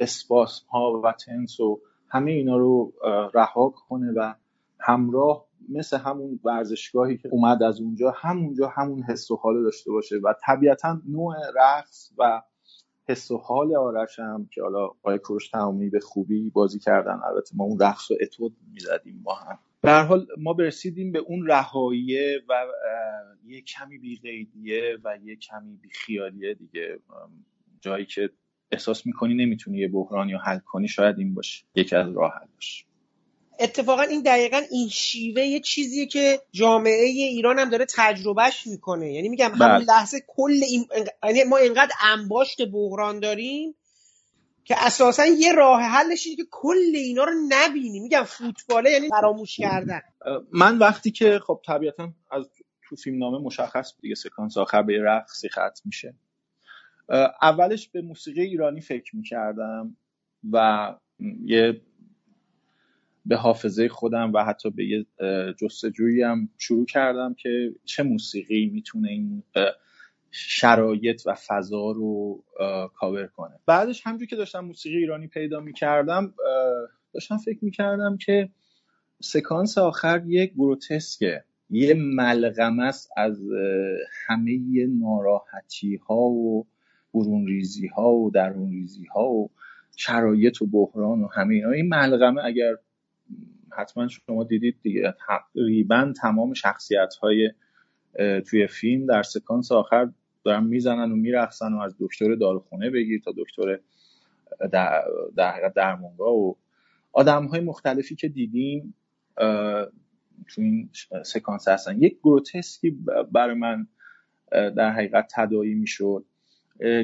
اسپاس 0.00 0.62
ها 0.70 1.00
و 1.04 1.12
تنس 1.12 1.60
و 1.60 1.80
همه 2.08 2.30
اینا 2.30 2.56
رو 2.56 2.92
رها 3.34 3.68
کنه 3.68 4.12
و 4.16 4.34
همراه 4.80 5.47
مثل 5.68 5.98
همون 5.98 6.40
ورزشگاهی 6.44 7.16
که 7.16 7.28
اومد 7.32 7.62
از 7.62 7.80
اونجا 7.80 8.14
همونجا 8.16 8.68
همون 8.68 9.02
حس 9.02 9.30
و 9.30 9.36
حال 9.36 9.62
داشته 9.62 9.90
باشه 9.90 10.16
و 10.16 10.34
طبیعتا 10.46 11.00
نوع 11.08 11.34
رقص 11.56 12.12
و 12.18 12.42
حس 13.08 13.30
و 13.30 13.36
حال 13.36 13.76
آرش 13.76 14.18
هم 14.18 14.48
که 14.52 14.62
حالا 14.62 14.84
آقای 14.84 15.18
کروش 15.18 15.48
تمامی 15.48 15.90
به 15.90 16.00
خوبی 16.00 16.50
بازی 16.50 16.78
کردن 16.78 17.20
البته 17.24 17.56
ما 17.56 17.64
اون 17.64 17.78
رقص 17.80 18.10
و 18.10 18.14
اتود 18.20 18.56
می‌زدیم 18.72 19.22
با 19.22 19.34
هم. 19.34 19.58
به 19.80 19.92
حال 19.92 20.26
ما 20.38 20.52
برسیدیم 20.52 21.12
به 21.12 21.18
اون 21.18 21.46
رهاییه 21.46 22.40
و 22.48 22.52
یه 23.46 23.60
کمی 23.60 23.98
بیقیدیه 23.98 24.98
و 25.04 25.18
یه 25.24 25.36
کمی 25.36 25.76
بیخیالیه 25.76 26.54
دیگه. 26.54 26.98
جایی 27.80 28.06
که 28.06 28.30
احساس 28.72 29.06
می‌کنی 29.06 29.34
نمی‌تونی 29.34 29.78
یه 29.78 29.88
بحرانی 29.88 30.32
رو 30.32 30.38
حل 30.38 30.58
کنی 30.58 30.88
شاید 30.88 31.18
این 31.18 31.34
باشه. 31.34 31.64
یکی 31.74 31.96
از 31.96 32.12
راه 32.12 32.32
حل 32.32 32.46
باشه 32.54 32.84
اتفاقا 33.58 34.02
این 34.02 34.22
دقیقا 34.22 34.62
این 34.70 34.88
شیوه 34.88 35.42
یه 35.42 35.60
چیزیه 35.60 36.06
که 36.06 36.40
جامعه 36.52 37.04
ایران 37.04 37.58
هم 37.58 37.70
داره 37.70 37.86
تجربهش 37.96 38.66
می‌کنه. 38.66 39.12
یعنی 39.12 39.28
میگم 39.28 39.50
همون 39.54 39.68
بله. 39.68 39.84
لحظه 39.84 40.22
کل 40.26 40.60
این 40.70 40.86
یعنی 41.24 41.44
ما 41.44 41.56
اینقدر 41.56 41.92
انباشت 42.02 42.68
بحران 42.72 43.20
داریم 43.20 43.74
که 44.64 44.74
اساسا 44.78 45.26
یه 45.26 45.52
راه 45.52 45.80
حلش 45.80 46.24
که 46.24 46.44
کل 46.50 46.92
اینا 46.94 47.24
رو 47.24 47.32
نبینی 47.48 48.00
میگم 48.00 48.22
فوتباله 48.22 48.90
یعنی 48.90 49.08
فراموش 49.08 49.56
کردن. 49.56 50.00
من 50.52 50.78
وقتی 50.78 51.10
که 51.10 51.40
خب 51.46 51.60
طبیعتا 51.66 52.12
از 52.30 52.50
تو 52.88 52.96
فیلم 52.96 53.18
نامه 53.18 53.38
مشخص 53.38 53.92
دیگه 54.00 54.14
سکانس 54.14 54.56
آخر 54.56 54.82
به 54.82 55.02
رقصی 55.02 55.48
ختم 55.48 55.82
میشه. 55.84 56.14
اولش 57.42 57.88
به 57.88 58.02
موسیقی 58.02 58.42
ایرانی 58.42 58.80
فکر 58.80 59.16
می‌کردم 59.16 59.96
و 60.52 60.94
یه 61.44 61.80
به 63.28 63.36
حافظه 63.36 63.88
خودم 63.88 64.32
و 64.32 64.44
حتی 64.44 64.70
به 64.70 64.86
یه 64.86 65.06
جستجویی 65.60 66.22
هم 66.22 66.48
شروع 66.58 66.86
کردم 66.86 67.34
که 67.34 67.74
چه 67.84 68.02
موسیقی 68.02 68.70
می‌تونه 68.74 69.08
این 69.08 69.42
شرایط 70.30 71.22
و 71.26 71.34
فضا 71.34 71.90
رو 71.90 72.44
کاور 72.94 73.26
کنه. 73.26 73.54
بعدش 73.66 74.06
همجور 74.06 74.26
که 74.28 74.36
داشتم 74.36 74.60
موسیقی 74.60 74.96
ایرانی 74.96 75.26
پیدا 75.26 75.60
می‌کردم 75.60 76.34
داشتم 77.14 77.36
فکر 77.36 77.64
می‌کردم 77.64 78.16
که 78.16 78.48
سکانس 79.20 79.78
آخر 79.78 80.22
یک 80.26 80.52
گروتسکه. 80.52 81.44
یه 81.70 81.94
ملغمه 81.94 82.82
است 82.82 83.10
از 83.16 83.40
همه 84.26 84.58
ناراحتی 84.86 85.96
ها 85.96 86.16
و 86.16 86.66
برون 87.14 87.46
ریزی 87.46 87.86
ها 87.86 88.10
و 88.12 88.30
درون 88.30 88.72
ریزی 88.72 89.04
ها 89.04 89.28
و 89.28 89.50
شرایط 89.96 90.62
و 90.62 90.66
بحران 90.66 91.20
و 91.22 91.28
همه 91.34 91.54
اینا. 91.54 91.70
این 91.70 91.88
ملغمه 91.88 92.44
اگر 92.44 92.74
حتما 93.76 94.08
شما 94.08 94.44
دیدید 94.44 94.76
دیگه. 94.82 95.14
تقریبا 95.26 96.12
تمام 96.20 96.54
شخصیت 96.54 97.14
های 97.14 97.50
توی 98.46 98.66
فیلم 98.66 99.06
در 99.06 99.22
سکانس 99.22 99.72
آخر 99.72 100.08
دارن 100.44 100.64
می‌زنن 100.64 101.12
و 101.12 101.16
میرخصن 101.16 101.72
و 101.72 101.80
از 101.80 101.96
دکتر 102.00 102.34
داروخونه 102.34 102.90
بگیر 102.90 103.20
تا 103.24 103.34
دکتر 103.36 103.78
در, 104.72 105.02
در 105.36 105.50
حقیقت 105.50 105.74
درمونگاه 105.74 106.34
و 106.34 106.54
آدم 107.12 107.46
های 107.46 107.60
مختلفی 107.60 108.14
که 108.16 108.28
دیدیم 108.28 108.94
تو 110.48 110.62
این 110.62 110.90
سکانس 111.24 111.68
هستن. 111.68 112.02
یک 112.02 112.18
گروتسکی 112.18 112.98
برای 113.32 113.54
من 113.54 113.86
در 114.50 114.90
حقیقت 114.90 115.32
تدایی 115.34 115.74
می‌شد 115.74 116.24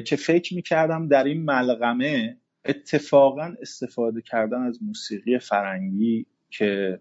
که 0.05 0.15
فکر 0.15 0.55
می‌کردم 0.55 1.07
در 1.07 1.23
این 1.23 1.43
ملغمه 1.43 2.37
اتفاقا 2.65 3.55
استفاده 3.61 4.21
کردن 4.21 4.61
از 4.61 4.83
موسیقی 4.83 5.39
فرنگی 5.39 6.25
که 6.57 6.99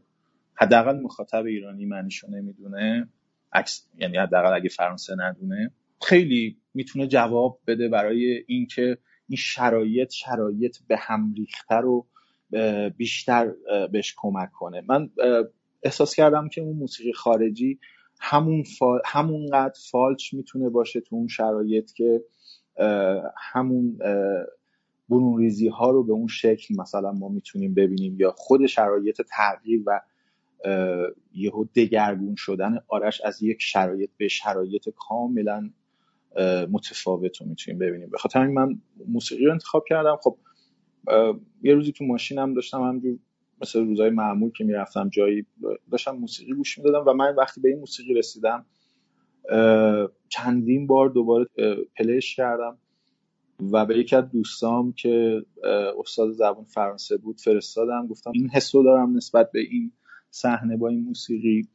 حداقل 0.55 1.01
مخاطب 1.01 1.45
ایرانی 1.45 1.87
معنیشو 1.87 2.31
نمی‌دونه. 2.31 3.09
عکس 3.53 3.88
یعنی 3.99 4.17
حداقل 4.17 4.55
اگه 4.55 4.69
فرانسه 4.69 5.14
ندونه. 5.19 5.71
خیلی 6.03 6.57
می‌تونه 6.75 7.07
جواب 7.07 7.61
بده 7.67 7.88
برای 7.88 8.45
اینکه 8.47 8.99
این 9.29 9.37
شرایط 9.37 10.11
شرایط 10.11 10.77
به 10.88 10.97
هم 10.97 11.35
ریخته 11.35 11.75
رو 11.75 12.07
بیشتر 12.97 13.53
بهش 13.93 14.14
کمک 14.17 14.53
کنه. 14.53 14.83
من 14.88 15.11
احساس 15.83 16.14
کردم 16.14 16.49
که 16.49 16.61
اون 16.61 16.77
موسیقی 16.77 17.12
خارجی 17.12 17.79
همون 18.21 18.62
فا... 18.79 18.99
همونقدر 19.05 19.81
فالچ 19.90 20.35
می‌تونه 20.35 20.69
باشه 20.69 21.01
تو 21.01 21.17
اون 21.17 21.29
شرایط 21.29 21.93
که 21.93 22.25
همون 23.53 23.99
برون 25.09 25.38
ریزی 25.38 25.69
ها 25.69 25.90
رو 25.90 26.05
به 26.05 26.12
اون 26.12 26.27
شکل 26.27 26.75
مثلا 26.79 27.12
ما 27.12 27.29
می‌تونیم 27.29 27.75
ببینیم 27.75 28.17
یا 28.21 28.35
خود 28.37 28.67
شرایط 28.67 29.23
تغییر 29.23 29.83
و 29.87 30.01
یهو 31.33 31.64
دگرگون 31.75 32.35
شدن 32.35 32.79
آرش 32.88 33.21
از 33.21 33.43
یک 33.43 33.57
شرایط 33.61 34.11
به 34.17 34.29
شرایط 34.29 34.88
کاملا 34.97 35.71
متفاوت 36.71 37.37
رو 37.40 37.47
می‌تونیم 37.47 37.79
ببینیم. 37.79 38.11
به 38.11 38.19
خاطر 38.19 38.47
من 38.47 38.81
موسیقی 39.09 39.45
رو 39.45 39.53
انتخاب 39.53 39.85
کردم. 39.88 40.17
خب 40.23 40.38
یه 41.62 41.75
روزی 41.75 41.93
تو 41.93 42.05
ماشینم 42.05 42.55
داشتم 42.55 42.83
همجور 42.83 43.19
مثل 43.62 43.87
روزای 43.87 44.11
معمول 44.11 44.51
که 44.51 44.64
می‌رفتم 44.64 45.09
جایی 45.09 45.47
داشتم 45.90 46.11
موسیقی 46.11 46.53
گوش 46.53 46.79
می‌دادم 46.79 47.05
و 47.07 47.12
من 47.12 47.35
وقتی 47.37 47.61
به 47.61 47.69
این 47.69 47.79
موسیقی 47.79 48.14
رسیدم 48.14 48.67
چندین 50.29 50.87
بار 50.87 51.09
دوباره 51.09 51.47
پلیش 51.97 52.37
کردم. 52.37 52.79
و 53.61 53.87
به 53.87 53.99
یکی 53.99 54.17
از 54.17 54.31
دوستام 54.31 54.93
که 54.93 55.43
استاد 55.99 56.33
زبان 56.33 56.64
فرانسه 56.64 57.17
بود 57.17 57.40
فرستادم. 57.40 58.07
گفتم 58.07 58.31
این 58.35 58.51
حسو 58.51 58.83
دارم 58.83 59.17
نسبت 59.17 59.53
به 59.53 59.61
این 59.61 59.93
صحنه 60.31 60.77
با 60.77 60.88
این 60.88 61.05
موسیقی 61.05 61.69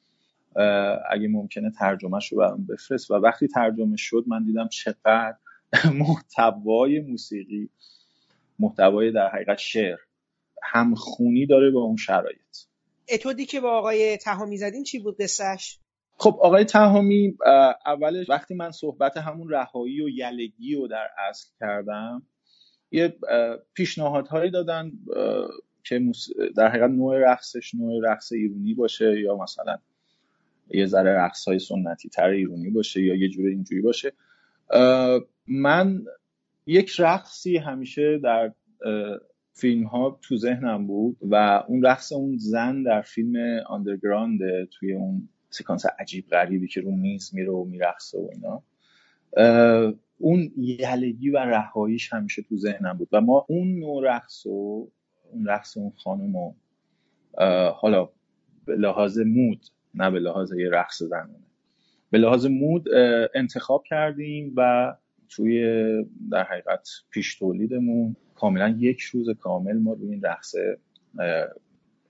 اگه 1.09 1.27
ممکنه 1.27 1.71
ترجمهش 1.71 2.31
رو 2.31 2.37
برام 2.37 2.65
بفرست. 2.65 3.11
و 3.11 3.13
وقتی 3.13 3.47
ترجمه 3.47 3.97
شد 3.97 4.23
من 4.27 4.43
دیدم 4.43 4.67
چقدر 4.67 5.35
محتوای 5.99 6.99
موسیقی 6.99 7.69
محتوای 8.59 9.11
در 9.11 9.29
حقیقت 9.29 9.57
شعر 9.57 9.97
همخونی 10.63 11.45
داره 11.45 11.71
با 11.71 11.81
اون 11.81 11.97
شرایط. 11.97 12.39
اتودی 13.13 13.45
که 13.45 13.61
با 13.61 13.77
آقای 13.77 14.17
تهامی 14.17 14.57
زدین 14.57 14.83
چی 14.83 14.99
بود 14.99 15.17
قصهش 15.21 15.79
خب 16.19 16.39
آقای 16.41 16.63
تهامی 16.63 17.37
اولش 17.85 18.29
وقتی 18.29 18.53
من 18.53 18.71
صحبت 18.71 19.17
همون 19.17 19.49
رهایی 19.49 20.01
و 20.01 20.09
یلگی 20.09 20.75
رو 20.75 20.87
در 20.87 21.07
اصل 21.29 21.49
کردم 21.59 22.23
یه 22.91 23.17
پیشنهادهایی 23.73 24.51
دادن 24.51 24.91
که 25.83 26.01
در 26.57 26.67
حقیقت 26.67 26.89
نوع 26.89 27.31
رقصش 27.31 27.75
نوع 27.75 28.11
رقص 28.11 28.31
ایرونی 28.31 28.73
باشه 28.73 29.19
یا 29.19 29.37
مثلا 29.37 29.77
یه 30.69 30.85
ذره 30.85 31.11
رقص 31.11 31.47
های 31.47 31.59
سنتی 31.59 32.09
تر 32.09 32.29
ایرونی 32.29 32.69
باشه 32.69 33.01
یا 33.01 33.15
یه 33.15 33.29
جور 33.29 33.47
اینجوری 33.47 33.81
باشه. 33.81 34.13
من 35.47 36.05
یک 36.65 36.91
رقصی 36.99 37.57
همیشه 37.57 38.19
در 38.23 38.53
فیلم 39.53 39.83
ها 39.83 40.19
تو 40.21 40.37
ذهنم 40.37 40.87
بود 40.87 41.17
و 41.21 41.63
اون 41.67 41.83
رقص 41.83 42.11
اون 42.11 42.37
زن 42.37 42.83
در 42.83 43.01
فیلم 43.01 43.63
آندرگراند 43.67 44.39
توی 44.71 44.93
اون 44.93 45.29
سکانس 45.49 45.85
عجیب 45.99 46.27
غریبی 46.27 46.67
که 46.67 46.81
رو 46.81 46.91
میز 46.91 47.29
میره 47.33 47.51
و 47.51 47.63
میرقصه 47.63 48.17
و 48.17 48.29
اینا. 48.33 48.63
اون 50.17 50.51
یلگی 50.57 51.29
و 51.29 51.37
رهاییش 51.37 52.13
همیشه 52.13 52.41
تو 52.41 52.57
ذهنم 52.57 52.97
بود. 52.97 53.09
و 53.11 53.21
ما 53.21 53.45
اون 53.49 53.79
نوع 53.79 54.03
رقص 54.15 54.45
و 54.45 54.87
اون 55.31 55.45
رقص 55.45 55.77
اون 55.77 55.91
خانم 55.97 56.35
و 56.35 56.53
حالا 57.75 58.09
به 58.65 58.75
لحاظ 58.75 59.19
مود 59.19 59.65
نه 59.93 60.11
به 60.11 60.19
لحاظ 60.19 60.53
یه 60.53 60.69
رقص 60.69 61.03
زنانه 61.03 61.45
به 62.11 62.17
لحاظ 62.17 62.45
مود 62.45 62.87
انتخاب 63.35 63.83
کردیم 63.89 64.53
و 64.57 64.93
توی 65.29 65.63
در 66.31 66.43
حقیقت 66.43 66.89
پیش 67.09 67.35
تولیدمون 67.35 68.15
کاملا 68.35 68.75
یک 68.79 68.99
روز 69.01 69.29
کامل 69.29 69.77
ما 69.77 69.93
روی 69.93 70.11
این 70.11 70.21
رقص 70.21 70.55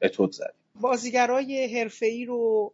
اتود 0.01 0.31
زدیم. 0.31 0.59
بازیگرای 0.81 1.87
ای 2.01 2.25
رو 2.25 2.73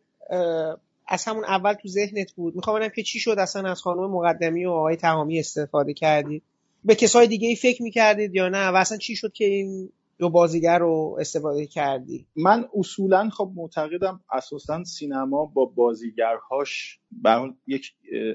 از 1.07 1.25
همون 1.25 1.45
اول 1.45 1.73
تو 1.73 1.87
ذهنت 1.87 2.31
بود. 2.31 2.55
می‌خوام 2.55 2.75
ببینم 2.75 2.91
که 2.95 3.03
چی 3.03 3.19
شد 3.19 3.35
اصلا 3.39 3.71
از 3.71 3.81
خانم 3.81 4.11
مقدمی 4.11 4.65
و 4.65 4.71
آقای 4.71 4.95
تمامی 4.95 5.39
استفاده 5.39 5.93
کردید. 5.93 6.43
به 6.83 6.95
کسای 6.95 7.27
دیگه 7.27 7.47
ای 7.47 7.55
فکر 7.55 7.83
می‌کردید 7.83 8.35
یا 8.35 8.49
نه؟ 8.49 8.67
و 8.67 8.75
اصلا 8.75 8.97
چی 8.97 9.15
شد 9.15 9.33
که 9.33 9.45
این 9.45 9.89
دو 10.17 10.29
بازیگر 10.29 10.79
رو 10.79 11.17
استفاده 11.19 11.65
کردی؟ 11.65 12.25
من 12.35 12.65
اصولا 12.75 13.29
خب 13.29 13.51
معتقدم 13.55 14.19
اساسا 14.31 14.83
سینما 14.83 15.45
با 15.45 15.65
بازیگرهاش 15.65 16.99
بر 17.11 17.53
یک 17.67 17.93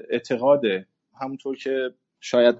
اعتقاده. 0.09 0.87
همونطور 1.21 1.57
که 1.57 1.93
شاید 2.19 2.55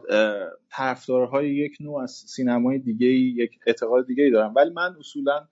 طرفدارهای 0.70 1.56
یک 1.56 1.78
نوع 1.80 2.02
از 2.04 2.12
سینمای 2.12 2.80
دیگه 2.80 3.08
یک 3.08 3.52
اعتقاد 3.68 4.08
دیگه 4.08 4.24
ای 4.24 4.32
دارم 4.32 4.54
ولی 4.56 4.70
من 4.70 4.96
اصولا 5.00 5.48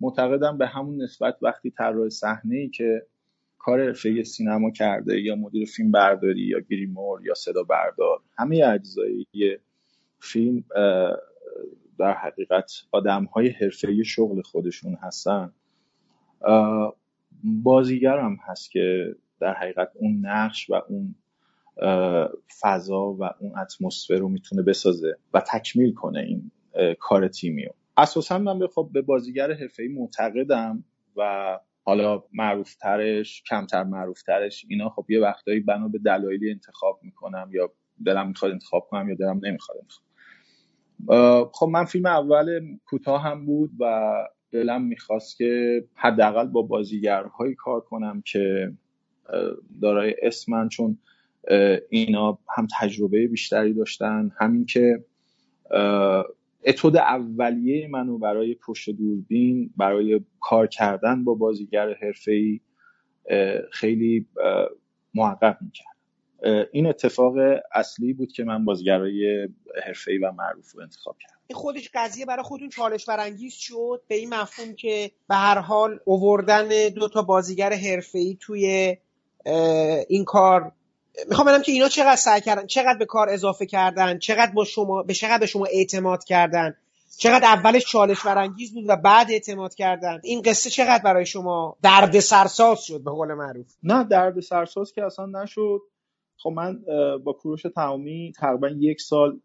معتقدم 0.00 0.58
به 0.58 0.66
همون 0.66 1.02
نسبت 1.02 1.36
وقتی 1.42 1.70
طراح 1.70 2.08
صحنه 2.08 2.56
ای 2.56 2.68
که 2.68 3.06
کار 3.64 3.84
حرفه 3.86 4.22
سینما 4.22 4.70
کرده 4.70 5.20
یا 5.20 5.36
مدیر 5.36 5.68
فیلم 5.68 5.90
برداری 5.90 6.40
یا 6.40 6.60
گریمور 6.60 7.26
یا 7.26 7.34
صدا 7.34 7.62
بردار 7.62 8.20
همه 8.38 8.64
اجزای 8.64 9.26
فیلم 10.20 10.64
در 11.98 12.12
حقیقت 12.12 12.72
آدم 12.92 13.24
های 13.24 13.48
حرفه 13.48 14.02
شغل 14.02 14.42
خودشون 14.42 14.94
هستن. 15.02 15.52
بازیگر 17.44 18.18
هم 18.18 18.38
هست 18.46 18.70
که 18.70 19.14
در 19.40 19.54
حقیقت 19.54 19.90
اون 19.94 20.26
نقش 20.26 20.70
و 20.70 20.74
اون 20.88 21.14
فضا 22.60 23.12
و 23.12 23.24
اون 23.40 23.58
اتمسفر 23.58 24.14
رو 24.14 24.28
می‌تونه 24.28 24.62
بسازه 24.62 25.16
و 25.34 25.40
تکمیل 25.40 25.94
کنه 25.94 26.20
این 26.20 26.50
کار 27.00 27.28
تیمی 27.28 27.64
رو 27.64 27.74
اساسا 27.96 28.38
من 28.38 28.58
به 28.58 28.68
خب 28.68 28.90
به 28.92 29.02
بازیگر 29.02 29.52
حرفه‌ای 29.52 29.88
معتقدم 29.88 30.84
و 31.16 31.58
حالا 31.84 32.22
معروفترش 32.32 33.42
کمتر 33.42 33.84
معروفترش 33.84 34.66
اینا 34.68 34.88
خب 34.88 35.10
یه 35.10 35.20
وقتایی 35.20 35.60
بنا 35.60 35.88
به 35.88 35.98
دلایلی 35.98 36.50
انتخاب 36.50 37.00
می‌کنم 37.02 37.50
یا 37.52 37.72
دلم 38.06 38.28
می‌خواد 38.28 38.52
انتخاب 38.52 38.86
کنم 38.90 39.08
یا 39.08 39.14
دلم 39.14 39.40
نمی‌خواد 39.42 39.78
انتخاب 39.78 40.04
خب 41.52 41.66
من 41.66 41.84
فیلم 41.84 42.06
اول 42.06 42.60
کوتاه 42.86 43.22
هم 43.22 43.46
بود 43.46 43.70
و 43.80 44.12
دلم 44.50 44.82
می‌خواست 44.82 45.36
که 45.36 45.84
حداقل 45.94 46.46
با 46.46 46.62
بازیگرهایی 46.62 47.54
کار 47.54 47.80
کنم 47.80 48.22
که 48.22 48.72
دارای 49.82 50.14
اسمن 50.22 50.68
چون 50.68 50.98
اینا 51.88 52.38
هم 52.56 52.66
تجربه 52.80 53.26
بیشتری 53.26 53.74
داشتن. 53.74 54.30
همین 54.40 54.66
که 54.66 55.04
اتود 56.66 56.96
اولیه 56.96 57.88
منو 57.88 58.18
برای 58.18 58.54
پشت 58.54 58.90
دوربین 58.90 59.70
برای 59.76 60.20
کار 60.40 60.66
کردن 60.66 61.24
با 61.24 61.34
بازیگر 61.34 61.94
حرفه‌ای 62.02 62.60
خیلی 63.72 64.26
محقق 65.14 65.56
می‌کرد 65.60 65.94
این 66.72 66.86
اتفاق 66.86 67.34
اصلی 67.74 68.12
بود 68.12 68.32
که 68.32 68.44
من 68.44 68.64
بازیگرای 68.64 69.48
حرفه‌ای 69.86 70.18
و 70.18 70.32
معروف 70.32 70.72
رو 70.72 70.82
انتخاب 70.82 71.16
کردم. 71.20 71.34
خودش 71.54 71.90
قضیه 71.94 72.26
برای 72.26 72.42
خودتون 72.42 72.68
چالش 72.68 73.08
برانگیز 73.08 73.54
شد؟ 73.54 74.02
به 74.08 74.14
این 74.14 74.34
مفهوم 74.34 74.74
که 74.74 75.10
به 75.28 75.34
هر 75.34 75.58
حال 75.58 76.00
اووردن 76.04 76.68
دو 76.88 77.08
تا 77.08 77.22
بازیگر 77.22 77.72
حرفه‌ای 77.72 78.36
توی 78.40 78.96
این 80.08 80.24
کار 80.24 80.72
می‌خوام 81.28 81.46
ببینم 81.46 81.62
که 81.62 81.72
اینا 81.72 81.88
چقدر 81.88 82.16
سعی 82.16 82.40
کردن 82.40 82.66
چقدر 82.66 82.98
به 82.98 83.06
کار 83.06 83.28
اضافه 83.28 83.66
کردن 83.66 84.18
چقدر 84.18 84.52
با 84.52 84.64
شما 84.64 85.02
به 85.02 85.14
چقدر 85.14 85.38
به 85.38 85.46
شما 85.46 85.64
اعتماد 85.64 86.24
کردن 86.24 86.74
چقدر 87.18 87.44
اولش 87.44 87.86
چالش 87.86 88.26
برانگیز 88.26 88.74
بود 88.74 88.84
و 88.88 88.96
بعد 88.96 89.30
اعتماد 89.30 89.74
کردن. 89.74 90.20
این 90.22 90.42
قصه 90.42 90.70
چقدر 90.70 91.02
برای 91.04 91.26
شما 91.26 91.76
درد 91.82 92.20
سرساز 92.20 92.84
شد 92.84 93.04
به 93.04 93.10
قول 93.10 93.34
معروف؟ 93.34 93.66
نه 93.82 94.04
درد 94.04 94.40
سرساز 94.40 94.92
که 94.92 95.04
اصلا 95.04 95.26
نشد. 95.26 95.80
خب 96.36 96.50
من 96.50 96.82
با 97.24 97.32
کوروش 97.32 97.62
تمامی 97.62 98.32
تقریبا 98.36 98.68
یک 98.68 99.00
سال 99.00 99.40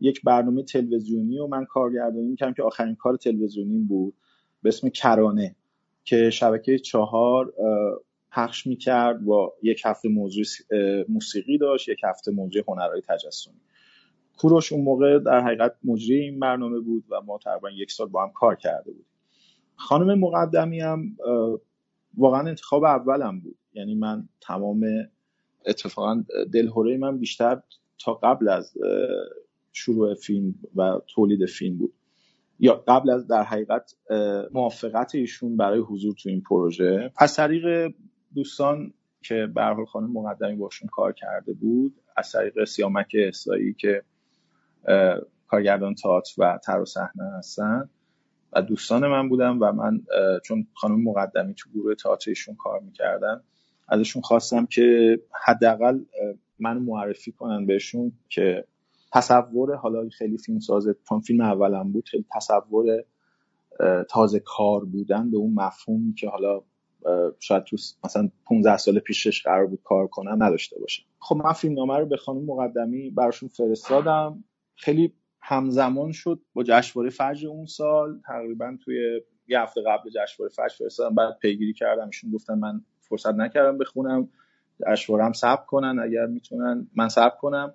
یک 0.00 0.22
برنامه 0.24 0.62
تلویزیونی 0.62 1.38
و 1.38 1.46
من 1.46 1.64
کارگردانی 1.64 2.28
می‌کردم 2.28 2.54
که 2.54 2.62
آخرین 2.62 2.94
کار 2.94 3.16
تلویزیونی 3.16 3.78
بود. 3.78 4.14
به 4.62 4.68
اسم 4.68 4.88
کرانه 4.88 5.56
که 6.04 6.30
شبکه 6.30 6.78
چهار 6.78 7.52
پخش 8.32 8.66
می‌کرد 8.66 9.24
با 9.24 9.54
یک 9.62 9.82
هفته 9.84 10.08
موضوع 10.08 10.44
موسیقی 11.08 11.58
داشت 11.58 11.88
یک 11.88 12.00
هفته 12.04 12.30
موضوع 12.30 12.62
هنرهای 12.68 13.02
تجسمی. 13.08 13.60
کوروش 14.36 14.72
اون 14.72 14.84
موقع 14.84 15.18
در 15.18 15.40
حقیقت 15.40 15.76
مجری 15.84 16.16
این 16.16 16.40
برنامه 16.40 16.80
بود 16.80 17.04
و 17.10 17.20
ما 17.20 17.38
تقریبا 17.38 17.70
یک 17.70 17.92
سال 17.92 18.08
با 18.08 18.22
هم 18.22 18.32
کار 18.32 18.56
کرده 18.56 18.92
بود 18.92 19.06
خانم 19.76 20.18
مقدمی 20.18 20.80
هم 20.80 21.16
واقعا 22.16 22.48
انتخاب 22.48 22.84
اولم 22.84 23.40
بود. 23.40 23.56
یعنی 23.74 23.94
من 23.94 24.28
تمام 24.40 24.84
اتفاقا 25.66 26.24
دلهوره 26.52 26.96
من 26.96 27.18
بیشتر 27.18 27.62
تا 27.98 28.14
قبل 28.14 28.48
از 28.48 28.74
شروع 29.72 30.14
فیلم 30.14 30.54
و 30.76 31.00
تولید 31.14 31.46
فیلم 31.46 31.78
بود. 31.78 31.92
یا 32.60 32.84
قبل 32.88 33.10
از 33.10 33.26
در 33.26 33.42
حقیقت 33.42 33.94
موافقت 34.52 35.14
ایشون 35.14 35.56
برای 35.56 35.80
حضور 35.80 36.14
تو 36.22 36.28
این 36.28 36.40
پروژه. 36.40 37.12
از 37.16 37.36
طریق 37.36 37.94
دوستان 38.34 38.92
که 39.22 39.46
به 39.54 39.84
خانم 39.88 40.12
مقدمی 40.12 40.56
باشون 40.56 40.88
کار 40.88 41.12
کرده 41.12 41.52
بود 41.52 41.94
از 42.16 42.32
طریق 42.32 42.64
سیامک 42.64 43.10
احسایی 43.14 43.74
که 43.74 44.02
کارگردان 45.46 45.94
تئاتر 45.94 46.32
و 46.38 46.58
تر 46.64 46.80
و 46.80 46.84
صحنه 46.84 47.38
هستن. 47.38 47.90
و 48.52 48.62
دوستان 48.62 49.06
من 49.06 49.28
بودم 49.28 49.58
و 49.60 49.72
من 49.72 50.00
چون 50.44 50.66
خانم 50.74 51.02
مقدمی 51.02 51.54
تو 51.54 51.70
گروه 51.70 51.94
تئاتر 51.94 52.32
کار 52.58 52.80
می‌کردن 52.80 53.40
ازشون 53.88 54.22
خواستم 54.22 54.66
که 54.66 55.18
حداقل 55.44 56.00
من 56.58 56.78
معرفی 56.78 57.32
کنن 57.32 57.66
بهشون 57.66 58.12
که 58.28 58.64
تصور 59.12 59.74
حالا 59.74 60.08
خیلی 60.08 60.38
فیلم 60.38 60.58
سازه 60.58 60.96
چون 61.08 61.20
فیلم 61.20 61.40
اولم 61.40 61.92
بود 61.92 62.08
خیلی 62.08 62.24
تصور 62.36 63.04
تازه 64.10 64.40
کار 64.40 64.84
بودن 64.84 65.30
به 65.30 65.36
اون 65.36 65.54
مفهومی 65.54 66.14
که 66.14 66.28
حالا 66.28 66.62
شاید 67.38 67.64
تو 67.64 67.76
مثلا 68.04 68.28
15 68.46 68.76
سال 68.76 68.98
پیشش 68.98 69.42
قرار 69.42 69.66
بود 69.66 69.80
کار 69.84 70.06
کنم 70.06 70.42
نداشته 70.42 70.80
باشه 70.80 71.02
خب 71.18 71.36
من 71.36 71.52
فیلم 71.52 71.74
نامه 71.74 71.98
رو 71.98 72.06
به 72.06 72.16
خانم 72.16 72.44
مقدمی 72.44 73.10
براشون 73.10 73.48
فرستادم. 73.48 74.44
خیلی 74.76 75.12
همزمان 75.40 76.12
شد 76.12 76.40
با 76.54 76.62
جشنواره 76.62 77.10
فجر 77.10 77.48
اون 77.48 77.66
سال. 77.66 78.20
تقریبا 78.26 78.76
توی 78.84 79.20
یه 79.48 79.60
هفته 79.60 79.80
قبل 79.86 80.10
جشنواره 80.10 80.54
فجر 80.54 80.76
فرستادم. 80.78 81.14
بعد 81.14 81.38
پیگیری 81.38 81.72
کردم. 81.72 82.06
ایشون 82.06 82.30
گفتن 82.30 82.54
من 82.54 82.80
فرصت 83.00 83.34
نکردم 83.34 83.78
بخونم. 83.78 84.28
جشنواره 84.86 85.24
هم 85.24 85.32
ثبت 85.32 85.66
کنن 85.66 85.98
اگر 85.98 86.26
می‌تونن 86.26 86.88
من 86.96 87.08
ثبت 87.08 87.36
کنم. 87.38 87.74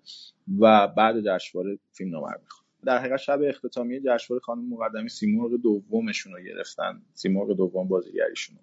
و 0.59 0.87
بعد 0.87 1.15
جشنواره 1.21 1.79
فیلم 1.91 2.11
نامه 2.11 2.31
رو 2.31 2.39
بخونم 2.45 2.63
در 2.85 2.97
حقیقت 2.97 3.17
شب 3.17 3.39
اختتامیه 3.43 3.99
جشنواره 3.99 4.41
خانم 4.41 4.69
مقدمی 4.69 5.09
سیمرغ 5.09 5.51
دومشون 5.61 6.33
رو 6.33 6.43
گرفتن. 6.43 7.01
سیمرغ 7.13 7.53
دوم 7.53 7.87
بازیگریشون 7.87 8.55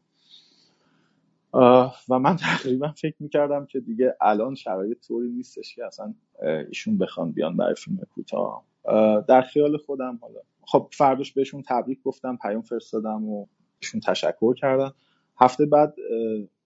و 1.55 2.19
من 2.19 2.37
تقریبا 2.37 2.93
فکر 2.93 3.17
می‌کردم 3.21 3.67
که 3.67 3.81
دیگه 3.81 4.17
الان 4.21 4.55
شرایط 4.55 5.07
طوری 5.07 5.29
نیستش 5.29 5.75
که 5.75 5.85
اصلا 5.85 6.15
ایشون 6.69 6.99
بخوان 6.99 7.33
بیان 7.33 7.57
برای 7.57 7.75
فیلم 7.75 7.99
کوتاه. 8.15 8.65
در 9.29 9.43
خیال 9.43 9.77
خودم 9.77 10.19
حالا 10.23 10.41
خب 10.63 10.89
فرداش 10.93 11.33
بهشون 11.33 11.63
تبریک 11.69 12.03
گفتم 12.03 12.39
پیام 12.43 12.63
فرستادم 12.63 13.29
و 13.29 13.47
ایشون 13.83 14.01
تشکر 14.01 14.55
کردن. 14.55 14.91
هفته 15.41 15.67
بعد 15.67 15.95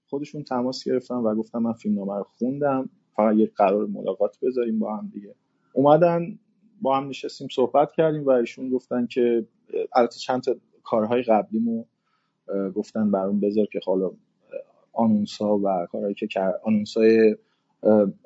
خودشون 0.07 0.43
تماس 0.43 0.85
گرفتم 0.85 1.25
و 1.25 1.35
گفتم 1.35 1.59
من 1.59 1.73
فیلم 1.73 1.99
رو 1.99 2.27
خوندم. 2.39 2.91
فقط 3.17 3.37
یک 3.37 3.55
قرار 3.55 3.87
ملاقات 3.87 4.39
بذاریم 4.43 4.79
با 4.79 4.97
هم 4.97 5.11
دیگه. 5.15 5.35
اومدن 5.73 6.39
با 6.81 6.97
هم 6.97 7.09
نشستیم 7.09 7.49
صحبت 7.53 7.93
کردیم 7.93 8.25
و 8.25 8.31
ایشون 8.31 8.71
گفتن 8.71 9.07
که 9.07 9.47
البته 9.93 10.19
چند 10.19 10.43
تا 10.43 10.55
کارهای 10.83 11.23
قبلیمو 11.23 11.85
گفتن 12.75 13.11
برام 13.11 13.41
بذار 13.41 13.67
که 13.67 13.81
حالا 13.87 14.11
آنونس 14.95 15.37
ها 15.37 15.59
و 15.59 15.87
کارهایی 15.93 16.15
که 16.15 16.29
آنونس 16.65 16.97
های 16.97 17.37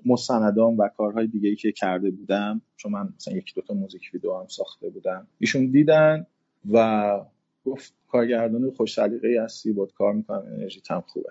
مستندام 0.07 0.79
و 0.79 0.89
کارهای 0.89 1.27
دیگه 1.27 1.49
ای 1.49 1.57
که 1.57 1.73
کرده 1.73 2.11
بودم 2.11 2.63
چون 2.77 2.93
من 2.93 3.09
مثلا 3.17 3.35
یک 3.35 3.55
دوتا 3.55 3.75
موزیک 3.75 4.11
ویدیو 4.15 4.35
هم 4.35 4.47
ساخته 4.47 4.89
بودم 4.89 5.27
ایشون 5.39 5.67
دیدن 5.67 6.27
و 6.73 7.21
گفت 7.65 7.95
کارگردان 8.09 8.71
خوش 8.71 8.95
سلیقه 8.95 9.43
هستی 9.45 9.73
بود 9.73 9.93
کار 9.93 10.13
می‌کنم 10.13 10.43
انرژی 10.47 10.81
تم 10.81 11.05
خوبه. 11.07 11.31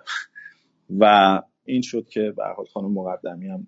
و 0.99 1.41
این 1.65 1.81
شد 1.81 2.07
که 2.09 2.33
به 2.37 2.43
حال 2.45 2.65
خانم 2.65 2.91
مقدمی 2.91 3.47
هم 3.47 3.67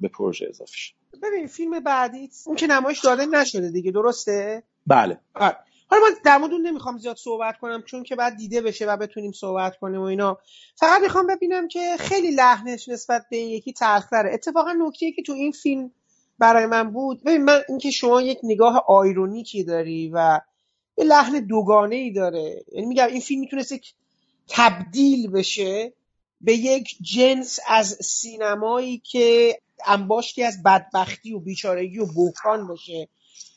به 0.00 0.08
پروژه 0.08 0.46
اضافه 0.48 0.72
شد. 0.74 0.94
ببین 1.22 1.46
فیلم 1.46 1.80
بعدی 1.80 2.28
اون 2.46 2.56
که 2.56 2.66
نمایش 2.66 3.04
داده 3.04 3.26
نشده 3.26 3.70
دیگه 3.70 3.90
درسته؟ 3.90 4.62
بله. 4.86 5.18
آره. 5.34 5.56
حالا 5.90 6.02
من 6.02 6.16
در 6.24 6.38
مورد 6.38 6.52
نمی‌خوام 6.52 6.98
زیاد 6.98 7.16
صحبت 7.16 7.58
کنم 7.58 7.82
چون 7.82 8.02
که 8.02 8.16
بعد 8.16 8.36
دیده 8.36 8.60
بشه 8.60 8.86
و 8.86 8.96
بتونیم 8.96 9.32
صحبت 9.32 9.76
کنیم 9.76 10.00
و 10.00 10.04
اینا. 10.04 10.38
فقط 10.76 11.00
می‌خوام 11.00 11.26
ببینم 11.26 11.68
که 11.68 11.96
خیلی 11.98 12.30
لحنش 12.30 12.88
نسبت 12.88 13.26
به 13.30 13.36
این 13.36 13.48
یکی 13.48 13.72
تلختره 13.72 14.34
اتفاقا 14.34 14.72
نکته 14.72 15.12
که 15.12 15.22
تو 15.22 15.32
این 15.32 15.52
فیلم 15.52 15.90
برای 16.38 16.66
من 16.66 16.90
بود 16.90 17.24
ببین 17.24 17.44
من 17.44 17.62
اینکه 17.68 17.90
شما 17.90 18.22
یک 18.22 18.38
نگاه 18.42 18.84
آیرونیکی 18.88 19.64
داری 19.64 20.10
و 20.14 20.40
یه 20.98 21.04
لحن 21.04 21.40
دوگانه 21.46 21.96
ای 21.96 22.12
داره 22.12 22.64
یعنی 22.72 22.86
میگم 22.86 23.06
این 23.06 23.20
فیلم 23.20 23.40
می‌تونست 23.40 23.72
یک 23.72 23.94
تبدیل 24.48 25.30
بشه 25.30 25.92
به 26.40 26.52
یک 26.52 26.96
جنس 27.00 27.58
از 27.68 27.98
سینمایی 28.00 28.98
که 28.98 29.58
انباشتی 29.86 30.42
از 30.42 30.62
بدبختی 30.62 31.32
و 31.32 31.38
بیچارگی 31.38 31.98
و 31.98 32.06
بحران 32.06 32.66
باشه. 32.66 33.08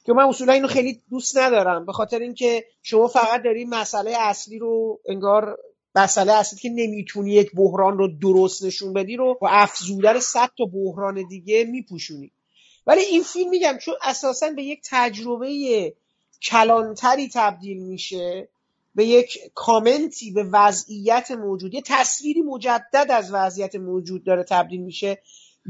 که 0.05 0.13
من 0.13 0.23
اصولا 0.23 0.53
اینو 0.53 0.67
خیلی 0.67 1.01
دوست 1.09 1.37
ندارم. 1.37 1.85
به 1.85 1.91
خاطر 1.91 2.19
اینکه 2.19 2.65
شما 2.81 3.07
فقط 3.07 3.43
داری 3.43 3.65
مسئله 3.65 4.13
اصلی 4.19 4.59
رو 4.59 4.99
انگار 5.09 5.57
مسئله 5.95 6.33
اصلی 6.33 6.59
که 6.59 6.69
نمی‌تونی 6.69 7.31
یک 7.31 7.51
بحران 7.55 7.97
رو 7.97 8.07
درست 8.21 8.63
نشون 8.63 8.93
بدی 8.93 9.15
رو 9.15 9.37
با 9.41 9.49
افزودن 9.49 10.19
صد 10.19 10.49
تا 10.57 10.65
بحران 10.73 11.27
دیگه 11.27 11.63
میپوشونی. 11.63 12.31
ولی 12.87 13.01
این 13.01 13.23
فیلم 13.23 13.49
میگم 13.49 13.77
چون 13.81 13.95
اساسا 14.01 14.49
به 14.49 14.63
یک 14.63 14.81
تجربه 14.89 15.93
کلانتری 16.41 17.29
تبدیل 17.33 17.77
میشه 17.77 18.49
به 18.95 19.05
یک 19.05 19.37
کامنتی 19.53 20.31
به 20.31 20.43
وضعیت 20.43 21.31
موجود 21.31 21.73
یه 21.73 21.81
تصویری 21.85 22.41
مجدد 22.41 23.07
از 23.09 23.33
وضعیت 23.33 23.75
موجود 23.75 24.23
داره 24.23 24.43
تبدیل 24.43 24.81
میشه. 24.81 25.21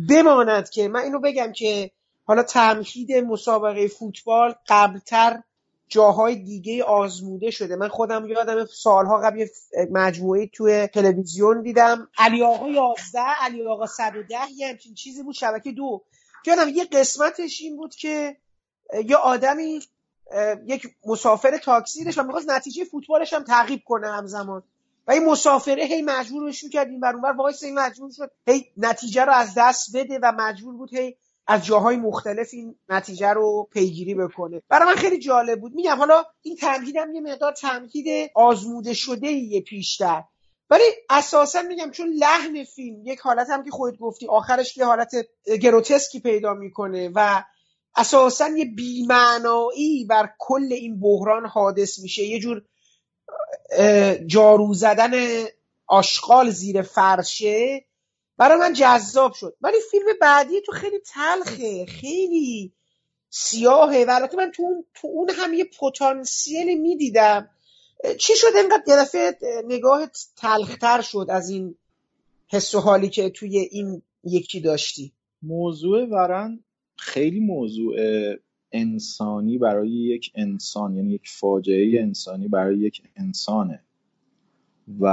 بماند 0.10 0.70
که 0.70 0.88
من 0.88 1.00
اینو 1.00 1.20
بگم 1.20 1.52
که 1.52 1.92
حالا 2.26 2.44
تمهید 2.44 3.12
مسابقه 3.12 3.88
فوتبال 3.88 4.56
قبلتر 4.68 5.44
جاهای 5.88 6.36
دیگه 6.36 6.84
آزموده 6.84 7.52
شده. 7.52 7.76
من 7.76 7.88
خودم 7.88 8.28
یادم 8.28 8.66
سالها 8.66 9.18
قبل 9.18 9.48
مجموعه 9.92 10.48
توی 10.48 10.88
تلویزیون 10.88 11.62
دیدم. 11.62 12.08
علی 12.18 12.44
آقا 12.44 12.70
11 12.70 13.20
علی 13.20 13.68
آقا 13.68 13.86
110 13.86 14.36
یه 14.56 14.68
همچین 14.68 14.94
چیزی 14.94 15.24
بود 15.24 15.36
شبکه 15.36 15.72
دو. 15.72 16.04
یادم 16.48 16.70
یه 16.70 16.86
قسمتش 16.86 17.62
این 17.62 17.78
بود 17.78 17.96
که 17.96 18.38
یه 19.06 19.16
آدمی 19.16 19.80
یک 20.66 20.88
مسافر 21.06 21.58
تاکسی 21.58 22.04
داشت 22.04 22.18
و 22.18 22.24
می‌خواست 22.24 22.50
نتیجه 22.50 22.86
فوتبالش 22.86 23.34
هم 23.34 23.44
تعقیب 23.44 23.82
کنه 23.86 24.08
همزمان. 24.08 24.64
و 25.08 25.12
این 25.12 25.26
مسافره 25.26 25.84
هی 25.84 26.02
مجبور 26.02 26.44
بهش 26.44 26.64
می‌کرد 26.64 26.88
این 26.88 27.00
بر 27.00 27.14
اونور 27.14 27.54
این 27.64 27.80
مجبور 27.80 28.12
شد. 28.12 28.32
هی 28.48 28.66
نتیجه 28.78 29.26
رو 29.26 29.34
از 29.34 29.54
دست 29.58 29.96
بده 29.96 30.20
و 30.24 30.32
مجبور 30.38 30.76
بود 30.76 30.94
هی 30.94 31.16
از 31.48 31.66
جاهای 31.66 31.96
مختلف 31.96 32.50
این 32.54 32.76
نتیجه 32.90 33.30
رو 33.30 33.70
پیگیری 33.72 34.16
بکنه. 34.16 34.62
برای 34.70 34.88
من 34.88 34.96
خیلی 34.96 35.20
جالب 35.20 35.62
بود. 35.62 35.74
میگم 35.74 35.98
حالا 35.98 36.24
این 36.42 36.56
تمهیدم 36.56 37.16
یه 37.16 37.22
مقدار 37.22 37.52
تمهید 37.52 38.32
آزموده 38.36 38.94
شده 38.94 39.28
یه 39.28 39.62
پیشتر. 39.62 40.24
ولی 40.70 40.84
اساسا 41.10 41.62
میگم 41.62 41.92
چون 41.92 42.08
لحن 42.10 42.64
فیلم 42.64 43.02
یک 43.06 43.20
حالت 43.20 43.50
هم 43.50 43.64
که 43.64 43.72
خودت 43.72 43.98
گفتی 43.98 44.28
آخرش 44.28 44.78
یه 44.78 44.86
حالت 44.86 45.12
گروتسکی 45.62 46.20
پیدا 46.20 46.54
می‌کنه 46.54 47.12
و 47.16 47.44
اساسا 47.96 48.48
یه 48.48 48.66
بیمعنایی 48.66 50.06
بر 50.10 50.30
کل 50.40 50.68
این 50.74 51.00
بحران 51.00 51.46
حادث 51.46 52.00
میشه. 52.00 52.24
یه 52.24 52.40
جور 52.40 52.62
جارو 54.26 54.74
زدن 54.74 55.12
آشغال 55.88 56.50
زیر 56.50 56.82
فرشه 56.82 57.86
برای 58.38 58.60
من 58.60 58.74
جذاب 58.74 59.34
شد. 59.34 59.56
ولی 59.62 59.78
فیلم 59.92 60.06
بعدی 60.22 60.62
تو 60.62 60.72
خیلی 60.72 61.00
تلخه 61.00 61.86
خیلی 61.86 62.74
سیاهه. 63.30 64.06
و 64.08 64.12
البته 64.12 64.38
من 64.38 64.52
تو 64.52 64.64
اون, 64.64 64.86
تو 64.94 65.08
اون 65.08 65.30
هم 65.30 65.54
یه 65.54 65.66
پتانسیل 65.80 66.82
می‌دیدم. 66.82 67.50
چی 68.18 68.34
شد؟ 68.36 68.48
اینقدر 68.56 68.84
یه 68.88 68.96
دفعه 68.96 69.38
نگاهت 69.68 70.28
تلختر 70.38 71.02
شد 71.02 71.26
از 71.30 71.50
این 71.50 71.76
حس 72.48 72.76
و 72.76 72.80
حالی 72.80 73.10
که 73.10 73.30
توی 73.30 73.58
این 73.58 74.02
یکی 74.24 74.60
داشتی. 74.62 75.14
موضوع 75.42 76.06
ورن 76.06 76.60
خیلی 76.98 77.40
موضوع 77.40 77.96
انسانی 78.72 79.58
برای 79.58 79.90
یک 79.90 80.32
انسان 80.36 80.96
یعنی 80.96 81.14
یک 81.14 81.30
فاجعه 81.30 82.02
انسانی 82.02 82.48
برای 82.48 82.78
یک 82.78 83.02
انسانه. 83.16 83.84
و 85.00 85.08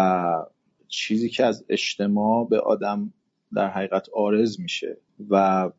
چیزی 0.91 1.29
که 1.29 1.45
از 1.47 1.65
اجتماع 1.69 2.49
به 2.49 2.61
آدم 2.61 3.13
در 3.55 3.69
حقیقت 3.69 4.09
آرز 4.09 4.61
میشه 4.61 4.97
و 5.31 5.71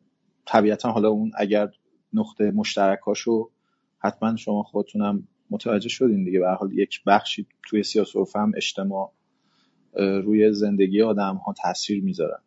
طبیعتا 0.46 0.92
حالا 0.92 1.08
اون 1.08 1.32
اگر 1.36 1.70
نقطه 2.12 2.50
مشترکاشو 2.50 3.50
حتما 3.98 4.36
شما 4.36 4.62
خودتونم 4.62 5.28
متوجه 5.50 5.88
شدین 5.88 6.24
دیگه. 6.24 6.40
به 6.40 6.50
حال 6.50 6.72
یک 6.72 7.02
بخشی 7.06 7.46
توی 7.68 7.82
سیاست 7.82 8.16
و 8.16 8.24
فهم 8.24 8.52
اجتماع 8.56 9.12
روی 9.96 10.52
زندگی 10.52 11.02
آدم 11.02 11.36
ها 11.36 11.54
تاثیر 11.62 12.02
می‌ذارن 12.02 12.42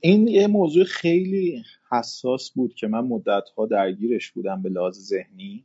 این 0.00 0.28
یه 0.28 0.46
موضوع 0.46 0.84
خیلی 0.84 1.62
حساس 1.90 2.50
بود 2.50 2.74
که 2.74 2.86
من 2.86 3.00
مدت 3.00 3.48
ها 3.56 3.66
درگیرش 3.66 4.30
بودم 4.30 4.62
به 4.62 4.68
لحاظ 4.68 4.98
ذهنی. 4.98 5.64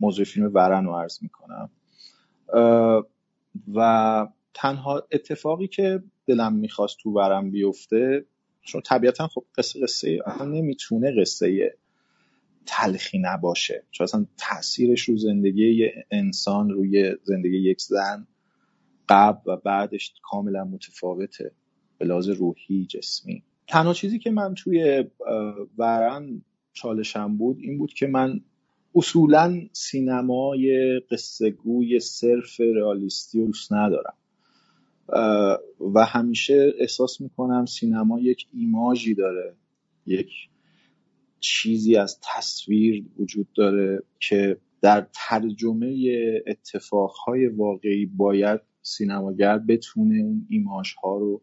موضوع 0.00 0.24
فیلم 0.24 0.50
ورن 0.54 0.84
رو 0.84 0.92
عرض 0.92 1.18
می‌کنم. 1.22 1.70
و 3.74 4.28
تنها 4.54 5.08
اتفاقی 5.12 5.66
که 5.66 6.02
دلم 6.26 6.52
می‌خواست 6.52 6.96
تو 7.02 7.10
ورم 7.10 7.50
بیفته 7.50 8.24
چون 8.62 8.80
طبیعتا 8.80 9.28
خب 9.28 9.44
قصه 9.58 9.80
قصه 9.80 10.18
نمی‌تونه 10.40 11.20
قصه 11.20 11.76
تلخی 12.66 13.18
نباشه. 13.18 13.84
چون 13.90 14.04
اصلا 14.04 14.26
تاثیرش 14.36 15.02
رو 15.02 15.16
زندگی 15.16 15.74
یه 15.74 16.06
انسان 16.10 16.70
روی 16.70 17.16
زندگی 17.24 17.56
یک 17.58 17.80
زن 17.80 18.26
قبل 19.08 19.52
و 19.52 19.56
بعدش 19.56 20.14
کاملا 20.22 20.64
متفاوته. 20.64 21.52
به 21.98 22.04
لحاظ 22.06 22.28
روحی 22.28 22.86
جسمی. 22.86 23.42
تنها 23.68 23.94
چیزی 23.94 24.18
که 24.18 24.30
من 24.30 24.54
توی 24.54 25.04
ورن 25.78 26.42
چالشم 26.72 27.36
بود 27.36 27.58
این 27.60 27.78
بود 27.78 27.92
که 27.92 28.06
من 28.06 28.40
اصولا 28.94 29.60
سینمای 29.72 30.98
قصه 31.10 31.50
گوی 31.50 32.00
صرف 32.00 32.60
رئالیستی 32.60 33.40
رو 33.40 33.46
دوست 33.46 33.72
ندارم. 33.72 34.14
و 35.94 36.04
همیشه 36.04 36.72
احساس 36.78 37.20
می‌کنم 37.20 37.66
سینما 37.66 38.20
یک 38.20 38.46
ایماژی 38.52 39.14
داره 39.14 39.56
یک 40.06 40.30
چیزی 41.40 41.96
از 41.96 42.20
تصویر 42.22 43.04
وجود 43.18 43.48
داره 43.52 44.02
که 44.20 44.56
در 44.80 45.06
ترجمه 45.14 45.96
اتفاقهای 46.46 47.46
واقعی 47.46 48.06
باید 48.06 48.60
سینماگر 48.82 49.58
بتونه 49.58 50.22
اون 50.22 50.46
ایماژ 50.50 50.94
ها 50.94 51.18
رو 51.18 51.42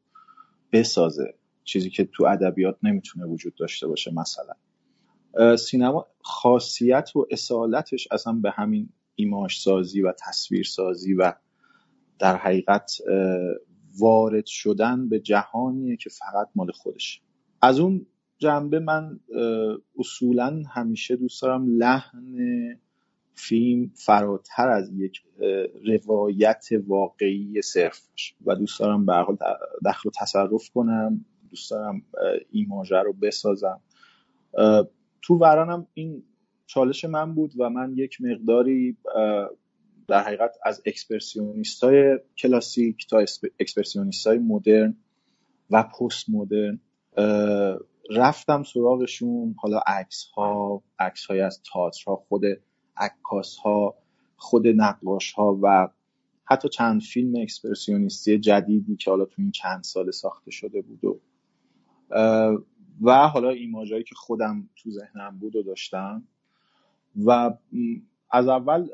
بسازه. 0.72 1.34
چیزی 1.64 1.90
که 1.90 2.04
تو 2.04 2.26
ادبیات 2.26 2.78
نمی‌تونه 2.84 3.26
وجود 3.26 3.56
داشته 3.56 3.88
باشه 3.88 4.14
مثلا. 4.14 4.54
سینما 5.60 6.08
خاصیت 6.22 7.16
و 7.16 7.28
اصالتش 7.32 8.08
اصلا 8.12 8.34
به 8.34 8.52
همین 8.52 8.90
ایماش 9.16 9.62
سازی 9.62 10.02
و 10.02 10.14
تصویر 10.28 10.64
سازی 10.64 11.14
و 11.14 11.34
در 12.20 12.36
حقیقت 12.36 12.98
وارد 14.00 14.46
شدن 14.46 15.10
به 15.10 15.20
جهانیه 15.20 15.98
که 15.98 16.10
فقط 16.10 16.50
مال 16.56 16.72
خودش 16.72 17.22
از 17.62 17.80
اون 17.80 18.06
جنبه 18.38 18.80
من 18.80 19.20
اصولا 19.98 20.64
همیشه 20.70 21.16
دوست 21.16 21.42
دارم 21.42 21.78
لحن 21.78 22.36
فیلم 23.34 23.92
فراتر 23.96 24.70
از 24.70 24.92
یک 24.94 25.24
روایت 26.06 26.68
واقعی 26.88 27.62
صرفا 27.62 28.56
دوست 28.56 28.80
دارم 28.80 29.06
به 29.06 29.14
حال 29.14 29.38
دخل 29.86 30.10
و 30.10 30.12
تصرف 30.20 30.70
کنم 30.74 31.26
دوست 31.50 31.72
دارم 31.72 32.02
ایماژه 32.52 32.98
رو 32.98 33.14
بسازم. 33.14 33.82
تو 35.22 35.36
ورانم 35.36 35.88
این 35.94 36.24
چالش 36.66 37.06
من 37.06 37.36
بود 37.36 37.52
و 37.60 37.70
من 37.70 37.94
یک 37.96 38.22
مقداری 38.22 38.98
در 40.08 40.24
حقیقت 40.24 40.58
از 40.66 40.82
اکسپرسیونیست 40.86 41.84
های 41.84 42.20
کلاسیک 42.38 43.08
تا 43.10 43.26
اکسپرسیونیست 43.60 44.28
های 44.28 44.38
مدرن 44.38 44.98
و 45.70 45.84
پست 45.84 46.26
مدرن 46.30 46.80
رفتم 48.10 48.64
سراغشون. 48.64 49.56
حالا 49.58 49.80
عکس 49.88 50.26
ها 50.36 50.84
عکس 51.00 51.26
های 51.26 51.40
از 51.42 51.62
تاتر 51.74 52.04
ها 52.08 52.16
خود 52.16 52.44
عکاس 52.98 53.58
ها 53.58 53.96
خود 54.36 54.68
نقاش 54.68 55.32
ها 55.32 55.60
و 55.64 55.88
حتی 56.46 56.70
چند 56.70 57.02
فیلم 57.02 57.42
اکسپرسیونیستی 57.42 58.40
جدیدی 58.40 58.96
که 58.96 59.12
حالا 59.12 59.26
تو 59.26 59.36
این 59.38 59.52
چند 59.52 59.84
سال 59.84 60.12
ساخته 60.12 60.52
شده 60.52 60.82
بود 60.82 61.06
و 61.06 61.20
و 63.02 63.28
حالا 63.28 63.50
ایماجایی 63.50 64.04
که 64.04 64.16
خودم 64.16 64.70
تو 64.76 64.92
ذهنم 64.92 65.38
بود 65.40 65.56
و 65.56 65.64
داشتم. 65.64 66.24
و 67.26 67.54
از 68.32 68.48
اول 68.48 68.88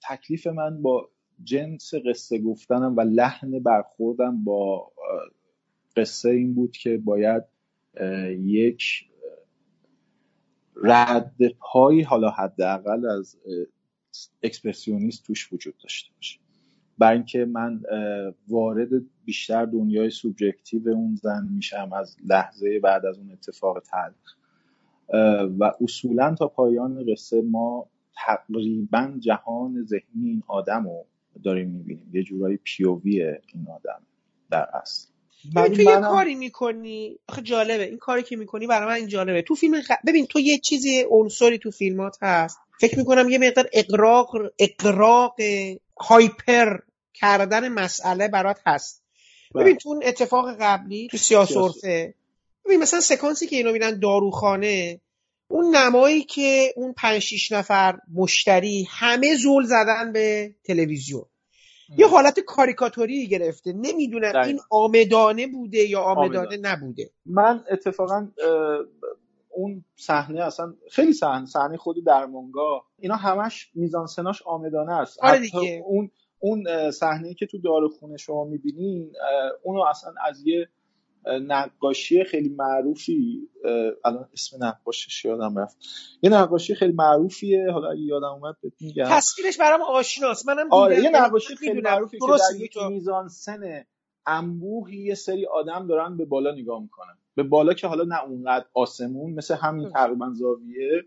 تکلیف 0.00 0.46
من 0.46 0.82
با 0.82 1.08
جنس 1.44 1.94
قصه 1.94 2.38
گفتنم 2.38 2.96
و 2.96 3.00
لحن 3.00 3.58
برخوردم 3.58 4.44
با 4.44 4.92
قصه 5.96 6.28
این 6.28 6.54
بود 6.54 6.72
که 6.72 6.96
باید 6.96 7.44
یک 8.38 8.84
رد 10.82 11.36
پایی 11.58 12.02
حالا 12.02 12.30
حداقل 12.30 13.06
از 13.06 13.36
اکسپرسیونیست 14.42 15.26
توش 15.26 15.52
وجود 15.52 15.76
داشته 15.82 16.10
باشه. 16.16 16.45
برای 16.98 17.16
اینکه 17.16 17.44
من 17.44 17.82
وارد 18.48 18.88
بیشتر 19.24 19.64
دنیای 19.64 20.10
سوبژکتیو 20.10 20.88
اون 20.88 21.14
زن 21.14 21.48
میشم 21.50 21.92
از 21.92 22.16
لحظه 22.26 22.80
بعد 22.80 23.06
از 23.06 23.18
اون 23.18 23.32
اتفاق 23.32 23.80
تلخ. 23.80 24.36
و 25.58 25.72
اصولا 25.80 26.34
تا 26.34 26.48
پایان 26.48 27.12
قصه 27.12 27.42
ما 27.42 27.86
تقریبا 28.26 29.12
جهان 29.20 29.82
ذهنی 29.82 30.28
این 30.28 30.42
آدم 30.46 30.84
رو 30.84 31.06
داریم 31.42 31.70
می‌بینیم. 31.70 32.10
یه 32.12 32.22
جورایی 32.22 32.58
پیووی 32.64 33.22
این 33.22 33.66
آدم 33.74 34.00
در 34.50 34.68
اصل. 34.74 35.08
من 35.54 35.72
تو 35.72 35.82
یه 35.82 36.00
کاری 36.00 36.34
می‌کنی. 36.34 37.18
آخه 37.28 37.42
جالبه. 37.42 37.84
این 37.84 37.98
کاری 37.98 38.22
که 38.22 38.36
می‌کنی 38.36 38.66
برای 38.66 38.88
من 38.88 38.94
این 38.94 39.08
جالبه. 39.08 39.42
تو 39.42 39.54
فیلم 39.54 39.82
ببین 40.06 40.26
تو 40.26 40.40
یه 40.40 40.58
چیزی 40.58 41.04
عنصری 41.10 41.58
تو 41.58 41.70
فیلمات 41.70 42.16
هست. 42.22 42.58
فکر 42.80 42.98
می‌کنم 42.98 43.28
یه 43.28 43.38
مقدار 43.38 43.68
اقراق 43.72 44.30
اقراق 44.58 45.36
هایپر 46.00 46.78
کردن 47.14 47.68
مسئله 47.68 48.28
برات 48.28 48.60
هست. 48.66 49.02
بله. 49.54 49.64
ببین 49.64 49.76
تو 49.76 49.88
اون 49.88 50.02
اتفاق 50.04 50.56
قبلی 50.60 51.08
تو 51.10 51.16
سیاسورفه 51.16 52.14
ببین 52.64 52.80
مثلا 52.80 53.00
سکانسی 53.00 53.46
که 53.46 53.56
اینو 53.56 53.72
میرن 53.72 53.98
داروخانه 53.98 55.00
اون 55.48 55.76
نمایی 55.76 56.24
که 56.24 56.72
اون 56.76 56.92
پنج 56.92 57.18
شیش 57.18 57.52
نفر 57.52 57.98
مشتری 58.14 58.88
همه 58.90 59.36
زول 59.36 59.64
زدن 59.64 60.12
به 60.12 60.54
تلویزیون. 60.64 61.24
یه 61.98 62.06
حالت 62.06 62.40
کاریکاتوری 62.40 63.28
گرفته. 63.28 63.72
نمی‌دونم 63.72 64.32
این 64.46 64.60
آمدانه 64.70 65.46
بوده 65.46 65.78
یا 65.78 66.00
آمدانه 66.00 66.56
نبوده. 66.56 67.10
من 67.26 67.64
اتفاقا 67.70 68.28
اون 69.50 69.84
صحنه 69.96 70.42
اصلا 70.42 70.74
خیلی 70.90 71.12
صحنه 71.12 71.46
صحنه 71.46 71.76
خودی 71.76 72.02
درمانگاه 72.02 72.84
اینا 72.98 73.14
همش 73.14 73.70
میزانسناش 73.74 74.42
آمدانه 74.42 74.92
است. 74.92 75.18
آره 75.22 75.38
دیگه. 75.38 75.82
اون 75.86 76.10
اون 76.38 76.90
صحنه 76.90 77.34
که 77.34 77.46
تو 77.46 77.58
داروخونه 77.58 78.16
شما 78.16 78.44
می‌بینین 78.44 79.12
اونو 79.62 79.80
اصلا 79.80 80.14
از 80.26 80.46
یه 80.46 80.68
نقاشی 81.26 82.24
خیلی 82.24 82.48
معروفی 82.48 83.48
الان 84.04 84.28
اسم 84.32 84.64
نقاشیش 84.64 85.24
یادم 85.24 85.58
رفت. 85.58 85.76
یه 86.22 86.30
نقاشی 86.30 86.74
خیلی 86.74 86.92
معروفیه 86.92 87.70
حالا 87.72 87.90
اگه 87.90 88.00
یادم 88.00 88.28
اومد 88.28 88.56
میگم. 88.80 89.04
تصویرش 89.04 89.56
برام 89.58 89.82
آشناست. 89.82 90.48
منم 90.48 90.72
آره 90.72 91.02
یه 91.02 91.10
نقاشی 91.10 91.56
خیلی 91.56 91.80
معروفی 91.80 92.18
که 92.18 92.26
در 92.26 92.64
یک 92.64 92.76
میزان 92.90 93.28
سن 93.28 93.84
انبوهی 94.26 94.96
یه 94.96 95.14
سری 95.14 95.46
آدم 95.46 95.86
دارن 95.86 96.16
به 96.16 96.24
بالا 96.24 96.52
نگاه 96.52 96.82
می‌کنن. 96.82 97.18
به 97.34 97.42
بالا 97.42 97.74
که 97.74 97.86
حالا 97.86 98.04
نه 98.04 98.24
اونقدر 98.24 98.64
آسمون 98.74 99.34
مثل 99.34 99.54
همین 99.54 99.88
تقریبا 99.88 100.32
زاویه 100.32 101.04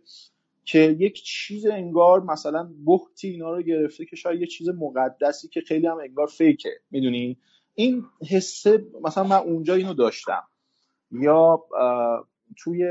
که 0.66 0.80
یک 0.80 1.24
چیز 1.24 1.66
انگار 1.66 2.24
مثلا 2.24 2.70
بختی 2.88 3.30
اینا 3.30 3.56
رو 3.56 3.62
گرفته 3.62 4.06
که 4.06 4.16
شاید 4.16 4.42
یه 4.42 4.48
چیز 4.48 4.70
مقدسی 4.70 5.48
که 5.48 5.62
خیلی 5.62 5.88
هم 5.88 5.98
انگار 5.98 6.28
فیکه. 6.28 6.70
می‌دونی؟ 6.92 7.38
این 7.74 8.06
حسه 8.32 8.86
مثلا 9.02 9.24
من 9.24 9.36
اونجا 9.36 9.74
اینو 9.74 9.94
داشتم. 9.94 10.44
یا 11.12 11.66
توی 12.58 12.86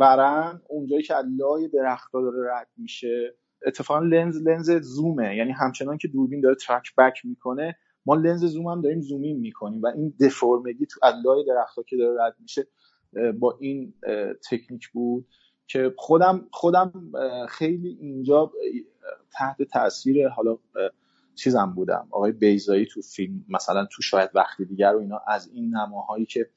ورن 0.00 0.62
اونجایی 0.68 1.02
که 1.02 1.14
لای 1.38 1.68
درختها 1.68 2.20
داره 2.20 2.52
رد 2.52 2.68
میشه 2.76 3.36
اتفاقا 3.66 4.00
لنز 4.00 4.36
لنز 4.36 4.70
زومه. 4.70 5.36
یعنی 5.36 5.52
همچنان 5.52 5.98
که 5.98 6.08
دوربین 6.08 6.40
داره 6.40 6.54
ترک 6.54 6.94
بک 6.98 7.20
می‌کنه 7.24 7.76
ما 8.06 8.14
لنز 8.14 8.44
زوم 8.44 8.66
هم 8.66 8.80
داریم 8.80 9.00
زومین 9.00 9.40
می‌کنیم 9.40 9.82
و 9.82 9.86
این 9.86 10.14
دفرمگی 10.20 10.86
تو 10.86 11.00
علای 11.02 11.44
درختها 11.44 11.82
که 11.82 11.96
داره 11.96 12.24
رد 12.24 12.36
میشه 12.38 12.66
با 13.38 13.58
این 13.60 13.94
تکنیک 14.50 14.88
بود 14.88 15.26
که 15.66 15.94
خودم 15.96 16.48
خودم 16.52 16.92
خیلی 17.48 17.98
اینجا 18.00 18.52
تحت 19.32 19.62
تاثیر 19.62 20.28
حالا 20.28 20.58
چیزم 21.40 21.72
بودم. 21.76 22.08
آقای 22.10 22.32
بیزایی 22.32 22.86
تو 22.86 23.00
فیلم 23.02 23.44
مثلا 23.48 23.86
تو 23.92 24.02
شاید 24.02 24.30
وقتی 24.34 24.64
دیگر 24.64 24.94
و 24.96 24.98
اینا 24.98 25.20
از 25.26 25.48
این 25.48 25.76
نماهایی 25.76 26.26
که 26.26 26.50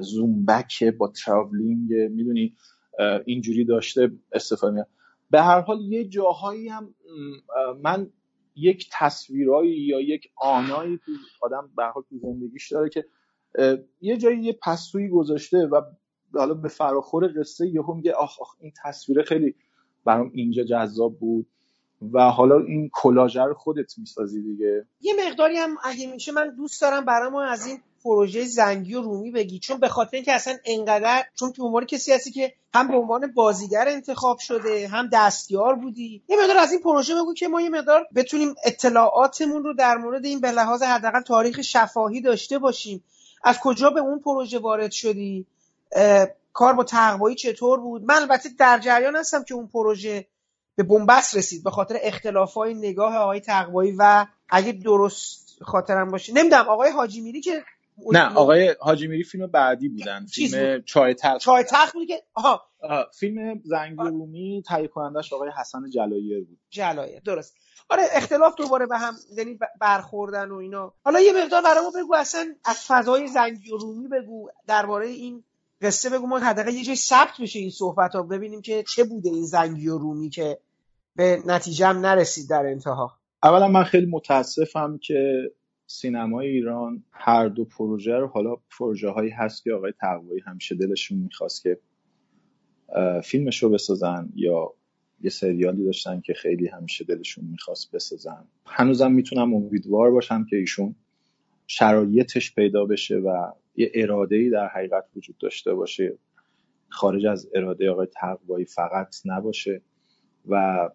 زوم 0.00 0.44
بک 0.44 0.84
با 0.84 1.12
تراولینگ 1.24 1.92
می‌دونی 1.94 2.56
اینجوری 3.24 3.64
داشته 3.64 4.12
استفاده 4.32 4.74
میاد 4.74 4.88
به 5.30 5.42
هر 5.42 5.60
حال 5.60 5.80
یه 5.80 6.04
جاهایی 6.04 6.68
هم 6.68 6.94
من 7.82 8.10
یک 8.56 8.90
تصویرایی 8.92 9.80
یا 9.80 10.00
یک 10.00 10.30
آنایی 10.36 10.98
تو 10.98 11.12
آدم 11.42 11.70
به 11.76 11.84
حال 11.84 12.02
تو 12.08 12.18
زندگیش 12.18 12.72
داره 12.72 12.88
که 12.88 13.04
یه 14.00 14.16
جایی 14.16 14.40
یه 14.40 14.58
پستویی 14.62 15.08
گذاشته 15.08 15.66
و 15.66 15.80
حالا 16.34 16.54
به 16.54 16.68
فراخور 16.68 17.32
قصه 17.40 17.68
یهو 17.68 17.94
میگه 17.94 18.12
آخ 18.12 18.40
آخ 18.40 18.56
این 18.60 18.72
تصویر 18.84 19.22
خیلی 19.22 19.54
برام 20.04 20.30
اینجا 20.34 20.64
جذاب 20.64 21.18
بود. 21.18 21.46
و 22.12 22.30
حالا 22.30 22.60
این 22.60 22.90
کلاژه 22.92 23.42
رو 23.42 23.54
خودت 23.54 23.98
می‌سازی 23.98 24.42
دیگه. 24.42 24.86
یه 25.00 25.14
مقداری 25.26 25.56
هم 25.56 25.76
اگه 25.84 26.12
میشه 26.12 26.32
من 26.32 26.54
دوست 26.54 26.82
دارم 26.82 27.04
برام 27.04 27.34
از 27.34 27.66
این 27.66 27.78
پروژه 28.04 28.44
زنگی 28.44 28.94
و 28.94 29.02
رومی 29.02 29.30
بگی. 29.30 29.58
چون 29.58 29.80
به 29.80 29.88
خاطر 29.88 30.16
اینکه 30.16 30.32
اصلا 30.32 30.54
انقدر 30.64 31.24
چون 31.34 31.52
تو 31.52 31.66
عنوان 31.66 31.86
کسی 31.86 32.12
هستی 32.12 32.30
که 32.30 32.52
هم 32.74 32.88
به 32.88 32.96
عنوان 32.96 33.32
بازیگر 33.34 33.88
انتخاب 33.88 34.38
شده 34.38 34.88
هم 34.88 35.08
دستیار 35.12 35.74
بودی. 35.74 36.22
یه 36.28 36.36
مقدار 36.40 36.56
از 36.56 36.72
این 36.72 36.80
پروژه 36.80 37.14
بگو 37.14 37.34
که 37.34 37.48
ما 37.48 37.60
یه 37.60 37.68
مقدار 37.68 38.06
بتونیم 38.14 38.54
اطلاعاتمون 38.64 39.64
رو 39.64 39.74
در 39.74 39.96
مورد 39.96 40.24
این 40.24 40.40
به 40.40 40.50
لحاظ 40.50 40.82
حداقل 40.82 41.20
تاریخ 41.20 41.60
شفاهی 41.60 42.20
داشته 42.20 42.58
باشیم. 42.58 43.04
از 43.44 43.58
کجا 43.58 43.90
به 43.90 44.00
اون 44.00 44.18
پروژه 44.18 44.58
وارد 44.58 44.90
شدی؟ 44.90 45.46
کار 46.52 46.72
با 46.72 46.84
تقوایی 46.84 47.36
چطور 47.36 47.80
بود؟ 47.80 48.04
من 48.04 48.14
البته 48.14 48.48
در 48.58 48.78
جریان 48.78 49.16
هستم 49.16 49.42
که 49.42 49.54
اون 49.54 49.66
پروژه 49.66 50.26
به 50.76 50.82
بنبست 50.82 51.36
رسید 51.36 51.64
به 51.64 51.70
خاطر 51.70 51.96
اختلافای 52.02 52.74
نگاه 52.74 53.16
آقای 53.16 53.40
تقوایی 53.40 53.94
و 53.98 54.26
اگه 54.48 54.72
درست 54.72 55.58
خاطرم 55.62 56.10
باشه 56.10 56.32
نمی‌دونم 56.32 56.68
آقای 56.68 56.90
حاجی 56.90 57.20
میری 57.20 57.40
که 57.40 57.64
نه 58.12 58.34
آقای 58.34 58.76
حاجی 58.80 59.06
میری 59.06 59.24
فیلم 59.24 59.46
بعدی 59.46 59.88
بودن 59.88 60.26
فیلم 60.26 60.74
بود؟ 60.74 60.84
چای 60.84 61.14
تخت 61.14 61.40
چای 61.40 61.64
تخت 61.64 61.94
بود 61.94 62.08
که 62.08 62.22
آها. 62.34 62.62
فیلم 63.18 63.60
زنگ 63.64 63.98
رومی 63.98 64.62
تهیه 64.66 64.88
کنندش 64.88 65.32
آقای 65.32 65.50
حسن 65.60 65.90
جلایر 65.90 66.44
بود. 66.44 66.58
جلایر 66.70 67.20
درست. 67.20 67.56
آره 67.88 68.02
اختلاف 68.12 68.54
دوباره 68.56 68.86
به 68.86 68.98
هم 68.98 69.14
یعنی 69.36 69.58
برخوردن 69.80 70.50
و 70.50 70.56
اینا. 70.56 70.94
حالا 71.04 71.20
یه 71.20 71.32
مقدار 71.32 71.62
برامو 71.62 71.90
بگو 71.90 72.14
اصلا 72.14 72.54
از 72.64 72.84
فضای 72.86 73.28
زنگی 73.28 73.70
رومی 73.70 74.08
بگو 74.08 74.48
درباره 74.66 75.06
این 75.06 75.44
قصه 75.82 76.10
بگو 76.10 76.26
ما 76.26 76.38
حداقل 76.38 76.74
یه 76.74 76.84
جای 76.84 76.96
ثبت 76.96 77.40
بشه 77.40 77.58
این 77.58 77.70
صحبت 77.70 78.14
ها 78.14 78.22
ببینیم 78.22 78.62
که 78.62 78.84
چه 78.94 79.04
بوده 79.04 79.30
این 79.30 79.44
زنگی 79.44 79.88
و 79.88 79.98
رومی 79.98 80.30
که 80.30 80.58
به 81.16 81.42
نتیجه 81.46 81.86
هم 81.86 81.98
نرسید 81.98 82.50
در 82.50 82.66
انتها. 82.66 83.12
اولا 83.42 83.68
من 83.68 83.84
خیلی 83.84 84.06
متاسفم 84.06 84.98
که 84.98 85.50
سینمای 85.86 86.48
ایران 86.48 87.04
هر 87.10 87.48
دو 87.48 87.64
پروژه 87.64 88.12
رو 88.12 88.26
حالا 88.26 88.56
پروژه 88.78 89.08
هایی 89.08 89.30
هست 89.30 89.64
که 89.64 89.72
آقای 89.72 89.92
تقوایی 90.00 90.40
همیشه 90.46 90.74
دلشون 90.74 91.18
می‌خواست 91.18 91.62
که 91.62 91.78
فیلمش 93.24 93.62
رو 93.62 93.70
بسازن 93.70 94.28
یا 94.34 94.72
یه 95.22 95.30
سریالی 95.30 95.84
داشتن 95.84 96.20
که 96.20 96.34
خیلی 96.34 96.68
همیشه 96.68 97.04
دلشون 97.04 97.44
می‌خواست 97.44 97.90
بسازن. 97.92 98.44
هنوزم 98.66 99.12
می‌تونم 99.12 99.54
امیدوار 99.54 100.10
باشم 100.10 100.46
که 100.50 100.56
ایشون 100.56 100.94
شرایطش 101.66 102.54
پیدا 102.54 102.84
بشه 102.84 103.16
و 103.16 103.52
یه 103.76 103.90
اراده 103.94 104.36
ای 104.36 104.50
در 104.50 104.68
حقیقت 104.68 105.04
وجود 105.16 105.38
داشته 105.38 105.74
باشه. 105.74 106.18
خارج 106.88 107.26
از 107.26 107.48
اراده 107.54 107.90
آقای 107.90 108.06
تقوایی 108.06 108.64
فقط 108.64 109.16
نباشه 109.24 109.82
و 110.48 110.88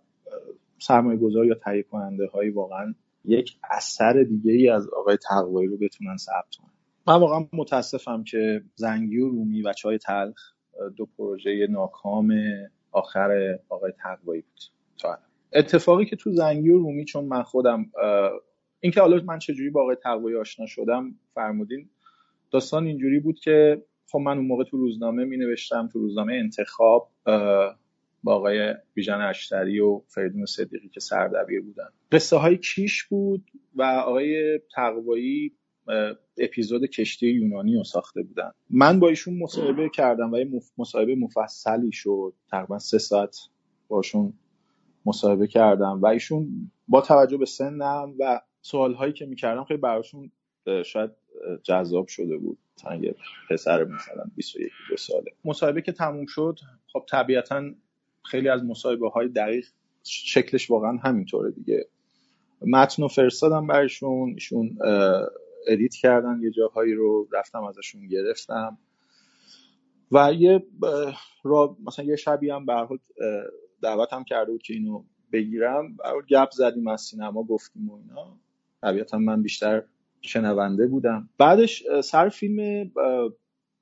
سرمایه 0.79 1.19
گذار 1.19 1.45
یا 1.45 1.55
تهیه 1.55 1.83
کننده 1.83 2.27
هایی 2.27 2.49
واقعا 2.49 2.95
یک 3.25 3.57
اثر 3.71 4.23
دیگه 4.23 4.51
ای 4.51 4.69
از 4.69 4.87
آقای 4.87 5.17
تقوایی 5.17 5.67
رو 5.67 5.77
بتونن 5.77 6.17
ثبت 6.17 6.55
کنن. 6.61 6.71
من 7.07 7.19
واقعا 7.21 7.47
متاسفم 7.53 8.23
که 8.23 8.63
زنگی 8.75 9.19
و 9.19 9.29
رومی 9.29 9.61
و 9.61 9.73
چای 9.73 9.97
تلخ 9.97 10.53
دو 10.95 11.05
پروژه 11.05 11.67
ناکام 11.69 12.33
آخر 12.91 13.59
آقای 13.69 13.91
تقوایی 13.91 14.41
بود 14.41 14.59
تا 14.97 15.17
اتفاقی 15.53 16.05
که 16.05 16.15
تو 16.15 16.31
زنگی 16.31 16.69
و 16.69 16.77
رومی 16.77 17.05
چون 17.05 17.25
من 17.25 17.43
خودم 17.43 17.91
اینکه 18.79 19.01
حالا 19.01 19.21
من 19.25 19.39
چجوری 19.39 19.69
با 19.69 19.81
آقای 19.81 19.95
تقوایی 19.95 20.35
آشنا 20.35 20.65
شدم 20.65 21.15
فرمودین 21.35 21.89
داستان 22.51 22.87
اینجوری 22.87 23.19
بود 23.19 23.39
که 23.39 23.81
خب 24.11 24.19
من 24.19 24.37
اون 24.37 24.47
موقع 24.47 24.63
تو 24.63 24.77
روزنامه 24.77 25.25
می 25.25 25.37
نوشتم 25.37 25.89
تو 25.93 25.99
روزنامه 25.99 26.33
انتخاب 26.33 27.11
با 28.23 28.35
آقای 28.35 28.73
بیژن 28.93 29.21
اشتری 29.21 29.79
و 29.79 30.01
فریدون 30.07 30.45
صدیقی 30.45 30.89
که 30.89 30.99
سردبیر 30.99 31.61
بودن. 31.61 31.87
قصه 32.11 32.37
های 32.37 32.57
کیش 32.57 33.03
بود 33.03 33.51
و 33.75 33.83
آقای 33.83 34.59
تقوایی 34.75 35.51
اپیزود 36.37 36.85
کشتی 36.85 37.27
یونانی 37.27 37.75
رو 37.75 37.83
ساخته 37.83 38.23
بودن. 38.23 38.51
من 38.69 38.99
با 38.99 39.09
ایشون 39.09 39.37
مصاحبه 39.37 39.89
کردم 39.89 40.33
و 40.33 40.37
یه 40.37 40.49
مصاحبه 40.77 41.15
مفصلی 41.15 41.91
شد. 41.91 42.33
تقریبا 42.51 42.79
سه 42.79 42.97
ساعت 42.97 43.37
باشون 43.87 44.33
مصاحبه 45.05 45.47
کردم 45.47 45.99
و 46.01 46.05
ایشون 46.05 46.71
با 46.87 47.01
توجه 47.01 47.37
به 47.37 47.45
سنم 47.45 48.13
و 48.19 48.41
سوال 48.61 48.93
هایی 48.93 49.13
که 49.13 49.25
می‌کردم 49.25 49.63
خیلی 49.63 49.79
براشون 49.79 50.31
شاید 50.85 51.11
جذاب 51.63 52.07
شده 52.07 52.37
بود. 52.37 52.57
یه 53.01 53.15
پسر 53.49 53.83
مثلا 53.83 54.23
21 54.35 54.71
دو 54.89 54.97
ساله. 54.97 55.31
مصاحبه 55.45 55.81
که 55.81 55.91
تموم 55.91 56.25
شد 56.25 56.59
خب 56.93 57.05
طبیعتا 57.09 57.71
خیلی 58.23 58.49
از 58.49 58.63
مصاحبه 58.63 59.09
های 59.09 59.27
دقیق 59.27 59.65
شکلش 60.03 60.71
واقعا 60.71 60.97
همینطوره 60.97 61.51
دیگه. 61.51 61.87
متن 62.61 63.03
و 63.03 63.07
فرستادم 63.07 63.67
برشون 63.67 64.29
ایشون 64.33 64.77
ادیت 65.67 65.95
کردن 65.95 66.39
یه 66.41 66.51
جاهایی 66.51 66.93
رو 66.93 67.27
رفتم 67.31 67.63
ازشون 67.63 68.07
گرفتم. 68.07 68.77
و 70.11 70.33
یه 70.33 70.63
را 71.43 71.77
مثلا 71.85 72.05
یه 72.05 72.15
شبی 72.15 72.49
هم 72.49 72.65
به 72.65 72.87
دعوتم 73.81 74.23
کرده 74.23 74.51
بود 74.51 74.63
که 74.63 74.73
اینو 74.73 75.03
بگیرم. 75.31 75.97
گپ 76.29 76.51
زدیم 76.51 76.87
از 76.87 77.01
سینما 77.01 77.43
گفتیم 77.43 77.89
و 77.89 77.95
اینا. 77.95 78.37
طبیعتا 78.81 79.17
من 79.17 79.41
بیشتر 79.41 79.83
شنونده 80.21 80.87
بودم. 80.87 81.29
بعدش 81.37 81.83
سر 82.03 82.29
فیلم 82.29 82.91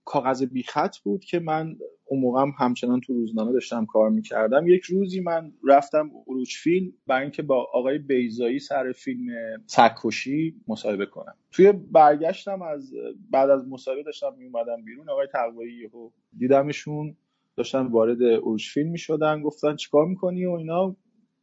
کاغذ 0.06 0.44
بیخط 0.44 0.98
بود 0.98 1.26
که 1.26 1.40
من 1.40 1.76
اون 2.06 2.20
موقع 2.20 2.42
هم 2.42 2.54
همچنان 2.60 3.02
تو 3.02 3.14
روزنامه 3.14 3.52
داشتم 3.52 3.86
کار 3.86 4.10
می‌کردم. 4.10 4.68
یک 4.68 4.84
روزی 4.84 5.20
من 5.20 5.52
رفتم 5.64 6.12
اروچ 6.28 6.56
فیلم 6.58 6.94
برای 7.08 7.22
اینکه 7.22 7.42
با 7.42 7.68
آقای 7.74 7.98
بیزایی 7.98 8.60
سر 8.60 8.92
فیلم 8.92 9.28
سکوشی 9.66 10.56
مصاحبه 10.68 11.06
کنم. 11.06 11.36
توی 11.52 11.72
برگشتم 11.72 12.62
از 12.62 12.94
بعد 13.32 13.50
از 13.50 13.68
مصاحبه 13.68 14.04
داشتم 14.04 14.34
میومدم 14.38 14.86
بیرون. 14.86 15.10
آقای 15.10 15.28
تقوایی 15.34 15.90
دیدمشون. 16.38 17.16
داشتن 17.56 17.88
وارد 17.88 18.24
اروچ 18.24 18.70
فیلم 18.70 18.92
می‌شدن. 18.92 19.42
گفتن 19.42 19.76
چیکار 19.76 20.06
می‌کنی 20.06 20.46
و 20.46 20.52
اینا. 20.52 20.96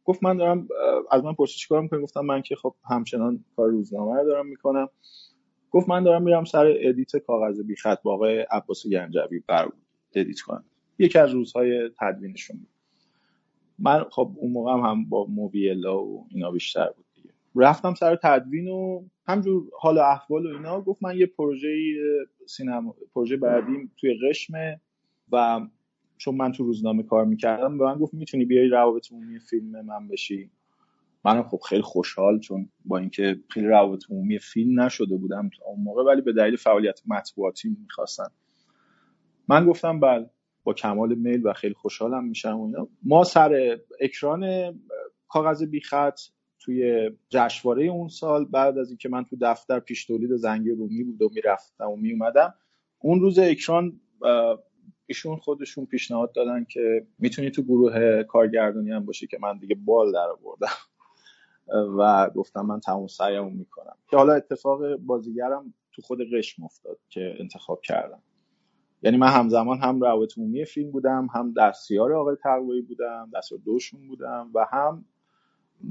گفت 0.05 0.23
من 0.23 0.37
دارم 0.37 0.67
از 1.11 1.23
من 1.23 1.33
پرسید 1.33 1.57
چیکار 1.57 1.81
می‌کنی؟ 1.81 2.01
گفتم 2.01 2.21
من 2.21 2.41
که 2.41 2.55
خب 2.55 2.75
همچنان 2.89 3.45
کار 3.55 3.69
روزنامه 3.69 4.19
رو 4.19 4.25
دارم 4.25 4.47
می‌کنم. 4.47 4.89
گفت 5.71 5.89
من 5.89 6.03
دارم 6.03 6.23
میرم 6.23 6.45
سر 6.45 6.73
edit 6.79 7.17
کاغذ 7.17 7.61
بی 7.61 7.75
خط 7.75 8.01
با 8.01 8.13
آقای 8.13 8.39
عباس 8.39 8.87
گنجوی 8.87 9.39
بر 9.47 9.69
edit 10.15 10.39
کنم. 10.39 10.63
یکی 10.99 11.19
از 11.19 11.31
روزهای 11.31 11.89
تدوینشون 11.99 12.57
بود. 12.57 12.67
من 13.79 14.03
خب 14.11 14.31
اون 14.35 14.51
موقع 14.51 14.71
هم, 14.71 15.09
با 15.09 15.25
موبیلا 15.25 16.03
و 16.03 16.27
اینا 16.31 16.51
بیشتر 16.51 16.89
بود 16.97 17.05
دیگه. 17.15 17.29
رفتم 17.55 17.93
سر 17.93 18.15
تدوین 18.15 18.67
و 18.67 19.03
همجور 19.27 19.63
حال 19.79 19.97
احوال 19.97 20.45
و 20.45 20.49
اینا 20.49 20.81
گفت 20.81 21.03
من 21.03 21.17
یه 21.17 21.25
پروژه 21.25 21.67
سینما 22.47 22.95
پروژه 23.15 23.37
بعدیم 23.37 23.91
توی 23.97 24.17
قشمه 24.29 24.81
و 25.31 25.61
چون 26.23 26.35
من 26.35 26.51
تو 26.51 26.63
روزنامه 26.63 27.03
کار 27.03 27.25
می‌کردم 27.25 27.77
به 27.77 27.83
من 27.85 27.97
گفت 27.97 28.13
می‌تونی 28.13 28.45
بیای 28.45 28.67
روابط 28.67 29.11
عمومی 29.11 29.39
فیلم 29.39 29.85
من 29.85 30.07
بشی. 30.07 30.51
منم 31.25 31.43
خب 31.43 31.59
خیلی 31.69 31.81
خوشحال 31.81 32.39
چون 32.39 32.69
با 32.85 32.97
اینکه 32.97 33.39
خیلی 33.49 33.67
روابط 33.67 34.03
عمومی 34.09 34.39
فیلم 34.39 34.81
نشده 34.81 35.17
بودم 35.17 35.49
تا 35.57 35.65
اون 35.65 35.83
موقع 35.83 36.03
ولی 36.03 36.21
به 36.21 36.33
دلیل 36.33 36.55
فعالیت 36.55 37.01
مطبوعاتی 37.07 37.77
می‌خواستن 37.81 38.27
من 39.47 39.65
گفتم 39.65 39.99
بله 39.99 40.29
با 40.63 40.73
کمال 40.73 41.15
میل 41.15 41.47
و 41.47 41.53
خیلی 41.53 41.73
خوشحالم 41.73 42.25
میشم 42.25 42.59
و 42.59 42.65
اینا. 42.65 42.87
ما 43.03 43.23
سر 43.23 43.77
اکران 44.01 44.73
کاغذ 45.27 45.63
بیخط 45.63 46.19
توی 46.59 47.09
جشنواره 47.29 47.85
اون 47.85 48.07
سال 48.07 48.45
بعد 48.45 48.77
از 48.77 48.89
اینکه 48.89 49.09
من 49.09 49.23
تو 49.23 49.37
دفتر 49.41 49.79
پیش 49.79 50.05
تولید 50.05 50.35
زنگ 50.35 50.69
رومی 50.69 51.03
بود 51.03 51.21
و 51.21 51.29
می‌رفتم 51.33 51.89
و 51.89 51.95
میومدم 51.95 52.53
اون 52.99 53.19
روز 53.19 53.39
اکران 53.39 53.99
ایشون 55.05 55.35
خودشون 55.35 55.85
پیشنهاد 55.85 56.33
دادن 56.33 56.65
که 56.69 57.07
می‌تونی 57.19 57.51
تو 57.51 57.63
گروه 57.63 58.23
کارگردانی 58.23 58.91
هم 58.91 59.05
باشی 59.05 59.27
که 59.27 59.37
من 59.41 59.57
دیگه 59.57 59.75
بال 59.75 60.11
در 60.11 60.27
آوردم. 60.29 60.67
و 61.97 62.29
گفتم 62.29 62.61
من 62.61 62.79
تمام 62.79 63.07
سعیمو 63.07 63.49
می‌کنم. 63.49 63.95
که 64.09 64.17
حالا 64.17 64.33
اتفاق 64.33 64.95
بازیگرم 64.95 65.73
تو 65.91 66.01
خود 66.01 66.19
قشم 66.33 66.63
افتاد 66.63 66.97
که 67.09 67.35
انتخاب 67.39 67.81
کردم. 67.81 68.21
یعنی 69.01 69.17
من 69.17 69.27
همزمان 69.27 69.79
هم 69.79 70.01
روابط 70.01 70.37
عمومی 70.37 70.65
فیلم 70.65 70.91
بودم 70.91 71.27
هم 71.33 71.53
دستیار 71.57 72.13
آقای 72.13 72.35
تقوایی 72.43 72.81
بودم 72.81 73.29
دستیار 73.35 73.61
دوشون 73.65 74.07
بودم 74.07 74.51
و 74.53 74.65
هم 74.71 75.05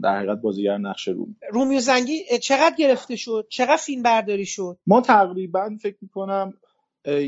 در 0.02 0.16
حقیقت 0.16 0.40
بازیگر 0.40 0.78
نقش 0.78 1.08
رومی 1.08 1.36
رومیو 1.50 1.80
زنگی 1.80 2.38
چقدر 2.42 2.74
گرفته 2.78 3.16
شد؟ 3.16 3.46
چقدر 3.50 3.76
فیلم 3.76 4.02
برداری 4.02 4.46
شد؟ 4.46 4.78
ما 4.86 5.00
تقریبا 5.00 5.76
فکر 5.82 5.96
می‌کنم 6.00 6.54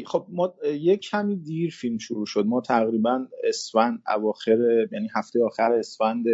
خب 0.07 0.27
ما 0.29 0.55
یک 0.65 1.01
کمی 1.01 1.37
دیر 1.37 1.71
فیلم 1.71 1.99
شروع 1.99 2.27
شد. 2.27 2.47
ما 2.47 2.61
تقریبا 2.61 3.27
اسفند 3.45 4.03
اواخر 4.09 4.87
یعنی 4.93 5.09
هفته 5.15 5.45
آخر 5.45 5.73
اسفند 5.73 6.25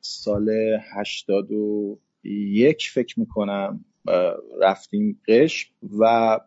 سال 0.00 0.50
هشتاد 0.94 1.52
و 1.52 1.98
یک 2.24 2.90
فکر 2.94 3.20
می‌کنم 3.20 3.84
رفتیم 4.60 5.20
قشم 5.28 5.70
و 6.00 6.38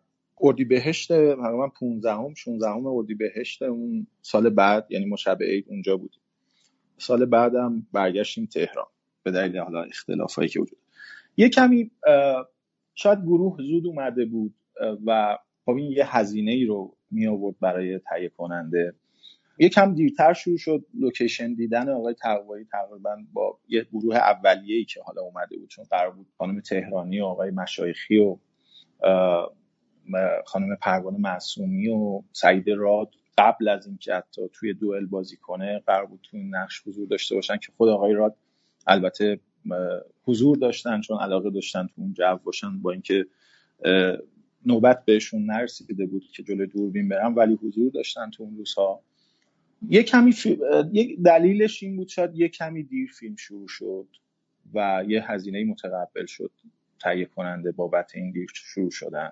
اردی 0.41 0.65
بهشت 0.65 1.07
تقریبا 1.07 1.67
15 1.67 2.11
هم 2.11 2.33
16 2.33 2.69
هم 2.69 2.85
اردی 2.85 3.13
بهشت 3.13 3.61
اون 3.61 4.07
سال 4.21 4.49
بعد 4.49 4.87
یعنی 4.89 5.17
شب 5.17 5.37
عید 5.41 5.65
اونجا 5.69 5.97
بودیم. 5.97 6.21
سال 6.97 7.25
بعدم 7.25 7.87
برگشتیم 7.93 8.45
تهران 8.45 8.87
به 9.23 9.31
دلیل 9.31 9.57
حالا 9.57 9.83
اختلافایی 9.83 10.49
که 10.49 10.59
وجود 10.59 10.77
یه 11.37 11.49
کمی 11.49 11.91
شاید 12.95 13.19
گروه 13.19 13.57
زود 13.57 13.87
اومده 13.87 14.25
بود 14.25 14.55
و 15.05 15.37
خب 15.65 15.71
این 15.71 15.91
یه 15.91 16.17
هزینه 16.17 16.51
ای 16.51 16.65
رو 16.65 16.95
می 17.11 17.27
آورد 17.27 17.55
برای 17.59 17.99
تهیه 17.99 18.29
کننده. 18.29 18.93
یکم 19.59 19.93
دیرتر 19.93 20.33
شروع 20.33 20.57
شد 20.57 20.85
لوکیشن 20.93 21.53
دیدن 21.53 21.89
آقای 21.89 22.13
تقوایی 22.13 22.65
تقریبا 22.65 23.17
با 23.33 23.59
یه 23.67 23.83
گروه 23.93 24.15
اولیه‌ای 24.15 24.85
که 24.85 25.01
حالا 25.01 25.21
اومده 25.21 25.57
بود 25.57 25.69
چون 25.69 25.85
قرار 25.85 26.11
بود 26.11 26.27
خانم 26.37 26.59
تهرانی 26.59 27.21
و 27.21 27.25
آقای 27.25 27.51
مشایخی 27.51 28.17
و 28.17 28.37
خانم 30.45 30.75
پروانه 30.75 31.17
معصومی 31.19 31.87
و 31.89 32.21
سعید 32.31 32.69
راد 32.69 33.11
قبل 33.37 33.67
از 33.67 33.87
اینکه 33.87 34.13
حتی 34.15 34.41
توی 34.53 34.73
دوئل 34.73 35.05
بازی 35.05 35.37
کنه 35.37 35.79
قرار 35.79 36.05
بود 36.05 36.19
تو 36.23 36.37
این 36.37 36.55
نقش 36.55 36.87
حضور 36.87 37.07
داشته 37.07 37.35
باشن 37.35 37.57
که 37.57 37.71
خود 37.77 37.89
آقای 37.89 38.13
راد 38.13 38.35
البته 38.87 39.39
حضور 40.23 40.57
داشتن 40.57 41.01
چون 41.01 41.19
علاقه 41.19 41.49
داشتن 41.49 41.87
تو 41.87 42.01
اون 42.01 42.13
جو 42.13 42.37
باشن 42.43 42.81
با 42.81 42.91
اینکه 42.91 43.25
نوبت 44.65 45.05
بهشون 45.05 45.45
نرسیده 45.45 46.05
بود 46.05 46.23
که 46.31 46.43
جلوی 46.43 46.67
دوربین 46.67 47.09
برن 47.09 47.33
ولی 47.33 47.53
حضور 47.53 47.91
داشتن 47.91 48.29
تو 48.29 48.43
اون 48.43 48.57
روزها. 48.57 49.03
یه 49.89 50.03
کمی 50.03 50.33
یک 50.93 51.19
دلیلش 51.19 51.83
این 51.83 51.95
بود 51.95 52.07
شاید 52.07 52.35
یه 52.35 52.49
کمی 52.49 52.83
دیر 52.83 53.11
فیلم 53.19 53.35
شروع 53.35 53.67
شد 53.67 54.07
و 54.73 55.03
یه 55.07 55.31
هزینه 55.31 55.63
متقبل 55.63 56.25
شد 56.25 56.51
تهیه 57.01 57.25
کننده 57.25 57.71
بابت 57.71 58.11
این 58.15 58.31
دیر 58.31 58.47
شروع 58.53 58.91
شدن. 58.91 59.31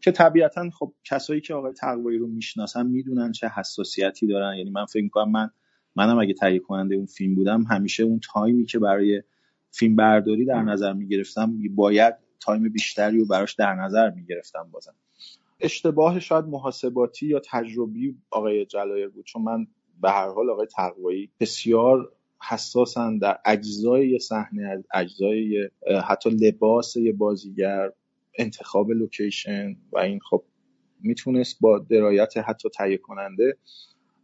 که 0.00 0.12
طبیعتا 0.12 0.70
خب 0.70 0.92
کسایی 1.04 1.40
که 1.40 1.54
آقای 1.54 1.72
تقوایی 1.72 2.18
رو 2.18 2.26
می‌شناسن 2.26 2.86
می‌دونن 2.86 3.32
چه 3.32 3.48
حساسیتی 3.48 4.26
دارن. 4.26 4.56
یعنی 4.56 4.70
من 4.70 4.84
فکر 4.84 5.02
می‌کنم 5.02 5.30
من 5.30 5.50
منم 5.96 6.18
اگه 6.18 6.34
تهیه 6.34 6.58
کننده 6.58 6.94
اون 6.94 7.06
فیلم 7.06 7.34
بودم 7.34 7.62
همیشه 7.62 8.02
اون 8.02 8.20
time 8.32 8.58
ی 8.58 8.64
که 8.64 8.78
برای 8.78 9.22
فیلم 9.70 9.96
برداری 9.96 10.44
در 10.44 10.62
نظر 10.62 10.92
می‌گرفتم 10.92 11.58
باید 11.74 12.14
time 12.44 12.68
بیشتری 12.68 13.18
رو 13.18 13.26
براش 13.26 13.54
در 13.54 13.74
نظر 13.74 14.10
می‌گرفتم 14.10 14.68
بازم. 14.72 14.94
اشتباه 15.60 16.20
شاید 16.20 16.44
محاسباتی 16.44 17.26
یا 17.26 17.40
تجربی 17.50 18.16
آقای 18.30 18.66
جلایر 18.66 19.08
بود 19.08 19.24
چون 19.24 19.42
من 19.42 19.66
به 20.02 20.10
هر 20.10 20.28
حال 20.28 20.50
آقای 20.50 20.66
تقوایی 20.66 21.30
بسیار 21.40 22.12
حساسن 22.48 23.18
در 23.18 23.38
اجزای 23.44 24.18
صحنه 24.18 24.84
اجزای 24.94 25.70
حتی 26.08 26.30
لباس 26.30 26.96
یه 26.96 27.12
بازیگر 27.12 27.90
انتخاب 28.38 28.90
لوکیشن 28.90 29.76
و 29.92 29.98
این 29.98 30.20
خب 30.30 30.42
می‌تونست 31.00 31.56
با 31.60 31.78
درایت 31.78 32.36
حتی 32.36 32.68
تهیه 32.68 32.96
کننده 32.96 33.56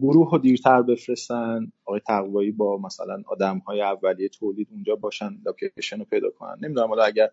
گروه 0.00 0.32
رو 0.32 0.38
دیرتر 0.38 0.82
بفرستن. 0.82 1.72
آقای 1.84 2.00
تقوایی 2.00 2.50
با 2.50 2.78
مثلا 2.78 3.22
آدم 3.26 3.58
های 3.58 3.82
اولیه 3.82 4.28
تولید 4.28 4.68
اونجا 4.70 4.96
باشن 4.96 5.38
لوکیشن 5.46 5.98
رو 5.98 6.04
پیدا 6.04 6.30
کنن. 6.30 6.56
نمی‌دونم 6.62 6.88
حالا 6.88 7.04
اگر 7.04 7.30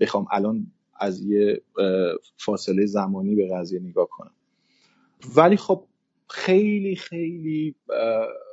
بخوام 0.00 0.26
الان 0.30 0.66
از 1.00 1.22
یه 1.22 1.62
فاصله 2.36 2.86
زمانی 2.86 3.34
به 3.34 3.48
قضیه 3.54 3.80
نگاه 3.80 4.08
کنم. 4.08 4.34
ولی 5.36 5.56
خب 5.56 5.84
خیلی 6.28 6.96
خیلی 6.96 7.74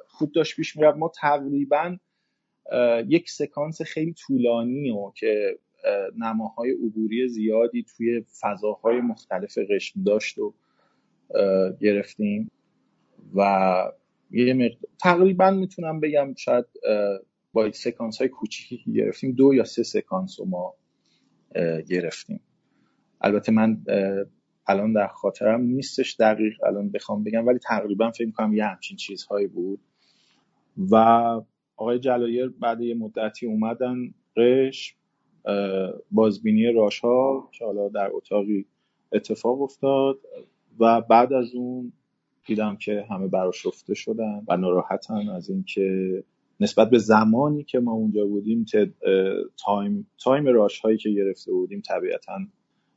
خوب 0.08 0.32
داشت 0.32 0.56
پیش 0.56 0.78
می‌رفت. 0.78 0.98
ما 0.98 1.12
تقریبا 1.22 1.98
یک 3.08 3.30
سکانس 3.30 3.82
خیلی 3.82 4.14
طولانی 4.14 4.90
و 4.90 5.12
که 5.16 5.60
نماهای 6.18 6.72
عبوری 6.72 7.28
زیادی 7.28 7.86
توی 7.98 8.26
فضاهای 8.42 9.02
مختلف 9.02 9.58
قشم 9.58 10.04
داشت 10.04 10.38
و 10.40 10.54
گرفتیم. 11.80 12.52
و 13.36 13.92
یه 14.32 14.54
مقدار 14.54 14.90
تقریبا 15.02 15.52
می‌تونم 15.52 16.00
بگم 16.00 16.34
شاید 16.38 16.66
با 17.54 17.72
سکانس 17.72 18.18
های 18.18 18.30
کوچیکی 18.30 18.94
گرفتیم 18.94 19.32
دو 19.32 19.54
یا 19.54 19.64
سه 19.64 19.84
سکانس 19.84 20.40
رو 20.40 20.46
ما 20.46 20.74
گرفتیم. 21.90 22.40
البته 23.22 23.52
من 23.52 23.84
الان 24.68 24.94
در 24.94 25.08
خاطرم 25.08 25.62
نیستش 25.62 26.16
دقیق 26.20 26.64
الان 26.64 26.90
بخوام 26.90 27.24
بگم 27.24 27.48
ولی 27.48 27.60
تقریبا 27.60 28.12
فکر 28.12 28.32
کنم 28.32 28.54
یه 28.54 28.66
همچین 28.66 28.98
چیزهایی 28.98 29.48
بود. 29.48 29.80
و 30.92 30.96
آقای 31.78 32.00
جلایر 32.00 32.54
بعد 32.62 32.82
یه 32.82 32.96
مدتی 32.96 33.46
اومدن 33.46 34.14
قش 34.36 34.96
بازبینی 36.12 36.72
راش 36.72 37.00
ها 37.00 37.50
که 37.52 37.66
حالا 37.66 37.90
در 37.90 38.10
اتاقی 38.14 38.66
اتفاق 39.12 39.62
افتاد 39.62 40.20
و 40.80 41.02
بعد 41.02 41.34
از 41.34 41.56
اون 41.56 41.94
دیدم 42.46 42.76
که 42.76 43.06
همه 43.10 43.28
براشفته 43.28 43.94
شدن 43.94 44.44
و 44.48 44.58
ناراحتن 44.58 45.30
از 45.30 45.50
اینکه 45.50 46.24
نسبت 46.60 46.90
به 46.90 46.98
زمانی 46.98 47.64
که 47.64 47.80
ما 47.80 47.92
اونجا 47.92 48.26
بودیم 48.26 48.66
time 49.66 50.12
time 50.24 50.48
راش 50.48 50.80
هایی 50.80 50.98
که 50.98 51.10
گرفته 51.10 51.52
بودیم 51.52 51.82
طبیعتا 51.82 52.40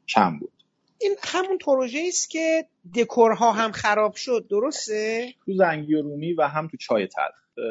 کم 0.09 0.39
بود. 0.39 0.53
این 1.01 1.15
همون 1.23 1.59
پروژه 1.59 2.05
است 2.09 2.31
که 2.31 2.67
دکورها 2.97 3.53
هم 3.53 3.73
خراب 3.73 4.15
شد 4.15 4.47
درسته؟ 4.51 5.29
تو 5.47 5.53
زنگی 5.55 5.95
و 5.95 6.03
رومی 6.03 6.33
و 6.33 6.43
هم 6.43 6.69
تو 6.69 6.77
چای 6.77 7.07
تلخ. 7.07 7.67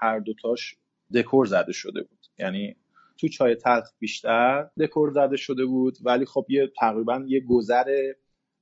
هر 0.00 0.18
دوتاش 0.18 0.76
دکور 1.14 1.46
زده 1.46 1.72
شده 1.72 2.02
بود. 2.02 2.18
یعنی 2.38 2.76
تو 3.18 3.28
چای 3.28 3.54
تلخ 3.54 3.90
بیشتر 3.98 4.68
دکور 4.80 5.10
زده 5.10 5.36
شده 5.36 5.64
بود 5.64 5.98
ولی 6.02 6.24
خب 6.24 6.46
یه 6.48 6.72
تقریبا 6.80 7.24
یه 7.26 7.40
گذر 7.40 8.12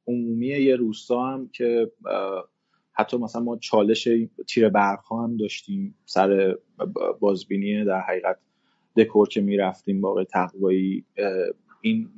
عمومی 0.06 0.46
یه 0.46 0.76
روستا 0.76 1.26
هم 1.26 1.48
که 1.48 1.92
حتی 2.92 3.16
مثلا 3.16 3.42
ما 3.42 3.56
چالش 3.56 4.08
تیر 4.48 4.68
برق 4.68 5.12
هم 5.12 5.36
داشتیم 5.36 5.94
سر 6.04 6.56
بازبینی 7.20 7.84
در 7.84 8.00
حقیقت 8.00 8.38
دکور 8.96 9.28
که 9.28 9.40
می‌رفتیم 9.40 10.00
با 10.00 10.10
آقای 10.10 10.24
تقوایی 10.24 11.04
این 11.80 12.08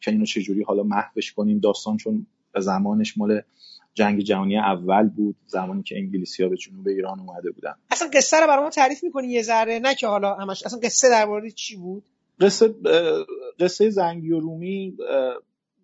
که 0.00 0.10
اینو 0.10 0.24
چجوری 0.24 0.62
حالا 0.62 0.82
محوش 0.82 1.32
کنیم؟ 1.32 1.58
داستان 1.58 1.96
چون 1.96 2.26
زمانش 2.58 3.18
مال 3.18 3.40
جنگ 3.94 4.20
جهانی 4.20 4.58
اول 4.58 5.08
بود 5.08 5.36
زمانی 5.46 5.82
که 5.82 5.96
انگلیسی 5.98 6.42
ها 6.42 6.48
به 6.48 6.56
جنوب 6.56 6.88
ایران 6.88 7.20
اومده 7.20 7.50
بودن. 7.50 7.74
اصلا 7.90 8.08
قصه 8.12 8.40
رو 8.40 8.46
برای 8.46 8.64
ما 8.64 8.70
تعریف 8.70 9.04
می‌کنی 9.04 9.28
یه 9.28 9.42
ذره؟ 9.42 9.78
نه 9.78 9.94
که 9.94 10.06
حالا 10.06 10.34
همش 10.34 10.66
اصلا 10.66 10.80
قصه 10.82 11.08
در 11.08 11.26
مورد 11.26 11.48
چی 11.48 11.76
بود؟ 11.76 12.04
قصه 12.40 12.74
قصه 13.60 13.90
زنگی 13.90 14.32
و 14.32 14.40
رومی 14.40 14.96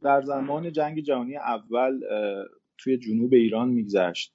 در 0.02 0.22
زمان 0.22 0.72
جنگ 0.72 1.00
جهانی 1.00 1.36
اول 1.36 2.00
توی 2.78 2.98
جنوب 2.98 3.34
ایران 3.34 3.68
میگذشت. 3.68 4.32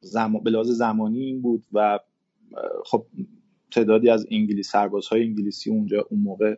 زم... 0.00 0.38
به 0.44 0.50
لحاظ 0.50 0.70
زمانی 0.70 1.20
این 1.20 1.42
بود 1.42 1.64
و 1.72 1.98
خب 2.84 3.06
تعدادی 3.70 4.10
از 4.10 4.26
انگلیس 4.30 4.70
سربازهای 4.70 5.22
انگلیسی 5.22 5.70
اونجا 5.70 6.06
اون 6.10 6.20
موقع 6.20 6.56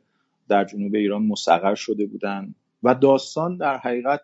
در 0.49 0.65
جنوب 0.65 0.95
ایران 0.95 1.23
مستقر 1.27 1.75
شده 1.75 2.07
بودن 2.07 2.55
و 2.83 2.95
داستان 2.95 3.57
در 3.57 3.79
حقیقت 3.79 4.21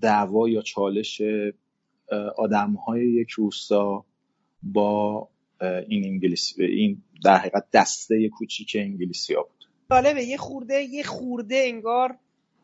دعوا 0.00 0.48
یا 0.48 0.62
چالش 0.62 1.22
آدم 2.36 2.72
های 2.72 3.12
یک 3.12 3.30
روستا 3.30 4.04
با 4.62 5.28
این 5.88 6.04
انگلیسی 6.04 6.64
این 6.64 7.02
در 7.24 7.36
حقیقت 7.36 7.64
دسته 7.72 8.28
کوچیک 8.28 8.76
انگلیسی 8.80 9.34
ها 9.34 9.42
بود. 9.42 9.68
جالبه 9.90 10.24
یه 10.24 10.36
خورده 10.36 10.82
یه 10.82 11.02
خورده 11.02 11.62
انگار 11.66 12.18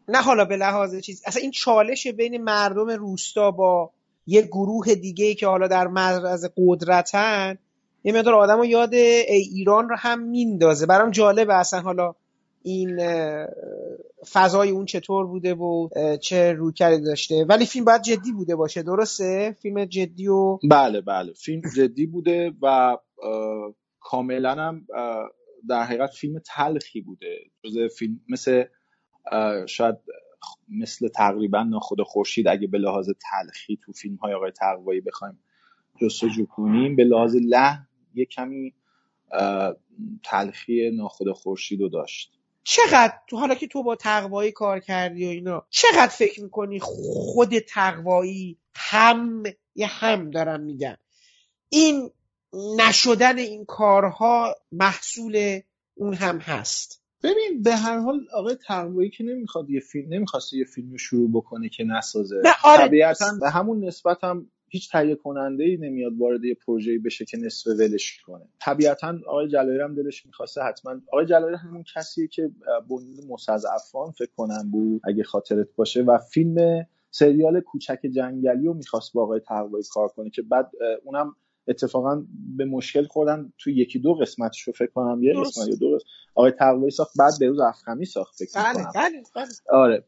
نه 0.08 0.22
حالا 0.22 0.44
به 0.44 0.56
لحاظ 0.56 0.96
چیز 1.00 1.22
اصلا 1.26 1.42
این 1.42 1.50
چالش 1.50 2.06
بین 2.06 2.42
مردم 2.42 2.88
روستا 2.88 3.50
با 3.50 3.90
یه 4.26 4.42
گروه 4.42 4.94
دیگه 4.94 5.24
ای 5.26 5.34
که 5.34 5.46
حالا 5.46 5.68
در 5.68 5.86
معرض 5.86 6.46
قدرتن 6.56 7.58
یه 8.04 8.12
مقدار 8.12 8.34
آدم 8.34 8.64
یاد 8.64 8.94
ایران 8.94 9.88
رو 9.88 9.96
هم 9.98 10.22
میندازه. 10.22 10.86
برام 10.86 11.10
جالبه 11.10 11.54
اصلا 11.54 11.80
حالا 11.80 12.14
این 12.62 13.00
فضای 14.32 14.70
اون 14.70 14.86
چطور 14.86 15.26
بوده 15.26 15.54
و 15.54 15.88
چه 16.20 16.52
روکردی 16.52 17.04
داشته. 17.04 17.44
ولی 17.44 17.66
فیلم 17.66 17.84
باید 17.84 18.02
جدی 18.02 18.32
بوده 18.32 18.56
باشه 18.56 18.82
درسته؟ 18.82 19.56
فیلم 19.62 19.84
جدی 19.84 20.28
و 20.28 20.58
بله 20.70 21.00
بله. 21.00 21.32
فیلم 21.32 21.62
جدی 21.76 22.06
بوده 22.06 22.52
و 22.62 22.96
کاملا 24.00 24.54
هم 24.54 24.86
در 25.68 25.82
حقیقت 25.82 26.10
فیلم 26.10 26.38
تلخی 26.38 27.00
بوده. 27.00 27.36
جزء 27.64 27.88
فیلم 27.88 28.20
مثل 28.28 28.64
شاید 29.66 29.96
مثل 30.68 31.08
تقریبا 31.08 31.62
ناخود 31.62 32.02
خورشید 32.02 32.48
اگه 32.48 32.66
به 32.66 32.78
لحاظ 32.78 33.10
تلخی 33.30 33.78
تو 33.84 33.92
فیلم 33.92 34.16
های 34.16 34.34
آقای 34.34 34.50
تقوایی 34.50 35.00
بخوایم 35.00 35.38
جستجو 36.02 36.46
کنیم 36.46 36.96
به 36.96 37.04
لحاظ 37.04 37.36
لحن 37.36 37.88
یه 38.14 38.24
کمی 38.24 38.74
تلخی 40.24 40.90
ناخود 40.90 41.32
خورشید 41.32 41.80
رو 41.80 41.88
داشت. 41.88 42.32
چقدر 42.64 43.14
تو 43.26 43.36
حالا 43.36 43.54
که 43.54 43.66
تو 43.66 43.82
با 43.82 43.96
تقوایی 43.96 44.52
کار 44.52 44.80
کردی 44.80 45.26
و 45.26 45.28
اینا 45.28 45.66
چقدر 45.70 46.06
فکر 46.06 46.42
می‌کنی 46.42 46.80
خود 46.82 47.58
تقوایی 47.58 48.58
هم 48.74 49.42
یه 49.74 49.86
هم 49.86 50.30
دارم 50.30 50.60
میگم. 50.60 50.96
این 51.68 52.10
نشدن 52.78 53.38
این 53.38 53.64
کارها 53.64 54.54
محصول 54.72 55.60
اون 55.94 56.14
هم 56.14 56.38
هست. 56.38 57.02
ببین 57.22 57.62
به 57.62 57.76
هر 57.76 57.98
حال 57.98 58.20
آقای 58.34 58.54
تقوایی 58.66 59.10
که 59.10 59.24
نمی‌خواد 59.24 59.70
یه 59.70 59.80
فیلم 59.80 60.14
نمی‌خواست 60.14 60.52
یه 60.52 60.64
فیلم 60.64 60.90
رو 60.90 60.98
شروع 60.98 61.30
بکنه 61.32 61.68
که 61.68 61.84
نسازه 61.84 62.42
نه 62.44 62.50
آره. 62.64 62.86
طبیعتا 62.86 63.26
به 63.40 63.50
همون 63.50 63.84
نسبت 63.84 64.24
هم 64.24 64.50
هیچ 64.68 64.92
تهیه 64.92 65.14
کننده 65.14 65.64
ای 65.64 65.76
نمیاد 65.76 66.12
وارد 66.18 66.44
یه 66.44 66.54
پروژه 66.54 66.98
بشه 66.98 67.24
که 67.24 67.36
نصف 67.36 67.66
ولش 67.66 68.22
کنه 68.22 68.48
طبیعتا 68.60 69.18
آقای 69.26 69.48
جلالی 69.48 69.80
هم 69.80 69.94
دلش 69.94 70.26
می‌خواسته 70.26 70.62
حتما 70.62 71.00
آقای 71.12 71.26
جلالی 71.26 71.56
همون 71.56 71.84
کسیه 71.94 72.28
که 72.28 72.50
بنیاد 72.90 73.24
مستضعفان 73.28 74.10
فکر 74.10 74.30
کنم 74.36 74.70
بود 74.70 75.00
اگه 75.04 75.22
خاطرت 75.22 75.68
باشه 75.76 76.02
و 76.02 76.18
فیلم 76.18 76.86
سریال 77.10 77.60
کوچک 77.60 78.00
جنگلی 78.14 78.66
رو 78.66 78.74
می‌خواست 78.74 79.12
با 79.12 79.22
آقای 79.22 79.40
تقوایی 79.40 79.84
کار 79.90 80.08
کنه 80.08 80.30
که 80.30 80.42
بعد 80.42 80.70
اونم 81.04 81.36
اتفاقا 81.68 82.24
به 82.56 82.64
مشکل 82.64 83.06
خوردن 83.06 83.52
تو 83.58 83.70
یکی 83.70 83.98
دو 83.98 84.14
قسمتش 84.14 84.62
رو 84.62 84.72
فکر 84.72 84.90
کنم 84.90 85.22
یه 85.22 85.34
قسمت 85.40 85.68
یا 85.68 85.76
دو 85.76 85.90
قسمت. 85.90 86.10
آقای 86.34 86.50
تقوایی 86.50 86.90
ساخت 86.90 87.18
بعد 87.18 87.32
به 87.40 87.48
روز 87.48 87.60
افخمی 87.60 88.04
ساخت 88.04 88.34
فکر 88.38 88.62
بله 88.62 88.74
کنم 88.74 88.92
بله 88.94 89.22
بله. 89.34 89.46
آره. 89.70 90.04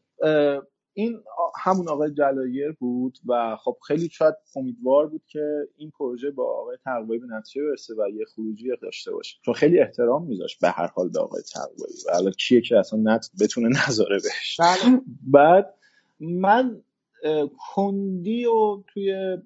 این 0.93 1.19
همون 1.59 1.89
آقای 1.89 2.11
جلایر 2.11 2.71
بود 2.71 3.17
و 3.27 3.57
خب 3.63 3.77
خیلی 3.87 4.09
شاید 4.09 4.35
امیدوار 4.55 5.07
بود 5.07 5.21
که 5.27 5.67
این 5.77 5.91
پروژه 5.91 6.31
با 6.31 6.59
آقای 6.61 6.77
تقوایی 6.85 7.19
به 7.19 7.27
نتیجه 7.27 7.61
برسه 7.63 7.93
و 7.93 8.09
یه 8.09 8.25
خروجی 8.25 8.69
داشته 8.81 9.11
باشه. 9.11 9.37
چون 9.45 9.53
خیلی 9.53 9.79
احترام 9.79 10.25
میذاشت 10.27 10.61
به 10.61 10.69
هر 10.69 10.87
حال 10.87 11.09
به 11.09 11.19
آقای 11.19 11.41
تقوایی 11.53 11.95
و 12.07 12.15
الان 12.15 12.31
کیه 12.31 12.61
که 12.61 12.77
اصلا 12.77 12.99
نت 13.03 13.29
بتونه 13.41 13.69
نذاره 13.87 14.19
بهش. 14.23 14.59
بله. 14.59 15.01
بعد 15.27 15.73
من 16.19 16.81
کندی 17.57 18.45
و 18.45 18.83
توی 18.87 19.37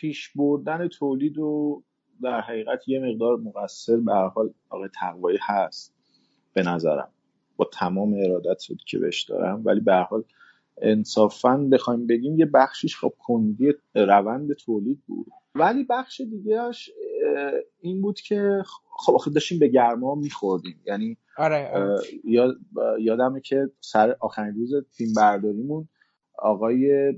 پیش 0.00 0.32
بردن 0.36 0.88
تولید 0.88 1.38
و 1.38 1.82
در 2.22 2.40
حقیقت 2.40 2.88
یه 2.88 3.00
مقدار 3.00 3.36
مقصر 3.36 3.96
به 3.96 4.12
هر 4.12 4.28
حال 4.28 4.54
آقای 4.70 4.88
تقوایی 5.00 5.38
هست 5.42 5.94
به 6.54 6.62
نظرم. 6.62 7.08
با 7.56 7.70
تمام 7.72 8.14
ارادت 8.14 8.62
که 8.86 8.98
بهش 8.98 9.22
دارم. 9.22 9.62
ولی 9.64 9.80
به 9.80 9.92
هر 9.92 10.02
حال 10.02 10.24
انصافا 10.82 11.56
بخوایم 11.56 12.06
بگیم 12.06 12.38
یه 12.38 12.46
بخشیش 12.46 12.96
خب 12.96 13.12
کندی 13.18 13.74
روند 13.94 14.52
تولید 14.52 15.02
بود. 15.06 15.26
ولی 15.54 15.84
بخش 15.84 16.20
دیگهش 16.20 16.90
این 17.80 18.02
بود 18.02 18.20
که 18.20 18.62
خب 18.98 19.14
آخه 19.14 19.30
داشتیم 19.30 19.58
به 19.58 19.68
گرما 19.68 20.14
میخوردیم. 20.14 20.80
یعنی 20.86 21.16
آره, 21.38 21.70
آره. 21.74 21.98
یاد 22.24 22.56
یادمه 23.00 23.40
که 23.40 23.70
سر 23.80 24.16
آخرین 24.20 24.54
روز 24.54 24.74
فیلم 24.90 25.12
برداریمون 25.16 25.88
آقای 26.38 27.12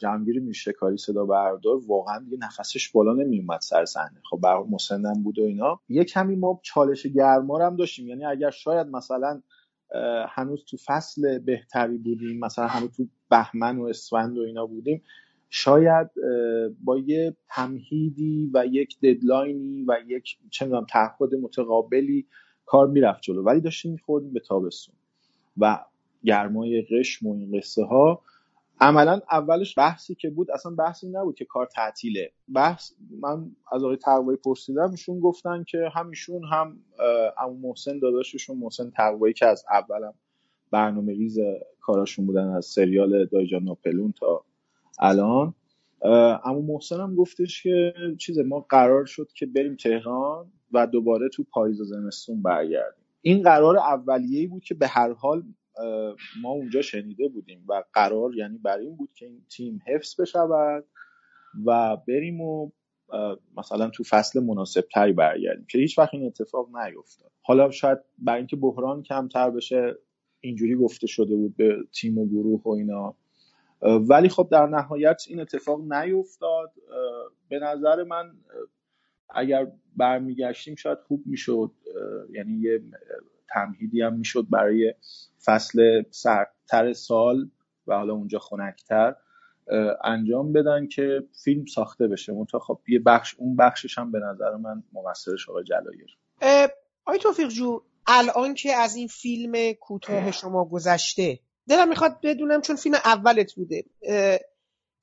جمگیر 0.00 0.40
میشکاری 0.40 0.96
صدا 0.96 1.24
بردار 1.24 1.80
واقعا 1.86 2.18
دیگه 2.18 2.38
نفسش 2.40 2.92
بالا 2.92 3.12
نمیومد 3.12 3.60
سر 3.60 3.84
صحنه. 3.84 4.20
خب 4.30 4.40
برای 4.42 4.64
مسنم 4.70 5.22
بود 5.22 5.38
و 5.38 5.42
اینا. 5.42 5.80
یه 5.88 6.04
کمی 6.04 6.36
ما 6.36 6.60
چالش 6.62 7.06
گرما 7.06 7.66
هم 7.66 7.76
داشتیم. 7.76 8.08
یعنی 8.08 8.24
اگر 8.24 8.50
شاید 8.50 8.86
مثلا 8.86 9.42
هنوز 10.28 10.64
تو 10.64 10.76
فصل 10.86 11.38
بهتری 11.38 11.98
بودیم 11.98 12.40
مثلا 12.40 12.66
هنوز 12.66 12.90
تو 12.96 13.06
بهمن 13.30 13.78
و 13.78 13.84
اسفند 13.84 14.38
و 14.38 14.40
اینا 14.40 14.66
بودیم 14.66 15.02
شاید 15.50 16.10
با 16.84 16.98
یه 16.98 17.36
تمهیدی 17.48 18.50
و 18.54 18.66
یک 18.66 19.00
ددلاینی 19.00 19.84
و 19.88 19.96
یک 20.06 20.38
چه 20.50 20.64
می‌دونم 20.64 20.86
تعهد 20.90 21.34
متقابلی 21.34 22.26
کار 22.66 22.88
می‌رفت 22.88 23.22
جلو. 23.22 23.42
ولی 23.42 23.60
داشتیم 23.60 23.92
میخوردیم 23.92 24.32
به 24.32 24.40
تابستون. 24.40 24.94
و 25.58 25.84
گرمای 26.24 26.82
قشم 26.82 27.26
و 27.26 27.34
این 27.34 27.58
قصه 27.58 27.84
ها 27.84 28.22
عملا 28.80 29.20
اولش 29.30 29.78
بحثی 29.78 30.14
که 30.14 30.30
بود 30.30 30.50
اصلا 30.50 30.72
بحثی 30.74 31.08
نبود 31.08 31.34
که 31.34 31.44
کار 31.44 31.66
تعطیله. 31.66 32.32
بحث 32.54 32.92
من 33.20 33.50
از 33.72 33.84
آقای 33.84 33.96
تقوایی 33.96 34.38
پرسیدم 34.44 34.90
ایشون 34.90 35.20
گفتن 35.20 35.64
که 35.64 35.88
همیشون 35.94 36.44
هم 36.44 36.78
امو 37.38 37.68
محسن 37.68 37.98
داداششون 37.98 38.58
محسن 38.58 38.90
تقوایی 38.90 39.34
که 39.34 39.46
از 39.46 39.64
اولم 39.70 40.14
برنامه 40.70 41.12
ریز 41.12 41.38
کاراشون 41.80 42.26
بودن 42.26 42.48
از 42.48 42.66
سریال 42.66 43.26
دایجان 43.26 43.62
ناپلون 43.62 44.12
تا 44.12 44.44
الان. 44.98 45.54
اما 46.44 46.60
محسن 46.60 47.00
هم 47.00 47.14
گفتش 47.14 47.62
که 47.62 47.94
چیزه 48.18 48.42
ما 48.42 48.60
قرار 48.60 49.04
شد 49.04 49.28
که 49.34 49.46
بریم 49.46 49.76
تهران 49.76 50.52
و 50.72 50.86
دوباره 50.86 51.28
تو 51.28 51.44
پاییز 51.50 51.80
و 51.80 51.84
زمستون 51.84 52.42
برگردیم. 52.42 53.04
این 53.22 53.42
قرار 53.42 53.76
اولیه‌ای 53.76 54.46
بود 54.46 54.64
که 54.64 54.74
به 54.74 54.86
هر 54.86 55.12
حال 55.12 55.42
ما 56.42 56.50
اونجا 56.50 56.82
شنیده 56.82 57.28
بودیم 57.28 57.64
و 57.68 57.82
قرار 57.92 58.36
یعنی 58.36 58.58
بر 58.58 58.78
این 58.78 58.96
بود 58.96 59.10
که 59.14 59.26
این 59.26 59.42
تیم 59.50 59.82
حفظ 59.86 60.20
بشود 60.20 60.84
و 61.66 61.96
بریم 62.08 62.40
و 62.40 62.70
مثلا 63.56 63.90
تو 63.90 64.04
فصل 64.04 64.40
مناسب 64.40 64.84
تری 64.92 65.12
برگردیم 65.12 65.66
که 65.70 65.78
هیچ 65.78 65.98
وقت 65.98 66.14
این 66.14 66.26
اتفاق 66.26 66.76
نیفتاد. 66.76 67.30
حالا 67.42 67.70
شاید 67.70 67.98
برای 68.18 68.38
اینکه 68.38 68.56
بحران 68.56 69.02
کمتر 69.02 69.50
بشه 69.50 69.94
اینجوری 70.40 70.76
گفته 70.76 71.06
شده 71.06 71.36
بود 71.36 71.56
به 71.56 71.76
تیم 72.00 72.18
و 72.18 72.28
گروه 72.28 72.62
و 72.62 72.68
اینا. 72.68 73.16
ولی 73.82 74.28
خب 74.28 74.48
در 74.50 74.66
نهایت 74.66 75.22
این 75.28 75.40
اتفاق 75.40 75.92
نیفتاد. 75.92 76.72
به 77.48 77.58
نظر 77.58 78.02
من 78.02 78.32
اگر 79.30 79.72
برمیگشتیم 79.96 80.74
شاید 80.74 80.98
خوب 80.98 81.22
می‌شد. 81.26 81.70
یعنی 82.30 82.58
یه 82.58 82.82
تمهیدی 83.54 84.02
هم 84.02 84.14
می‌شد 84.14 84.46
برای 84.50 84.94
فصل 85.44 86.02
سرتر 86.10 86.92
سال 86.92 87.50
و 87.86 87.94
حالا 87.94 88.12
اونجا 88.12 88.38
خنکتر 88.38 89.14
انجام 90.04 90.52
بدن 90.52 90.86
که 90.86 91.22
فیلم 91.44 91.64
ساخته 91.64 92.08
بشه. 92.08 92.32
منتها 92.32 92.58
خب 92.58 92.80
یه 92.88 92.98
بخش 92.98 93.34
اون 93.38 93.56
بخشش 93.56 93.98
هم 93.98 94.12
به 94.12 94.18
نظر 94.18 94.56
من 94.56 94.82
مقصرش 94.92 95.48
آقای 95.48 95.64
جلایر 95.64 96.18
آقای 97.06 97.18
توفیق 97.18 97.48
جو 97.48 97.80
الان 98.06 98.54
که 98.54 98.72
از 98.72 98.96
این 98.96 99.08
فیلم 99.08 99.72
کوتاه 99.72 100.30
شما 100.30 100.64
گذشته 100.64 101.38
دلم 101.68 101.88
می‌خواد 101.88 102.18
بدونم 102.22 102.60
چون 102.60 102.76
فیلم 102.76 102.94
اولت 102.94 103.54
بوده 103.54 103.84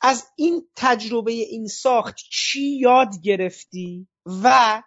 از 0.02 0.28
این 0.36 0.68
تجربه 0.76 1.32
این 1.32 1.68
ساخت 1.68 2.16
چی 2.16 2.80
یاد 2.80 3.10
گرفتی 3.24 4.08
و 4.44 4.82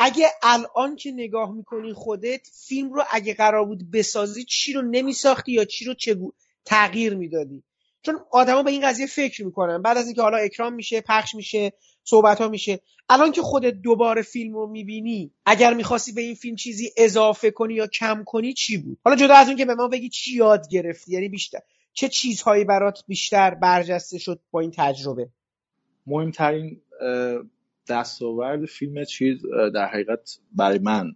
اگه 0.00 0.26
الان 0.42 0.96
که 0.96 1.12
نگاه 1.12 1.52
می‌کنی 1.52 1.92
خودت 1.92 2.48
فیلم 2.66 2.92
رو 2.92 3.02
اگه 3.10 3.34
قرار 3.34 3.64
بود 3.64 3.90
بسازی 3.90 4.44
چی 4.44 4.72
رو 4.72 4.82
نمیساختی 4.82 5.52
یا 5.52 5.64
چی 5.64 5.84
رو 5.84 5.94
چگو 5.94 6.32
تغییر 6.64 7.14
می‌دادی؟ 7.14 7.62
چون 8.02 8.20
آدما 8.30 8.62
به 8.62 8.70
این 8.70 8.88
قضیه 8.88 9.06
فکر 9.06 9.44
می‌کنن. 9.44 9.82
بعد 9.82 9.96
از 9.96 10.06
اینکه 10.06 10.22
حالا 10.22 10.36
اکرام 10.36 10.72
میشه 10.72 11.00
پخش 11.00 11.34
میشه 11.34 11.72
صحبت 12.04 12.40
ها 12.40 12.48
میشه. 12.48 12.80
الان 13.08 13.32
که 13.32 13.42
خودت 13.42 13.74
دوباره 13.74 14.22
فیلم 14.22 14.54
رو 14.54 14.66
می‌بینی 14.66 15.30
اگر 15.46 15.74
می‌خواستی 15.74 16.12
به 16.12 16.20
این 16.20 16.34
فیلم 16.34 16.56
چیزی 16.56 16.90
اضافه 16.96 17.50
کنی 17.50 17.74
یا 17.74 17.86
کم 17.86 18.24
کنی 18.26 18.52
چی 18.52 18.76
بود؟ 18.76 18.98
حالا 19.04 19.16
جدا 19.16 19.34
از 19.34 19.48
اون 19.48 19.56
که 19.56 19.64
به 19.64 19.74
ما 19.74 19.88
بگی 19.88 20.08
چی 20.08 20.36
یاد 20.36 20.68
گرفتی 20.68 21.12
یعنی 21.12 21.28
بیشتر 21.28 21.60
چه 21.92 22.08
چیزهایی 22.08 22.64
برات 22.64 23.04
بیشتر 23.06 23.54
برجسته 23.54 24.18
شد 24.18 24.40
با 24.50 24.60
این 24.60 24.72
تجربه؟ 24.76 25.28
مهمترین 26.06 26.80
دستاورد 27.90 28.64
فیلم 28.64 29.04
چیز 29.04 29.42
در 29.74 29.86
حقیقت 29.86 30.38
برای 30.52 30.78
من 30.78 31.14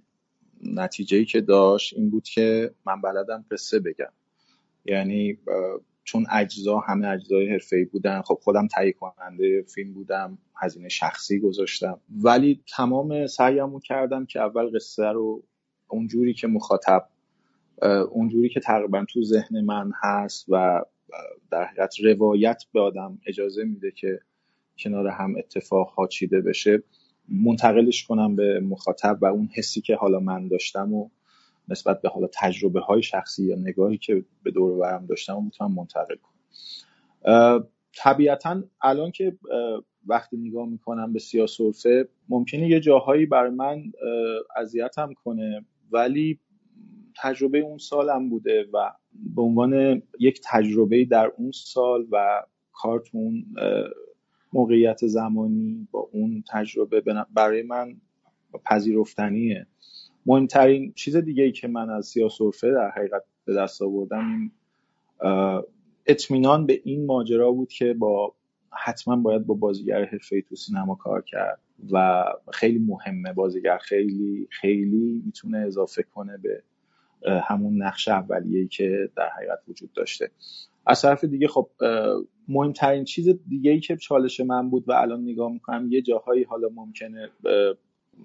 نتیجه 0.63 1.25
که 1.25 1.41
داشت 1.41 1.95
این 1.97 2.11
بود 2.11 2.25
که 2.25 2.75
من 2.87 3.01
بلدم 3.01 3.45
قصه 3.51 3.81
بگم. 3.81 4.13
یعنی 4.85 5.39
چون 6.05 6.27
اجزا 6.31 6.79
همه 6.79 7.09
اجزای 7.09 7.51
حرفه‌ای 7.51 7.85
بودن 7.85 8.23
خب 8.23 8.39
خودم 8.43 8.67
تهیه 8.67 8.93
کننده 8.93 9.63
فیلم 9.75 9.93
بودم 9.93 10.39
هزینه 10.57 10.89
شخصی 10.89 11.41
گذاشتم. 11.41 12.01
ولی 12.23 12.61
تمام 12.77 13.27
سعیمو 13.27 13.81
کردم 13.81 14.27
که 14.27 14.41
اول 14.41 14.77
قصه 14.77 15.05
رو 15.05 15.43
اونجوری 15.89 16.35
که 16.35 16.47
مخاطب 16.47 17.09
اونجوری 18.11 18.49
که 18.49 18.61
تقریبا 18.61 19.05
تو 19.09 19.23
ذهن 19.23 19.61
من 19.61 19.93
هست 20.03 20.47
و 20.49 20.83
در 21.51 21.65
حقیقت 21.65 22.01
روایت 22.01 22.63
به 22.73 22.81
آدم 22.81 23.19
اجازه 23.27 23.65
میده 23.65 23.91
که 23.91 24.21
کنار 24.79 25.09
هم 25.09 25.35
اتفاق 25.39 25.89
ها 25.89 26.07
چیده 26.07 26.41
بشه 26.41 26.83
منتقلش 27.29 28.05
کنم 28.05 28.37
به 28.37 28.61
مخاطب 28.61 29.19
و 29.21 29.27
اون 29.27 29.49
حسی 29.55 29.81
که 29.81 29.97
حالا 29.97 30.21
من 30.21 30.49
داشتم 30.49 30.95
و 30.95 31.11
نسبت 31.69 32.03
به 32.03 32.09
حالا 32.09 32.29
تجربه 32.35 32.81
های 32.81 33.03
شخصی 33.03 33.47
یا 33.47 33.57
نگاهی 33.57 33.99
که 33.99 34.25
به 34.43 34.51
دور 34.51 34.79
برم 34.79 35.07
داشتم 35.07 35.37
و 35.37 35.41
می‌تونم 35.41 35.73
منتقل 35.73 36.15
کنم. 36.15 37.65
طبیعتا 37.97 38.63
الان 38.83 39.11
که 39.11 39.37
وقتی 40.07 40.37
نگاه 40.37 40.69
می‌کنم 40.69 41.13
به 41.13 41.19
سیاسورفه 41.19 42.09
ممکنه 42.29 42.69
یه 42.69 42.81
جاهایی 42.81 43.27
بر 43.27 43.49
من 43.49 43.93
اذیتم 44.57 45.13
کنه 45.25 45.65
ولی 45.91 46.41
تجربه 47.17 47.59
اون 47.59 47.79
سالم 47.79 48.29
بوده 48.29 48.67
و 48.73 48.93
به 49.35 49.43
عنوان 49.43 50.03
یک 50.21 50.41
تجربه 50.45 51.05
در 51.05 51.33
اون 51.37 51.51
سال 51.51 52.07
و 52.11 52.43
کارتون 52.73 53.45
موقعیت 54.53 55.07
زمانی 55.07 55.89
با 55.91 56.09
اون 56.13 56.45
تجربه 56.51 57.03
برای 57.35 57.63
من 57.63 57.97
پذیرفتنیه. 58.65 59.67
مهمترین 60.27 60.93
چیز 60.93 61.17
دیگه 61.17 61.45
ای 61.45 61.53
که 61.53 61.69
من 61.69 61.91
از 61.91 62.07
سیاسورفه 62.07 62.71
در 62.71 62.91
حقیقت 62.91 63.23
به 63.45 63.55
دست 63.55 63.83
آوردم 63.83 64.29
این 64.31 64.51
اطمینان 66.07 66.67
به 66.67 66.81
این 66.85 67.07
ماجرا 67.07 67.53
بود 67.53 67.69
که 67.69 67.95
با 67.95 68.35
حتما 68.71 69.17
باید 69.17 69.47
با 69.47 69.55
بازیگر 69.55 70.05
حرفه 70.05 70.43
تو 70.43 70.57
سینما 70.57 70.95
کار 70.95 71.23
کرد 71.23 71.61
و 71.93 72.25
خیلی 72.53 72.79
مهمه. 72.79 73.33
بازیگر 73.33 73.79
خیلی 73.79 74.49
خیلی 74.51 75.23
می‌تونه 75.27 75.59
اضافه 75.59 76.03
کنه 76.03 76.39
به 76.39 76.63
همون 77.49 77.83
نقش 77.83 78.09
اولیه‌ای 78.09 78.69
که 78.69 79.11
در 79.17 79.29
حقیقت 79.37 79.59
وجود 79.69 79.93
داشته. 79.93 80.31
از 80.87 81.03
طرف 81.03 81.25
دیگه 81.25 81.49
خب 81.49 81.71
مهمترین 82.49 83.05
چیز 83.05 83.29
دیگه 83.49 83.71
ای 83.71 83.81
که 83.81 83.97
چالش 83.97 84.41
من 84.41 84.71
بود 84.71 84.89
و 84.89 84.93
الان 84.93 85.23
نگاه 85.23 85.53
می‌کنم 85.53 85.89
یه 85.93 86.03
جاهایی 86.03 86.45
حالا 86.45 86.69
ممکنه 86.75 87.31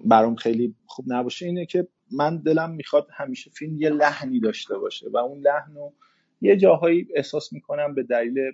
برام 0.04 0.34
خیلی 0.34 0.74
خوب 0.86 1.04
نباشه 1.08 1.46
اینه 1.46 1.66
که 1.66 1.88
من 2.12 2.36
دلم 2.36 2.70
می‌خواد 2.70 3.08
همیشه 3.12 3.50
فیلم 3.50 3.80
یه 3.80 3.90
لحنی 3.90 4.40
داشته 4.40 4.78
باشه 4.78 5.06
و 5.12 5.16
اون 5.16 5.40
لحن 5.40 5.74
رو 5.74 5.92
یه 6.40 6.56
جاهایی 6.56 7.08
احساس 7.16 7.52
می‌کنم 7.52 7.94
به 7.94 8.02
دلیل 8.02 8.52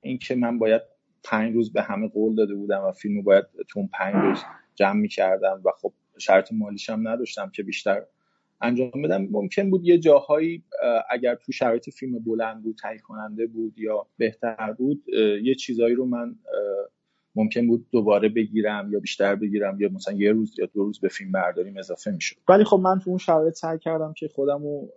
اینکه 0.00 0.34
من 0.34 0.58
باید 0.58 0.82
پنج 1.24 1.54
روز 1.54 1.72
به 1.72 1.82
همه 1.82 2.08
قول 2.08 2.34
داده 2.34 2.54
بودم 2.54 2.82
و 2.84 2.92
فیلم 2.92 3.16
رو 3.16 3.22
باید 3.22 3.44
تو 3.68 3.78
اون 3.78 3.88
پنج 3.92 4.14
روز 4.14 4.38
جمع 4.74 5.00
می‌کردم 5.00 5.60
و 5.64 5.70
خب 5.82 5.92
شرط 6.18 6.52
مالیش 6.52 6.90
هم 6.90 7.08
نداشتم 7.08 7.50
که 7.50 7.62
بیشتر 7.62 8.02
انجام 8.60 9.02
بدم. 9.04 9.28
ممکن 9.30 9.70
بود 9.70 9.84
یه 9.84 9.98
جاهایی 9.98 10.64
اگر 11.10 11.34
تو 11.34 11.52
شرایط 11.52 11.90
فیلم 11.90 12.18
بلند 12.18 12.62
بود 12.62 12.76
تهیه 12.82 12.98
کننده 12.98 13.46
بود 13.46 13.78
یا 13.78 14.06
بهتر 14.16 14.72
بود 14.78 15.04
یه 15.42 15.54
چیزایی 15.54 15.94
رو 15.94 16.06
من 16.06 16.34
ممکن 17.34 17.66
بود 17.66 17.86
دوباره 17.90 18.28
بگیرم 18.28 18.92
یا 18.92 19.00
بیشتر 19.00 19.34
بگیرم 19.34 19.80
یا 19.80 19.88
مثلا 19.88 20.14
یه 20.14 20.32
روز 20.32 20.58
یا 20.58 20.66
دو 20.66 20.84
روز 20.84 21.00
به 21.00 21.08
فیلم 21.08 21.32
برداریم 21.32 21.76
اضافه 21.76 22.10
می‌شد. 22.10 22.36
ولی 22.48 22.64
خب 22.64 22.76
من 22.76 22.98
تو 22.98 23.10
اون 23.10 23.18
شرایط 23.18 23.54
سعی 23.54 23.78
کردم 23.78 24.12
که 24.12 24.28
خودم 24.28 24.62
رو 24.62 24.92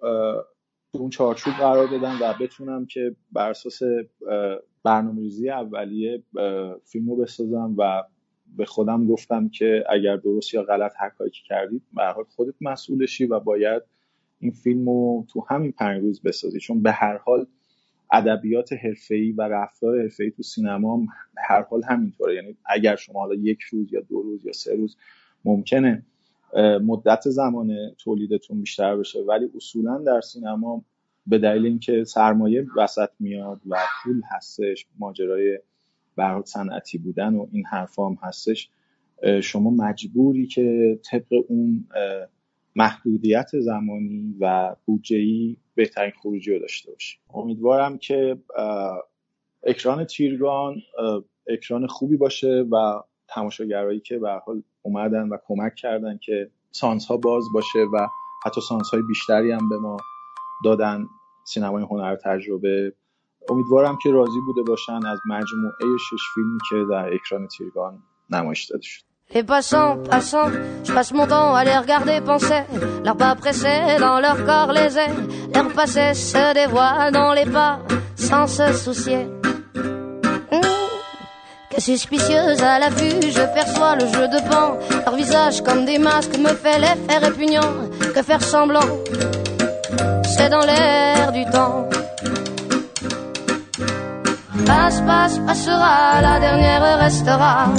تو 0.94 1.00
اون 1.00 1.10
چارچوب 1.10 1.54
قرار 1.54 1.88
بدم 1.88 2.18
و 2.22 2.34
بتونم 2.42 2.86
که 2.86 3.16
بر 3.32 3.50
اساس 3.50 3.80
برنامه‌ریزی 4.84 5.50
اولیه 5.50 6.24
فیلم 6.86 7.10
رو 7.10 7.16
بسازم 7.16 7.76
و 7.78 8.04
به 8.58 8.66
خودم 8.66 9.08
گفتم 9.08 9.50
که 9.50 9.84
اگر 9.90 10.18
درست 10.18 10.54
یا 10.54 10.64
غلط 10.64 10.92
هر 10.98 11.10
کاری 11.10 11.32
که 11.32 11.42
کردید 11.46 11.82
به 11.94 12.04
حال 12.04 12.24
خودت 12.24 12.56
مسئولشی 12.62 13.26
و 13.26 13.40
باید 13.40 13.84
این 14.40 14.52
فیلم 14.52 14.90
رو 14.90 15.26
تو 15.30 15.46
همین 15.50 15.72
پنج 15.72 16.02
روز 16.02 16.22
بسازی. 16.22 16.60
چون 16.60 16.82
به 16.82 16.92
هر 16.92 17.18
حال 17.18 17.46
ادبیات 18.12 18.74
حرفه‌ای 18.74 19.32
و 19.32 19.42
رفتار 19.42 20.02
حرفه‌ای 20.02 20.32
تو 20.32 20.44
سینما 20.44 20.98
هم 20.98 21.08
هر 21.38 21.62
حال 21.62 21.84
همینطوره. 21.84 22.36
یعنی 22.36 22.58
اگر 22.66 22.96
شما 22.96 23.20
حالا 23.20 23.36
یک 23.36 23.62
روز 23.62 23.94
یا 23.94 24.02
دو 24.02 24.22
روز 24.22 24.46
یا 24.46 24.54
سه 24.54 24.76
روز 24.76 24.98
ممکنه 25.46 26.06
مدت 26.84 27.30
زمان 27.30 27.78
تولیدتون 27.98 28.60
بیشتر 28.60 28.98
بشه 28.98 29.20
ولی 29.20 29.50
اصولا 29.56 29.98
در 29.98 30.22
سینما 30.22 30.86
به 31.28 31.38
دلیل 31.38 31.66
اینکه 31.66 32.04
سرمایه 32.04 32.66
وسط 32.78 33.10
میاد 33.20 33.62
و 33.70 33.78
پول 34.04 34.22
هستش 34.32 34.86
ماجرای 35.00 35.60
برات 36.16 36.46
صنعتی 36.46 36.98
بودن 36.98 37.36
و 37.36 37.48
این 37.52 37.66
حرفا 37.66 38.08
هم 38.08 38.18
هستش 38.22 38.70
شما 39.44 39.70
مجبوری 39.70 40.48
که 40.48 41.00
طبق 41.12 41.44
اون 41.48 41.88
محدودیت 42.76 43.60
زمانی 43.60 44.36
و 44.40 44.76
بودجه‌ای 44.86 45.58
بهترین 45.76 46.12
خروجی 46.22 46.52
رو 46.52 46.60
داشته 46.60 46.92
باشی. 46.92 47.18
امیدوارم 47.34 47.98
که 47.98 48.38
اکران 49.64 50.04
تیرگان 50.06 50.76
اکران 51.48 51.88
خوبی 51.88 52.18
باشه 52.18 52.66
و 52.72 53.02
تماشاگرایی 53.28 54.00
که 54.00 54.20
به 54.20 54.32
حال 54.32 54.64
اومدن 54.82 55.30
و 55.30 55.38
کمک 55.48 55.76
کردن 55.76 56.18
که 56.18 56.52
سانس 56.72 57.06
ها 57.06 57.18
باز 57.18 57.44
باشه 57.54 57.80
و 57.94 58.08
حتی 58.46 58.62
سانس 58.62 58.90
های 58.90 59.02
بیشتری 59.08 59.52
هم 59.52 59.70
به 59.70 59.78
ما 59.78 59.98
دادن 60.66 61.08
سینمای 61.44 61.84
هنر 61.84 62.16
تجربه. 62.16 62.94
امیدوارم 63.49 63.99
که 64.03 64.11
راضی 64.11 64.41
بوده 64.47 64.63
باشن 64.63 65.07
از 65.07 65.19
مجموعه 65.27 65.97
شش 65.99 66.23
فیلمی 66.35 66.59
که 66.71 66.77
در 66.91 67.15
اکران 67.15 67.49
تیرگان 67.49 67.99
نمایش 68.31 68.65
داده 68.65 68.83
شد 68.83 69.07
Les 69.35 69.43
passants, 69.43 69.97
passants, 70.09 70.51
je 70.85 70.93
passe 70.93 71.13
mon 71.13 71.27
temps 71.27 71.53
à 71.53 71.65
les 71.65 71.77
regarder 71.77 72.21
penser. 72.21 72.63
Leurs 73.05 73.17
pas 73.17 73.35
pressés 73.35 73.99
dans 73.99 74.21
leur 74.21 74.39
corps 74.45 74.73
les 74.73 74.97
ailes. 74.97 75.21
Leur 75.53 75.69
passé 75.73 76.15
se 76.15 76.55
dévoile 76.55 77.11
dans 77.13 77.33
les 77.33 77.45
pas 77.45 77.81
sans 78.15 78.47
se 78.47 78.73
soucier. 78.73 79.27
Que 81.71 81.81
suspicieuse 81.81 82.63
à 82.63 82.79
la 82.79 82.89
vue, 82.89 83.21
je 83.37 83.45
perçois 83.57 83.97
le 83.97 84.07
jeu 84.15 84.29
de 84.29 84.41
pan. 84.49 84.79
Leur 85.05 85.17
visage 85.17 85.61
comme 85.63 85.85
des 85.85 85.99
masques 85.99 86.39
me 86.39 86.53
fait 86.63 86.79
l'effet 86.79 87.19
répugnant. 87.19 87.73
Que 88.15 88.23
faire 88.23 88.43
semblant, 88.43 88.91
c'est 90.37 90.51
dans 90.51 90.65
l'air 90.71 91.33
du 91.33 91.45
temps. 91.51 91.89
Passe, 94.66 95.02
passe, 95.02 95.40
passera, 95.48 96.22
la 96.22 96.40
dernière 96.40 97.00
restera. 97.00 97.70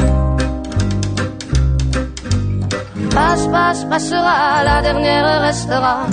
Passe, 3.14 3.46
passe, 3.48 3.84
passera, 3.84 4.64
la 4.64 4.80
dernière 4.80 5.42
restera. 5.42 6.06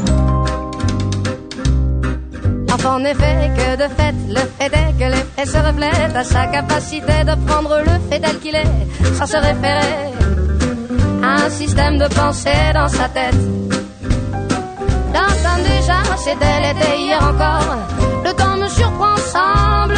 L'enfant 2.67 2.99
n'est 2.99 3.13
fait 3.13 3.51
que 3.55 3.77
de 3.77 3.87
fait, 3.95 4.15
le 4.27 4.41
fait 4.57 4.65
est 4.65 4.93
que 4.99 5.11
l'effet 5.13 5.45
se 5.45 5.57
reflète 5.57 6.15
à 6.15 6.23
sa 6.25 6.47
capacité 6.47 7.23
de 7.23 7.35
prendre 7.47 7.79
le 7.79 7.97
fait 8.09 8.19
tel 8.19 8.37
qu'il 8.39 8.55
est, 8.55 9.15
sans 9.17 9.27
se 9.27 9.37
référer 9.37 10.11
à 11.23 11.45
un 11.45 11.49
système 11.49 11.97
de 11.97 12.07
pensée 12.13 12.73
dans 12.73 12.89
sa 12.89 13.07
tête. 13.07 13.35
Dans 15.13 15.63
déjà, 15.63 15.99
c'était 16.17 16.59
l'été 16.61 16.99
hier 16.99 17.23
encore. 17.23 17.77
Le 18.25 18.33
temps 18.33 18.57
me 18.57 18.67
surprend, 18.67 19.15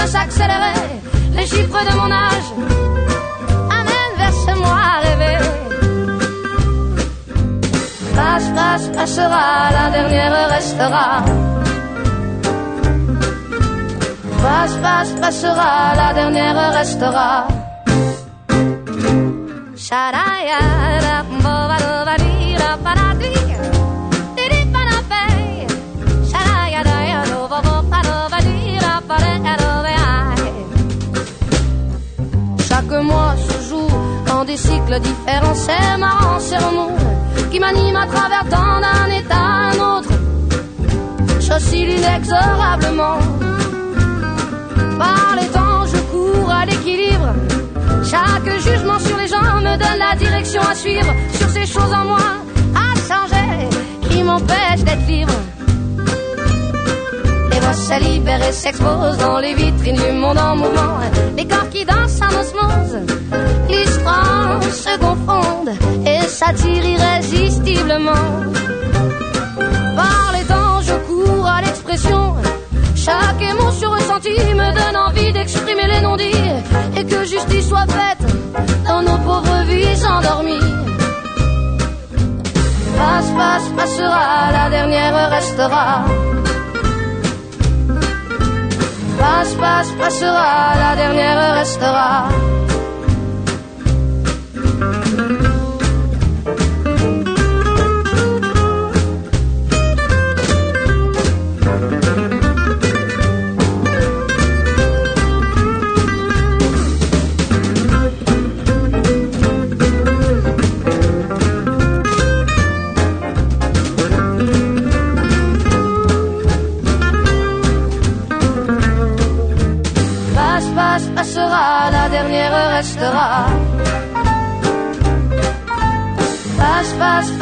semble 0.02 0.08
s'accélérer. 0.08 0.74
Les 1.34 1.46
chiffres 1.46 1.84
de 1.90 1.96
mon 1.96 2.12
âge 2.12 2.50
amènent 3.70 4.18
vers 4.18 4.34
ce 4.34 4.54
moi 4.60 4.82
rêvé. 5.04 5.38
Passe, 8.16 8.50
passe, 8.56 8.88
passera, 8.96 9.72
la 9.72 9.90
dernière 9.92 10.50
restera. 10.50 11.24
Passe, 14.42 14.76
passe, 14.82 15.12
passera, 15.22 15.96
la 15.96 16.14
dernière 16.14 16.74
restera. 16.74 17.48
Chaque 19.76 21.31
des 34.52 34.58
cycles 34.58 35.00
différents, 35.00 35.56
c'est 35.56 35.98
marrant, 35.98 36.40
c'est 36.40 36.58
qui 37.52 37.60
m'anime 37.60 37.96
à 37.96 38.06
travers 38.06 38.46
tant 38.50 38.82
d'un 38.86 39.08
état 39.20 39.46
à 39.54 39.72
un 39.72 39.78
autre. 39.94 40.10
J'oscille 41.40 41.92
inexorablement. 42.00 43.20
Par 45.00 45.36
les 45.40 45.48
temps, 45.48 45.86
je 45.92 46.00
cours 46.12 46.52
à 46.52 46.66
l'équilibre. 46.66 47.30
Chaque 48.12 48.50
jugement 48.60 49.00
sur 49.00 49.18
les 49.18 49.28
gens 49.28 49.62
me 49.68 49.76
donne 49.84 50.00
la 50.08 50.16
direction 50.18 50.62
à 50.70 50.76
suivre. 50.76 51.14
Sur 51.40 51.50
ces 51.50 51.66
choses 51.66 51.94
en 51.94 52.06
moi 52.12 52.28
à 52.76 52.90
changer 53.08 53.70
qui 54.10 54.22
m'empêchent 54.24 54.84
d'être 54.84 55.08
libre. 55.08 55.51
Voix 57.62 57.74
se 57.74 57.94
et 57.94 58.52
s'exposent 58.52 59.18
dans 59.18 59.40
les 59.40 59.54
vitrines 59.54 59.96
du 59.96 60.12
monde 60.14 60.38
en 60.38 60.56
mouvement. 60.56 60.98
Les 61.38 61.46
corps 61.46 61.70
qui 61.70 61.86
dansent 61.86 62.20
en 62.22 62.34
osmose, 62.40 62.98
l'histoire 63.70 64.62
se 64.64 64.98
confondent 64.98 65.76
et 66.06 66.28
s'attirent 66.28 66.86
irrésistiblement. 66.86 68.28
Par 69.96 70.34
les 70.34 70.46
temps, 70.46 70.82
je 70.82 70.94
cours 71.08 71.48
à 71.48 71.62
l'expression. 71.62 72.36
Chaque 72.96 73.42
émotion 73.42 73.90
ressentie 73.92 74.54
me 74.62 74.70
donne 74.80 74.98
envie 74.98 75.32
d'exprimer 75.34 75.88
les 75.88 76.02
non-dits 76.02 76.52
et 76.98 77.04
que 77.06 77.24
justice 77.26 77.68
soit 77.68 77.88
faite 77.88 78.26
dans 78.88 79.02
nos 79.02 79.18
pauvres 79.18 79.64
vies 79.68 80.06
endormies. 80.06 80.60
Passe, 82.98 83.32
passe, 83.38 83.70
passera, 83.76 84.52
la 84.52 84.70
dernière 84.70 85.30
restera. 85.32 86.06
Passe, 89.22 89.54
passe, 89.54 89.92
passera, 90.00 90.74
la 90.80 90.96
dernière 90.96 91.54
restera. 91.54 92.28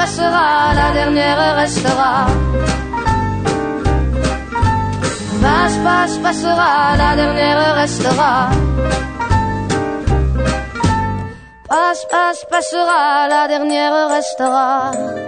Passera, 0.09 0.73
la 0.73 0.91
dernière 0.91 1.55
restera. 1.55 2.25
Passe, 5.41 5.77
passe, 5.83 6.17
passera, 6.17 6.95
la 6.97 7.15
dernière 7.15 7.75
restera. 7.75 8.49
Passe, 11.67 12.05
passe, 12.09 12.45
passera, 12.49 13.27
la 13.29 13.47
dernière 13.47 14.09
restera. 14.09 15.18